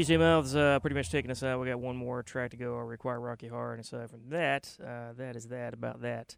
BJ 0.00 0.18
Mouth's 0.18 0.56
uh, 0.56 0.78
pretty 0.80 0.96
much 0.96 1.10
taking 1.10 1.30
us 1.30 1.42
out. 1.42 1.60
We 1.60 1.66
got 1.66 1.78
one 1.78 1.94
more 1.94 2.22
track 2.22 2.52
to 2.52 2.56
go. 2.56 2.78
I 2.78 2.80
require 2.80 3.20
Rocky 3.20 3.48
Horror, 3.48 3.72
and 3.72 3.84
aside 3.84 4.08
from 4.08 4.30
that, 4.30 4.74
uh, 4.82 5.12
that 5.18 5.36
is 5.36 5.48
that 5.48 5.74
about 5.74 6.00
that. 6.00 6.36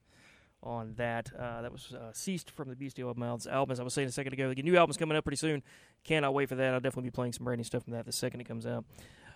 On 0.65 0.95
that, 0.97 1.31
uh, 1.39 1.63
that 1.63 1.71
was 1.71 1.95
uh, 1.95 2.13
ceased 2.13 2.51
from 2.51 2.71
the 2.71 2.75
Bestial 2.75 3.15
Mouths 3.15 3.47
album. 3.47 3.71
As 3.73 3.79
I 3.79 3.85
was 3.85 3.95
saying 3.95 4.09
a 4.09 4.13
second 4.13 4.33
ago, 4.33 4.53
the 4.53 4.63
new 4.63 4.77
album's 4.77 4.97
coming 4.97 5.17
up 5.17 5.23
pretty 5.23 5.37
soon. 5.37 5.63
Cannot 6.03 6.35
wait 6.35 6.49
for 6.49 6.57
that. 6.57 6.75
I'll 6.75 6.81
definitely 6.81 7.11
be 7.11 7.13
playing 7.13 7.35
some 7.35 7.45
brand 7.45 7.61
new 7.61 7.65
stuff 7.65 7.85
from 7.85 7.93
that 7.93 8.05
the 8.05 8.11
second 8.11 8.41
it 8.41 8.49
comes 8.49 8.67
out. 8.67 8.85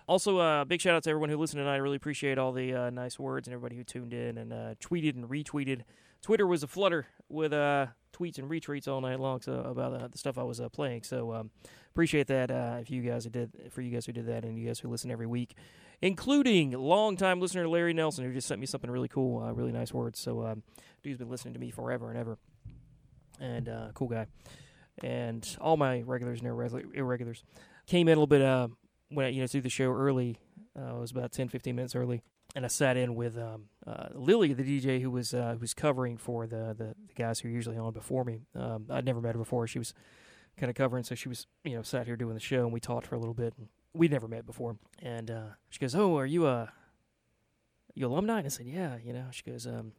Also, 0.09 0.39
uh, 0.39 0.65
big 0.65 0.81
shout 0.81 0.97
out 0.97 1.05
to 1.05 1.11
everyone 1.11 1.31
who 1.31 1.36
listened 1.36 1.61
tonight. 1.61 1.74
I 1.74 1.78
really 1.78 1.97
appreciate 1.97 2.36
all 2.36 2.51
the 2.51 2.74
uh, 2.74 2.90
nice 2.90 3.20
words 3.20 3.47
and 3.47 3.55
everybody 3.55 3.77
who 3.77 3.85
tuned 3.85 4.12
in 4.12 4.39
and 4.39 4.53
uh, 4.53 4.74
tweeted 4.81 5.15
and 5.15 5.28
retweeted. 5.28 5.82
Twitter 6.20 6.48
was 6.48 6.65
a 6.65 6.66
flutter 6.66 7.07
with 7.28 7.53
uh, 7.53 7.86
tweets 8.12 8.39
and 8.39 8.51
retweets 8.51 8.89
all 8.89 9.01
night 9.01 9.20
long 9.20 9.40
so 9.40 9.53
about 9.53 9.94
uh, 9.94 10.09
the 10.09 10.19
stuff 10.19 10.36
I 10.36 10.43
was 10.43 10.61
playing. 10.73 11.05
So 11.05 11.32
um, 11.32 11.51
appreciate 11.97 12.27
that 12.27 12.51
uh, 12.51 12.77
if 12.78 12.90
you 12.90 13.01
guys 13.01 13.24
who 13.24 13.31
did 13.31 13.51
for 13.70 13.81
you 13.81 13.90
guys 13.90 14.05
who 14.05 14.12
did 14.12 14.27
that 14.27 14.44
and 14.44 14.59
you 14.59 14.66
guys 14.66 14.78
who 14.78 14.86
listen 14.86 15.10
every 15.10 15.27
week, 15.27 15.55
including 16.02 16.73
longtime 16.73 17.40
listener 17.40 17.66
Larry 17.66 17.94
Nelson 17.94 18.23
who 18.23 18.35
just 18.35 18.47
sent 18.47 18.60
me 18.60 18.66
something 18.66 18.90
really 18.90 19.09
cool, 19.09 19.43
uh, 19.43 19.51
really 19.52 19.73
nice 19.73 19.94
words. 19.94 20.20
So 20.20 20.44
um, 20.44 20.62
dude's 21.02 21.16
been 21.16 21.31
listening 21.31 21.55
to 21.55 21.60
me 21.60 21.70
forever 21.70 22.10
and 22.10 22.18
ever, 22.18 22.36
and 23.40 23.66
uh, 23.70 23.89
cool 23.94 24.09
guy. 24.09 24.27
And 25.02 25.56
all 25.59 25.78
my 25.78 26.02
regulars 26.02 26.40
and 26.43 26.48
irregulars 26.94 27.44
came 27.86 28.09
in 28.09 28.18
a 28.18 28.20
little 28.20 28.27
bit 28.27 28.43
uh, 28.43 28.68
when 29.09 29.24
I, 29.24 29.28
you 29.31 29.40
know 29.40 29.47
through 29.47 29.62
the 29.62 29.70
show 29.70 29.90
early. 29.90 30.36
Uh, 30.78 30.97
it 30.97 31.01
was 31.01 31.12
about 31.12 31.32
10, 31.32 31.48
15 31.48 31.74
minutes 31.74 31.94
early. 31.94 32.20
and 32.55 32.66
I 32.66 32.68
sat 32.68 32.98
in 32.98 33.14
with 33.14 33.39
um, 33.39 33.70
uh, 33.86 34.09
Lily, 34.12 34.52
the 34.52 34.62
DJ 34.62 35.01
who 35.01 35.10
was 35.10 35.32
uh, 35.32 35.52
who 35.55 35.60
was 35.60 35.73
covering 35.73 36.18
for 36.18 36.47
the, 36.47 36.74
the 36.77 36.94
the 37.09 37.14
guys 37.14 37.40
who 37.40 37.48
are 37.48 37.52
usually 37.52 37.78
on 37.78 37.94
before 37.94 38.23
me. 38.23 38.43
Um, 38.55 38.85
I'd 38.90 39.06
never 39.06 39.23
met 39.23 39.32
her 39.32 39.39
before. 39.39 39.66
She 39.66 39.78
was 39.78 39.94
kind 40.59 40.70
of 40.70 40.77
covering, 40.77 41.05
so 41.05 41.15
she 41.15 41.28
was 41.28 41.47
you 41.65 41.74
know 41.77 41.83
sat 41.83 42.07
here 42.07 42.16
doing 42.16 42.35
the 42.35 42.41
show, 42.41 42.65
and 42.65 42.73
we 42.73 42.81
talked 42.81 43.07
for 43.07 43.15
a 43.15 43.19
little 43.19 43.35
bit. 43.35 43.55
And 43.59 43.69
we'd 43.95 44.11
never 44.11 44.28
met 44.28 44.47
before, 44.47 44.77
and 45.01 45.31
uh, 45.31 45.49
she 45.70 45.78
goes, 45.78 45.95
"Oh, 45.95 46.16
are 46.19 46.27
you 46.27 46.47
a 46.47 46.73
you 47.95 48.07
alumni?" 48.07 48.39
And 48.39 48.47
I 48.47 48.49
said, 48.51 48.66
"Yeah." 48.66 48.97
You 49.03 49.12
know, 49.12 49.27
she 49.31 49.43
goes, 49.43 49.66
um, 49.66 49.93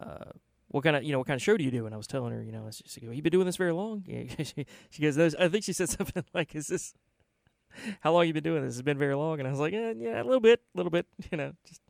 uh, 0.00 0.32
"What 0.68 0.84
kind 0.84 0.96
of 0.96 1.04
you 1.04 1.12
know 1.12 1.18
what 1.18 1.26
kind 1.26 1.36
of 1.36 1.42
show 1.42 1.56
do 1.56 1.64
you 1.64 1.70
do?" 1.70 1.86
And 1.86 1.94
I 1.94 1.98
was 1.98 2.06
telling 2.06 2.32
her, 2.32 2.42
you 2.42 2.52
know, 2.52 2.62
I 2.62 2.66
was 2.66 2.78
just, 2.78 3.00
"You 3.00 3.22
been 3.22 3.32
doing 3.32 3.46
this 3.46 3.56
very 3.56 3.72
long?" 3.72 4.04
She, 4.44 4.66
she 4.90 5.02
goes, 5.02 5.18
"I 5.34 5.48
think 5.48 5.64
she 5.64 5.72
said 5.72 5.88
something 5.98 6.24
like, 6.34 6.54
is 6.54 6.68
this?" 6.68 6.94
How 8.00 8.12
long 8.12 8.26
you 8.26 8.32
been 8.32 8.42
doing 8.42 8.64
this? 8.64 8.74
It's 8.74 8.82
been 8.82 8.98
very 8.98 9.14
long? 9.14 9.38
And 9.38 9.46
I 9.46 9.50
was 9.50 9.60
like, 9.60 9.72
yeah, 9.72 9.92
yeah, 9.96 10.22
a 10.22 10.24
little 10.24 10.40
bit, 10.40 10.60
a 10.74 10.76
little 10.76 10.90
bit, 10.90 11.06
you 11.30 11.38
know, 11.38 11.52
just 11.66 11.80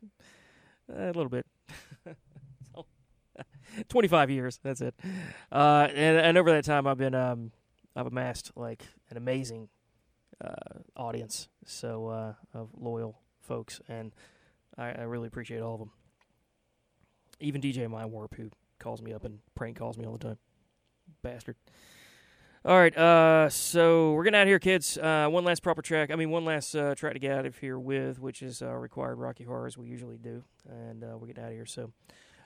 uh, 0.91 1.03
a 1.03 1.13
little 1.13 1.29
bit. 1.29 1.45
25 3.87 4.29
years, 4.29 4.59
that's 4.61 4.81
it. 4.81 4.93
Uh, 5.51 5.87
and, 5.89 6.17
and 6.17 6.37
over 6.37 6.51
that 6.51 6.65
time, 6.65 6.85
I've 6.85 6.97
been, 6.97 7.15
um, 7.15 7.51
I've 7.99 8.07
amassed 8.07 8.51
like 8.55 8.83
an 9.09 9.17
amazing 9.17 9.67
uh, 10.39 10.79
audience, 10.95 11.49
so 11.65 12.07
uh, 12.07 12.33
of 12.53 12.69
loyal 12.79 13.19
folks, 13.41 13.81
and 13.89 14.13
I, 14.77 14.91
I 14.91 15.01
really 15.01 15.27
appreciate 15.27 15.59
all 15.61 15.73
of 15.73 15.79
them. 15.79 15.91
Even 17.41 17.59
DJ 17.59 17.89
Mind 17.89 18.13
Warp, 18.13 18.35
who 18.35 18.51
calls 18.79 19.01
me 19.01 19.11
up 19.11 19.25
and 19.25 19.39
prank 19.53 19.77
calls 19.77 19.97
me 19.97 20.05
all 20.05 20.13
the 20.13 20.19
time, 20.19 20.37
bastard. 21.23 21.57
All 22.63 22.77
right, 22.77 22.97
uh, 22.97 23.49
so 23.49 24.13
we're 24.13 24.23
getting 24.23 24.39
out 24.39 24.43
of 24.43 24.47
here, 24.47 24.59
kids. 24.59 24.97
Uh, 24.97 25.27
one 25.29 25.43
last 25.43 25.61
proper 25.61 25.81
track. 25.81 26.09
I 26.09 26.15
mean, 26.15 26.29
one 26.29 26.45
last 26.45 26.75
uh, 26.75 26.95
track 26.95 27.13
to 27.13 27.19
get 27.19 27.33
out 27.33 27.45
of 27.45 27.57
here 27.57 27.77
with, 27.77 28.17
which 28.17 28.41
is 28.41 28.61
uh, 28.61 28.75
required 28.75 29.15
Rocky 29.15 29.43
Horror 29.43 29.67
as 29.67 29.77
we 29.77 29.87
usually 29.87 30.17
do, 30.17 30.41
and 30.69 31.03
we're 31.19 31.27
getting 31.27 31.43
out 31.43 31.49
of 31.49 31.55
here. 31.55 31.65
So 31.65 31.91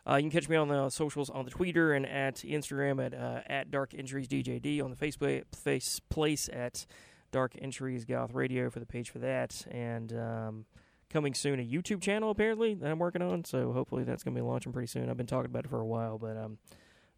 uh, 0.10 0.16
you 0.16 0.24
can 0.24 0.32
catch 0.32 0.50
me 0.50 0.58
on 0.58 0.68
the 0.68 0.90
socials, 0.90 1.30
on 1.30 1.46
the 1.46 1.52
Twitter 1.52 1.94
and 1.94 2.06
at 2.06 2.38
Instagram 2.38 3.04
at 3.04 3.14
uh, 3.14 3.42
at 3.48 3.72
Dark 3.72 3.94
Entries 3.98 4.28
DJD, 4.28 4.84
on 4.84 4.90
the 4.90 4.98
Facebook 4.98 5.44
face 5.56 6.02
place 6.10 6.50
at 6.52 6.86
Dark 7.32 7.54
Entries 7.62 8.04
Goth 8.04 8.34
Radio 8.34 8.70
for 8.70 8.80
the 8.80 8.86
page 8.86 9.10
for 9.10 9.20
that, 9.20 9.66
and 9.72 10.12
um, 10.14 10.66
coming 11.10 11.34
soon 11.34 11.60
a 11.60 11.64
YouTube 11.64 12.02
channel 12.02 12.32
apparently 12.32 12.74
that 12.74 12.92
I'm 12.92 13.00
working 13.00 13.22
on. 13.22 13.46
So 13.46 13.72
hopefully 13.72 14.04
that's 14.04 14.24
gonna 14.24 14.36
be 14.36 14.42
launching 14.42 14.74
pretty 14.74 14.88
soon. 14.88 15.10
I've 15.10 15.18
been 15.18 15.26
talking 15.26 15.50
about 15.50 15.66
it 15.66 15.70
for 15.70 15.80
a 15.80 15.86
while, 15.86 16.18
but 16.18 16.36
um, 16.36 16.58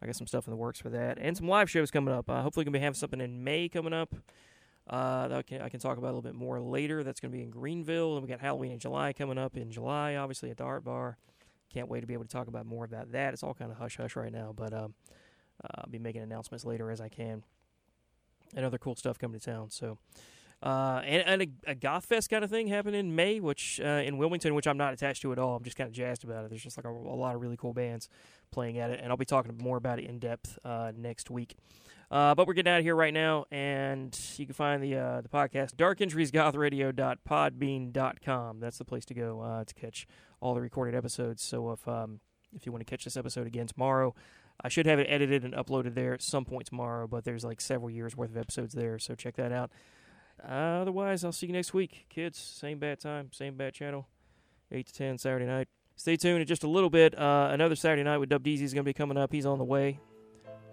I 0.02 0.06
got 0.06 0.16
some 0.16 0.28
stuff 0.28 0.46
in 0.46 0.52
the 0.52 0.58
works 0.58 0.80
for 0.80 0.90
that, 0.90 1.18
and 1.20 1.36
some 1.36 1.48
live 1.48 1.72
shows 1.72 1.90
coming 1.90 2.14
up. 2.14 2.30
Uh, 2.30 2.44
hopefully, 2.44 2.66
gonna 2.66 2.78
be 2.78 2.82
having 2.82 2.94
something 2.94 3.22
in 3.22 3.44
May 3.44 3.68
coming 3.68 3.94
up. 3.94 4.14
Uh, 4.88 5.28
that 5.30 5.38
I 5.40 5.42
can, 5.42 5.62
I 5.64 5.70
can 5.70 5.80
talk 5.80 5.98
about 5.98 6.10
a 6.10 6.16
little 6.16 6.22
bit 6.22 6.36
more 6.36 6.60
later. 6.60 7.04
That's 7.04 7.20
gonna 7.20 7.32
be 7.32 7.42
in 7.42 7.50
Greenville, 7.50 8.14
and 8.14 8.22
we 8.22 8.30
got 8.30 8.40
Halloween 8.40 8.72
in 8.72 8.78
July 8.78 9.14
coming 9.14 9.40
up 9.40 9.58
in 9.58 9.72
July, 9.72 10.16
obviously 10.16 10.52
at 10.52 10.58
the 10.58 10.64
Art 10.64 10.84
Bar. 10.84 11.18
Can't 11.74 11.90
wait 11.90 12.02
to 12.02 12.08
be 12.08 12.14
able 12.14 12.24
to 12.24 12.30
talk 12.30 12.48
about 12.48 12.66
more 12.66 12.86
about 12.86 13.12
that. 13.12 13.34
It's 13.34 13.44
all 13.44 13.54
kind 13.54 13.72
of 13.72 13.78
hush 13.78 13.98
hush 13.98 14.16
right 14.16 14.32
now, 14.32 14.54
but 14.56 14.74
um, 14.74 14.94
uh, 15.64 15.82
I'll 15.82 15.90
be 15.90 16.00
making 16.00 16.22
announcements 16.22 16.66
later 16.66 16.92
as 16.92 17.02
I 17.02 17.10
can, 17.10 17.44
and 18.56 18.66
other 18.66 18.78
cool 18.78 18.96
stuff 18.96 19.18
coming 19.20 19.40
to 19.40 19.46
town. 19.46 19.70
So. 19.70 19.98
Uh, 20.64 21.02
and, 21.06 21.24
and 21.28 21.42
a, 21.42 21.72
a 21.72 21.76
goth 21.76 22.06
fest 22.06 22.30
kind 22.30 22.44
of 22.44 22.50
thing 22.50 22.68
happened 22.68 22.96
in 22.96 23.14
May, 23.14 23.40
which 23.40 23.80
uh, 23.84 24.02
in 24.04 24.18
Wilmington, 24.18 24.56
which 24.56 24.66
I'm 24.66 24.78
not 24.78 24.94
attached 24.94 25.22
to 25.24 25.32
at 25.32 25.38
all. 25.38 25.58
I'm 25.58 25.64
just 25.64 25.76
kind 25.76 25.88
of 25.88 25.94
jazzed 25.94 26.24
about 26.24 26.46
it. 26.46 26.50
There's 26.50 26.64
just 26.64 26.78
like 26.78 26.86
a, 26.86 26.90
a 26.90 26.92
lot 26.92 27.36
of 27.36 27.42
really 27.42 27.58
cool 27.58 27.74
bands 27.74 28.10
playing 28.52 28.80
at 28.80 28.90
it, 28.90 29.00
and 29.04 29.12
I'll 29.12 29.18
be 29.18 29.26
talking 29.26 29.56
more 29.62 29.78
about 29.78 30.00
it 30.00 30.06
in 30.06 30.18
depth 30.18 30.58
uh, 30.64 30.94
next 30.96 31.30
week. 31.30 31.56
Uh, 32.16 32.34
but 32.34 32.48
we're 32.48 32.54
getting 32.54 32.72
out 32.72 32.80
of 32.80 32.86
here 32.86 32.96
right 32.96 33.14
now, 33.14 33.44
and 33.52 34.18
you 34.38 34.46
can 34.46 34.56
find 34.56 34.82
the 34.82 34.96
uh, 34.96 35.20
the 35.20 35.28
podcast 35.28 35.76
darkentriesgothradio.podbean.com. 35.76 38.60
That's 38.62 38.78
the 38.78 38.86
place 38.86 39.04
to 39.04 39.14
go 39.14 39.42
uh, 39.42 39.66
to 39.66 39.74
catch 39.74 40.08
all 40.40 40.54
the 40.54 40.62
recorded 40.62 40.96
episodes. 40.96 41.44
So 41.44 41.74
if 41.74 41.86
um, 41.90 42.22
if 42.54 42.66
you 42.66 42.72
want 42.72 42.88
to 42.88 42.90
catch 42.90 43.04
this 43.04 43.18
episode 43.18 43.48
again 43.48 43.68
tomorrow, 43.68 44.16
I 44.62 44.70
should 44.70 44.86
have 44.86 44.98
it 44.98 45.08
edited 45.10 45.44
and 45.44 45.54
uploaded 45.54 45.94
there 45.94 46.14
at 46.14 46.22
some 46.22 46.46
point 46.46 46.68
tomorrow. 46.68 47.06
But 47.06 47.26
there's 47.26 47.44
like 47.44 47.60
several 47.60 47.90
years 47.90 48.16
worth 48.16 48.30
of 48.30 48.38
episodes 48.38 48.74
there, 48.74 48.98
so 48.98 49.14
check 49.14 49.36
that 49.36 49.52
out. 49.52 49.72
Otherwise, 50.42 51.26
I'll 51.26 51.34
see 51.34 51.48
you 51.48 51.54
next 51.54 51.74
week, 51.74 52.06
kids. 52.08 52.40
Same 52.40 52.80
bad 52.80 53.02
time, 53.02 53.34
same 53.34 53.58
bad 53.58 53.74
channel, 53.74 54.08
eight 54.72 54.88
to 54.88 54.94
ten 54.94 55.18
Saturday 55.18 55.48
night. 55.48 55.68
Stay 55.98 56.16
tuned 56.16 56.40
in 56.40 56.48
just 56.48 56.64
a 56.64 56.70
little 56.70 56.90
bit. 56.90 57.20
Uh, 57.20 57.50
another 57.52 57.76
Saturday 57.76 58.04
night 58.04 58.20
with 58.20 58.30
Dub 58.30 58.42
Deezy 58.42 58.62
is 58.62 58.74
going 58.74 58.86
to 58.86 58.90
be 58.90 58.94
coming 58.94 59.18
up. 59.18 59.34
He's 59.34 59.46
on 59.46 59.58
the 59.58 59.66
way, 59.66 60.00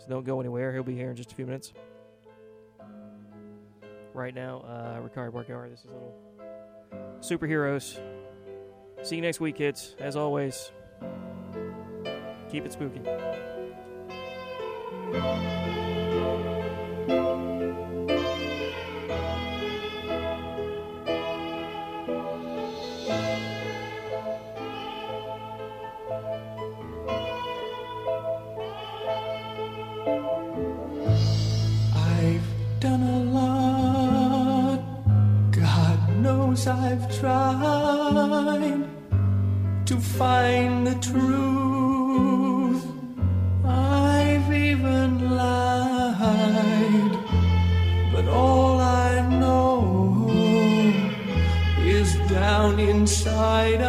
so 0.02 0.08
don't 0.08 0.24
go 0.24 0.40
anywhere. 0.40 0.72
He'll 0.72 0.82
be 0.82 0.96
here 0.96 1.10
in 1.10 1.16
just 1.16 1.32
a 1.32 1.34
few 1.34 1.46
minutes. 1.46 1.72
Right 4.14 4.34
now, 4.34 4.60
uh, 4.60 5.00
Ricard 5.00 5.32
Workout. 5.32 5.70
This 5.70 5.80
is 5.80 5.86
little 5.86 6.14
superheroes. 7.20 8.00
See 9.02 9.16
you 9.16 9.22
next 9.22 9.40
week, 9.40 9.56
kids. 9.56 9.96
As 9.98 10.16
always, 10.16 10.70
keep 12.50 12.66
it 12.66 12.72
spooky. 12.72 13.00
I've 36.84 37.06
tried 37.20 38.80
to 39.86 39.96
find 39.96 40.84
the 40.84 40.96
truth. 40.96 42.84
I've 43.64 44.52
even 44.52 45.36
lied. 45.36 47.12
But 48.12 48.26
all 48.26 48.80
I 48.80 49.20
know 49.40 50.28
is 51.78 52.14
down 52.28 52.80
inside 52.80 53.80